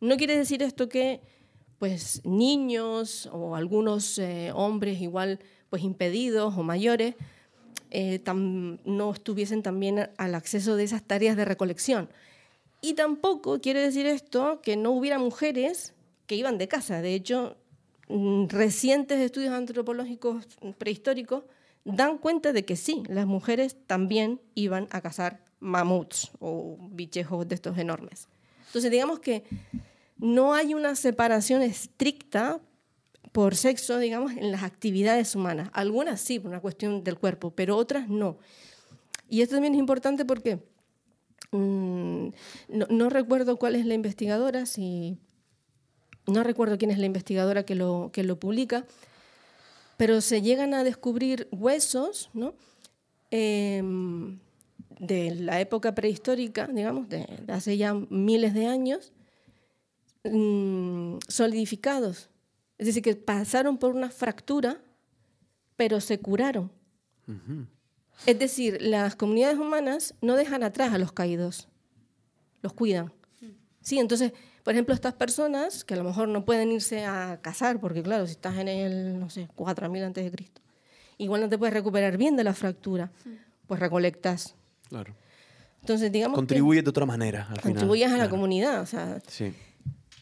No 0.00 0.16
quiere 0.16 0.36
decir 0.36 0.62
esto 0.62 0.88
que 0.88 1.20
pues 1.78 2.22
niños 2.24 3.28
o 3.32 3.54
algunos 3.54 4.18
eh, 4.18 4.50
hombres 4.54 5.00
igual 5.00 5.38
pues 5.70 5.82
impedidos 5.82 6.56
o 6.56 6.62
mayores 6.62 7.14
eh, 7.90 8.22
no 8.84 9.12
estuviesen 9.12 9.62
también 9.62 10.10
al 10.16 10.34
acceso 10.34 10.76
de 10.76 10.84
esas 10.84 11.02
tareas 11.02 11.36
de 11.36 11.44
recolección. 11.44 12.08
Y 12.86 12.94
tampoco 12.94 13.60
quiere 13.60 13.80
decir 13.80 14.06
esto 14.06 14.60
que 14.62 14.76
no 14.76 14.92
hubiera 14.92 15.18
mujeres 15.18 15.92
que 16.28 16.36
iban 16.36 16.56
de 16.56 16.68
casa. 16.68 17.02
De 17.02 17.14
hecho, 17.14 17.56
mm, 18.06 18.46
recientes 18.46 19.18
estudios 19.18 19.52
antropológicos 19.52 20.46
prehistóricos 20.78 21.42
dan 21.84 22.16
cuenta 22.16 22.52
de 22.52 22.64
que 22.64 22.76
sí, 22.76 23.02
las 23.08 23.26
mujeres 23.26 23.76
también 23.88 24.40
iban 24.54 24.86
a 24.92 25.00
cazar 25.00 25.44
mamuts 25.58 26.30
o 26.38 26.78
bichejos 26.92 27.48
de 27.48 27.56
estos 27.56 27.76
enormes. 27.76 28.28
Entonces, 28.66 28.92
digamos 28.92 29.18
que 29.18 29.42
no 30.16 30.54
hay 30.54 30.72
una 30.72 30.94
separación 30.94 31.62
estricta 31.62 32.60
por 33.32 33.56
sexo, 33.56 33.98
digamos, 33.98 34.30
en 34.30 34.52
las 34.52 34.62
actividades 34.62 35.34
humanas. 35.34 35.70
Algunas 35.72 36.20
sí, 36.20 36.38
por 36.38 36.50
una 36.50 36.60
cuestión 36.60 37.02
del 37.02 37.18
cuerpo, 37.18 37.50
pero 37.50 37.76
otras 37.76 38.08
no. 38.08 38.38
Y 39.28 39.40
esto 39.40 39.56
también 39.56 39.74
es 39.74 39.80
importante 39.80 40.24
porque 40.24 40.60
mm, 41.52 42.28
no, 42.68 43.10
recuerdo 43.10 43.56
cuál 43.56 43.74
es 43.74 43.86
la 43.86 43.94
investigadora, 43.94 44.66
si 44.66 45.18
no 46.26 46.42
recuerdo 46.42 46.78
quién 46.78 46.90
es 46.90 46.98
la 46.98 47.06
investigadora 47.06 47.64
que 47.64 47.74
lo, 47.74 48.10
que 48.12 48.24
lo 48.24 48.38
publica, 48.38 48.84
pero 49.96 50.20
se 50.20 50.42
llegan 50.42 50.74
a 50.74 50.84
descubrir 50.84 51.48
huesos, 51.52 52.30
¿no? 52.34 52.54
Em, 53.30 54.38
de 54.98 55.34
la 55.34 55.60
época 55.60 55.94
prehistórica, 55.94 56.66
digamos, 56.66 57.08
de, 57.08 57.26
de 57.44 57.52
hace 57.52 57.76
ya 57.76 57.94
miles 57.94 58.54
de 58.54 58.66
años, 58.66 59.12
mm, 60.24 61.18
solidificados. 61.28 62.30
Es 62.78 62.86
decir, 62.86 63.02
que 63.02 63.14
pasaron 63.14 63.78
por 63.78 63.94
una 63.94 64.10
fractura, 64.10 64.80
pero 65.76 66.00
se 66.00 66.18
curaron. 66.18 66.70
Es 68.24 68.38
decir, 68.38 68.78
las 68.80 69.14
comunidades 69.16 69.58
humanas 69.58 70.14
no 70.22 70.36
dejan 70.36 70.62
atrás 70.62 70.92
a 70.94 70.98
los 70.98 71.12
caídos, 71.12 71.68
los 72.62 72.72
cuidan. 72.72 73.12
Sí, 73.82 73.98
entonces, 73.98 74.32
por 74.64 74.72
ejemplo, 74.74 74.94
estas 74.94 75.12
personas 75.14 75.84
que 75.84 75.94
a 75.94 75.96
lo 75.96 76.02
mejor 76.04 76.28
no 76.28 76.44
pueden 76.44 76.72
irse 76.72 77.04
a 77.04 77.38
cazar, 77.42 77.78
porque 77.80 78.02
claro, 78.02 78.26
si 78.26 78.32
estás 78.32 78.56
en 78.58 78.66
el, 78.68 79.20
no 79.20 79.30
sé, 79.30 79.48
4000 79.54 80.02
antes 80.02 80.24
de 80.24 80.30
Cristo, 80.32 80.60
igual 81.18 81.42
no 81.42 81.48
te 81.48 81.56
puedes 81.58 81.72
recuperar 81.74 82.16
bien 82.16 82.34
de 82.36 82.42
la 82.44 82.52
fractura, 82.54 83.12
pues 83.68 83.78
recolectas. 83.78 84.56
Claro. 84.88 85.14
Entonces, 85.82 86.10
digamos 86.10 86.34
que 86.34 86.40
Contribuye 86.40 86.82
de 86.82 86.90
otra 86.90 87.06
manera 87.06 87.42
al 87.42 87.46
final. 87.60 87.62
contribuyes 87.62 88.08
a 88.08 88.12
la 88.12 88.16
Claro. 88.16 88.30
comunidad, 88.30 88.80
o 88.80 88.86
sea, 88.86 89.20
Sí. 89.28 89.52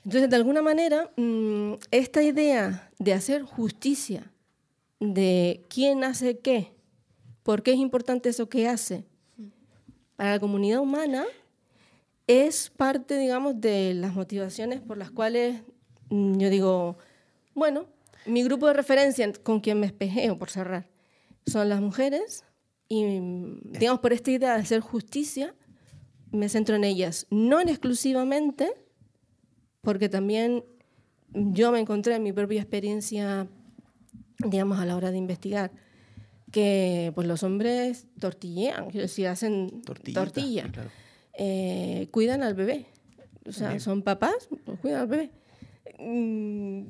entonces, 0.05 0.29
de 0.29 0.37
alguna 0.37 0.61
manera, 0.61 1.11
mm, 1.17 1.75
esta 1.91 2.23
idea 2.23 2.91
de 2.99 3.15
hacer 3.15 3.43
justicia, 3.45 4.31
de 5.01 5.65
quién 5.71 6.05
hace 6.05 6.39
qué, 6.41 6.74
por 7.45 7.63
qué 7.63 7.75
es 7.75 7.79
importante 7.79 8.31
eso 8.31 8.49
que 8.49 8.67
hace, 8.67 9.05
para 10.17 10.33
la 10.33 10.41
comunidad 10.41 10.81
humana, 10.81 11.25
es 12.27 12.71
parte, 12.71 13.19
digamos, 13.19 13.61
de 13.61 13.93
las 13.95 14.15
motivaciones 14.15 14.81
por 14.81 14.97
las 14.97 15.11
cuales 15.11 15.61
mm, 16.09 16.39
yo 16.39 16.49
digo, 16.51 16.97
bueno, 17.55 17.87
mi 18.27 18.43
grupo 18.43 18.67
de 18.67 18.73
referencia 18.73 19.31
con 19.43 19.61
quien 19.61 19.79
me 19.79 19.87
espejeo, 19.87 20.39
por 20.39 20.51
cerrar, 20.51 20.89
son 21.47 21.69
las 21.69 21.83
mujeres 21.83 22.45
y, 22.89 23.05
mm, 23.05 23.73
digamos, 23.73 24.01
por 24.01 24.15
esta 24.15 24.31
idea 24.31 24.55
de 24.55 24.63
hacer 24.63 24.81
justicia, 24.81 25.55
me 26.31 26.49
centro 26.49 26.77
en 26.77 26.85
ellas, 26.85 27.27
no 27.31 27.61
en 27.61 27.69
exclusivamente, 27.69 28.73
porque 29.83 30.09
también 30.09 30.65
yo 31.35 31.73
me 31.73 31.81
encontré 31.81 32.15
en 32.15 32.23
mi 32.23 32.33
propia 32.33 32.63
experiencia, 32.63 33.49
digamos, 34.39 34.79
a 34.79 34.87
la 34.87 34.97
hora 34.97 35.11
de 35.11 35.19
investigar, 35.19 35.71
que 36.55 37.11
pues 37.17 37.27
los 37.27 37.43
hombres 37.43 38.07
tortillean, 38.21 38.89
decir, 38.93 39.27
hacen 39.27 39.83
Tortillita, 39.83 40.21
tortilla, 40.21 40.71
claro. 40.71 40.89
eh, 41.37 42.07
cuidan 42.13 42.45
al 42.45 42.55
bebé, 42.55 42.87
o 43.45 43.51
sea, 43.51 43.81
son 43.81 44.03
papás, 44.03 44.49
pues 44.65 44.79
cuidan 44.79 45.01
al 45.01 45.07
bebé. 45.09 45.31
Mm, 45.99 46.85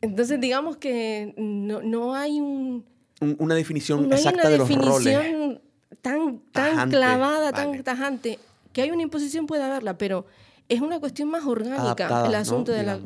Entonces, 0.00 0.40
digamos 0.40 0.78
que 0.78 1.34
no, 1.36 1.82
no 1.82 2.14
hay 2.14 2.40
un, 2.40 2.86
Un- 3.20 3.36
una 3.40 3.54
definición 3.54 4.08
no 4.08 4.16
hay 4.16 4.22
una 4.26 4.48
de 4.48 4.56
los 4.58 4.68
roles. 4.74 5.04
definición 5.04 5.60
tan, 6.00 6.38
tan 6.52 6.72
Tajante, 6.72 6.96
clavada, 6.96 7.50
vale. 7.52 7.56
tan 7.74 7.82
tajante. 7.84 8.38
Que 8.72 8.82
hay 8.82 8.90
una 8.90 9.02
imposición 9.02 9.46
puede 9.46 9.64
haberla, 9.64 9.98
pero 9.98 10.24
es 10.68 10.80
una 10.80 10.98
cuestión 11.00 11.28
más 11.28 11.44
orgánica 11.44 11.82
Adaptada, 11.82 12.26
el 12.26 12.32
¿no? 12.32 12.38
asunto 12.38 12.72
de 12.72 12.82
la. 12.84 13.00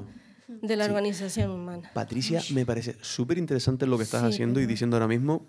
de 0.62 0.76
la 0.76 0.84
Sí. 0.84 0.90
organización 0.90 1.50
humana. 1.50 1.90
Patricia, 1.94 2.40
me 2.52 2.66
parece 2.66 2.96
súper 3.00 3.38
interesante 3.38 3.86
lo 3.86 3.96
que 3.96 4.04
estás 4.04 4.22
Sí, 4.22 4.28
haciendo 4.28 4.60
y 4.60 4.64
pero- 4.64 4.70
diciendo 4.70 4.96
ahora 4.96 5.08
mismo. 5.08 5.46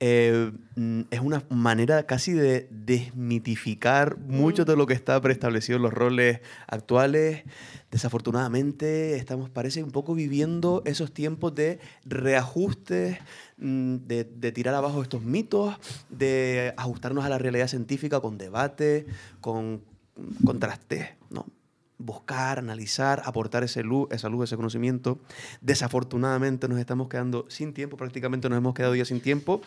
Eh, 0.00 0.50
mm, 0.74 1.02
es 1.10 1.20
una 1.20 1.44
manera 1.48 2.04
casi 2.06 2.32
de 2.32 2.66
desmitificar 2.70 4.18
mucho 4.18 4.64
de 4.64 4.74
lo 4.76 4.86
que 4.86 4.94
está 4.94 5.20
preestablecido 5.20 5.76
en 5.76 5.82
los 5.82 5.92
roles 5.92 6.40
actuales. 6.66 7.44
Desafortunadamente, 7.90 9.16
estamos, 9.16 9.48
parece, 9.50 9.82
un 9.84 9.92
poco 9.92 10.14
viviendo 10.14 10.82
esos 10.86 11.12
tiempos 11.12 11.54
de 11.54 11.78
reajustes, 12.04 13.18
mm, 13.58 13.96
de, 14.06 14.24
de 14.24 14.52
tirar 14.52 14.74
abajo 14.74 15.02
estos 15.02 15.22
mitos, 15.22 15.76
de 16.10 16.74
ajustarnos 16.76 17.24
a 17.24 17.28
la 17.28 17.38
realidad 17.38 17.68
científica 17.68 18.20
con 18.20 18.38
debate, 18.38 19.06
con 19.40 19.82
contrastes, 20.44 21.10
¿no? 21.30 21.46
Buscar, 22.02 22.58
analizar, 22.58 23.22
aportar 23.24 23.64
ese 23.64 23.82
luz, 23.82 24.08
esa 24.10 24.28
luz, 24.28 24.44
ese 24.44 24.56
conocimiento. 24.56 25.18
Desafortunadamente 25.60 26.68
nos 26.68 26.78
estamos 26.78 27.08
quedando 27.08 27.46
sin 27.48 27.72
tiempo, 27.72 27.96
prácticamente 27.96 28.48
nos 28.48 28.58
hemos 28.58 28.74
quedado 28.74 28.94
ya 28.94 29.04
sin 29.04 29.20
tiempo. 29.20 29.62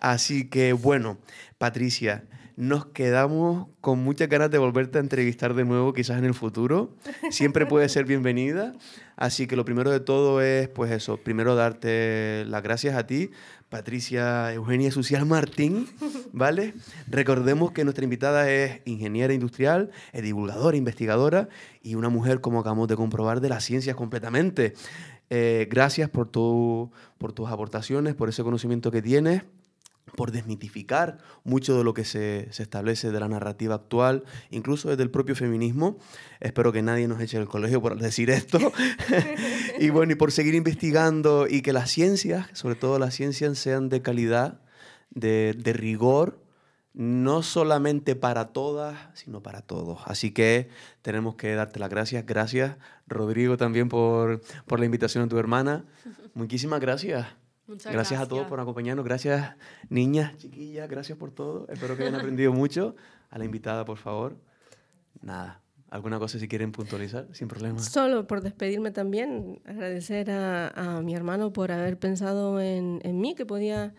Así 0.00 0.48
que 0.48 0.72
bueno, 0.72 1.18
Patricia, 1.58 2.24
nos 2.56 2.86
quedamos 2.86 3.68
con 3.80 3.98
muchas 3.98 4.28
ganas 4.28 4.50
de 4.50 4.58
volverte 4.58 4.98
a 4.98 5.00
entrevistar 5.00 5.54
de 5.54 5.64
nuevo, 5.64 5.92
quizás 5.92 6.18
en 6.18 6.24
el 6.24 6.34
futuro. 6.34 6.94
Siempre 7.30 7.66
puedes 7.66 7.92
ser 7.92 8.04
bienvenida. 8.04 8.74
Así 9.16 9.46
que 9.46 9.56
lo 9.56 9.64
primero 9.64 9.90
de 9.90 10.00
todo 10.00 10.40
es, 10.40 10.68
pues 10.68 10.90
eso, 10.90 11.16
primero 11.16 11.54
darte 11.54 12.44
las 12.46 12.62
gracias 12.62 12.96
a 12.96 13.06
ti, 13.06 13.30
Patricia 13.68 14.52
Eugenia 14.52 14.90
Social 14.90 15.24
Martín, 15.26 15.88
¿vale? 16.32 16.74
Recordemos 17.08 17.72
que 17.72 17.84
nuestra 17.84 18.04
invitada 18.04 18.50
es 18.50 18.80
ingeniera 18.84 19.32
industrial, 19.32 19.90
es 20.12 20.22
divulgadora, 20.22 20.76
investigadora 20.76 21.48
y 21.82 21.94
una 21.94 22.08
mujer, 22.08 22.40
como 22.40 22.60
acabamos 22.60 22.88
de 22.88 22.96
comprobar, 22.96 23.40
de 23.40 23.48
las 23.48 23.64
ciencias 23.64 23.96
completamente. 23.96 24.74
Eh, 25.30 25.66
gracias 25.70 26.10
por, 26.10 26.28
tu, 26.28 26.90
por 27.18 27.32
tus 27.32 27.48
aportaciones, 27.48 28.14
por 28.14 28.28
ese 28.28 28.42
conocimiento 28.42 28.90
que 28.90 29.02
tienes 29.02 29.42
por 30.14 30.32
desmitificar 30.32 31.18
mucho 31.44 31.76
de 31.76 31.84
lo 31.84 31.94
que 31.94 32.04
se, 32.04 32.48
se 32.50 32.62
establece 32.62 33.10
de 33.10 33.20
la 33.20 33.28
narrativa 33.28 33.74
actual, 33.74 34.24
incluso 34.50 34.88
desde 34.88 35.02
el 35.02 35.10
propio 35.10 35.34
feminismo. 35.34 35.98
Espero 36.40 36.72
que 36.72 36.82
nadie 36.82 37.08
nos 37.08 37.20
eche 37.20 37.38
del 37.38 37.48
colegio 37.48 37.82
por 37.82 37.98
decir 37.98 38.30
esto. 38.30 38.58
y 39.78 39.90
bueno, 39.90 40.12
y 40.12 40.16
por 40.16 40.32
seguir 40.32 40.54
investigando 40.54 41.46
y 41.48 41.62
que 41.62 41.72
las 41.72 41.90
ciencias, 41.90 42.48
sobre 42.52 42.74
todo 42.74 42.98
las 42.98 43.14
ciencias, 43.14 43.58
sean 43.58 43.88
de 43.88 44.02
calidad, 44.02 44.60
de, 45.10 45.54
de 45.56 45.72
rigor, 45.72 46.44
no 46.94 47.42
solamente 47.42 48.14
para 48.14 48.52
todas, 48.52 48.96
sino 49.14 49.42
para 49.42 49.62
todos. 49.62 50.00
Así 50.06 50.30
que 50.30 50.68
tenemos 51.02 51.34
que 51.34 51.54
darte 51.54 51.80
las 51.80 51.90
gracias. 51.90 52.24
Gracias, 52.24 52.76
Rodrigo, 53.08 53.56
también 53.56 53.88
por, 53.88 54.40
por 54.66 54.78
la 54.78 54.86
invitación 54.86 55.24
a 55.24 55.28
tu 55.28 55.36
hermana. 55.36 55.84
Muchísimas 56.34 56.80
gracias. 56.80 57.43
Muchas 57.66 57.92
gracias, 57.92 58.20
a 58.20 58.24
todos 58.24 58.40
gracias. 58.40 58.50
por 58.50 58.60
acompañarnos. 58.60 59.04
Gracias, 59.04 59.56
niñas, 59.88 60.36
chiquillas, 60.36 60.88
gracias 60.88 61.16
por 61.16 61.30
todo. 61.30 61.66
Espero 61.68 61.96
que 61.96 62.02
hayan 62.02 62.16
aprendido 62.16 62.52
mucho. 62.52 62.94
A 63.30 63.38
la 63.38 63.44
invitada, 63.44 63.84
por 63.84 63.96
favor. 63.96 64.36
Nada, 65.22 65.60
alguna 65.90 66.18
cosa 66.18 66.38
si 66.38 66.46
quieren 66.46 66.72
puntualizar, 66.72 67.26
sin 67.32 67.48
problema. 67.48 67.78
Solo 67.78 68.26
por 68.26 68.42
despedirme 68.42 68.90
también, 68.90 69.60
agradecer 69.64 70.30
a, 70.30 70.68
a 70.68 71.02
mi 71.02 71.14
hermano 71.14 71.52
por 71.52 71.72
haber 71.72 71.98
pensado 71.98 72.60
en, 72.60 73.00
en 73.02 73.20
mí, 73.20 73.34
que 73.34 73.46
podía, 73.46 73.94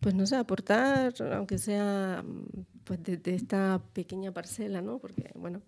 pues 0.00 0.14
no 0.14 0.26
sé, 0.26 0.36
aportar, 0.36 1.14
aunque 1.32 1.58
sea 1.58 2.24
pues 2.84 3.02
de, 3.02 3.16
de 3.16 3.34
esta 3.34 3.80
pequeña 3.92 4.32
parcela, 4.32 4.82
¿no? 4.82 4.98
Porque, 4.98 5.30
bueno, 5.34 5.62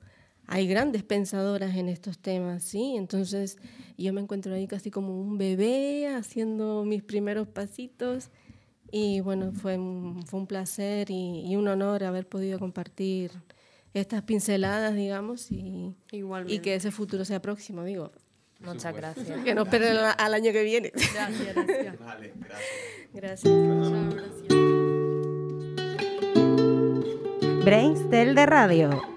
hay 0.47 0.67
grandes 0.67 1.03
pensadoras 1.03 1.75
en 1.77 1.89
estos 1.89 2.19
temas, 2.19 2.63
¿sí? 2.63 2.95
Entonces 2.97 3.59
yo 3.99 4.13
me 4.13 4.21
encuentro 4.21 4.55
ahí 4.55 4.67
casi 4.67 4.91
como 4.91 5.21
un 5.21 5.39
bebé 5.39 6.09
haciendo 6.09 6.85
mis 6.85 7.03
primeros 7.03 7.49
pasitos 7.49 8.31
y 8.91 9.21
bueno, 9.21 9.53
fue 9.53 9.77
un, 9.79 10.23
fue 10.27 10.41
un 10.41 10.47
placer 10.47 11.11
y, 11.11 11.43
y 11.47 11.57
un 11.57 11.67
honor 11.69 12.05
haber 12.05 12.29
podido 12.29 12.59
compartir 12.59 13.33
estas 13.95 14.23
pinceladas, 14.23 14.95
digamos, 14.95 15.51
y, 15.51 15.95
Igualmente. 16.13 16.55
y 16.55 16.59
que 16.61 16.75
ese 16.75 16.91
futuro 16.91 17.25
sea 17.25 17.41
próximo, 17.41 17.83
digo. 17.85 18.13
Muchas 18.61 18.95
gracias. 18.95 19.45
Que 19.45 19.55
no 19.55 19.65
esperen 19.65 19.97
al, 19.97 20.15
al 20.17 20.35
año 20.35 20.53
que 20.53 20.63
viene. 20.63 20.93
Gracias, 20.95 21.55
gracias. 21.55 21.99
Vale, 21.99 22.33
gracias. 22.37 22.63
Gracias. 23.13 23.53
Muchas 23.53 24.15
gracias. 24.15 24.47
Brainstel 27.65 28.35
de 28.35 28.47
Radio. 28.47 29.16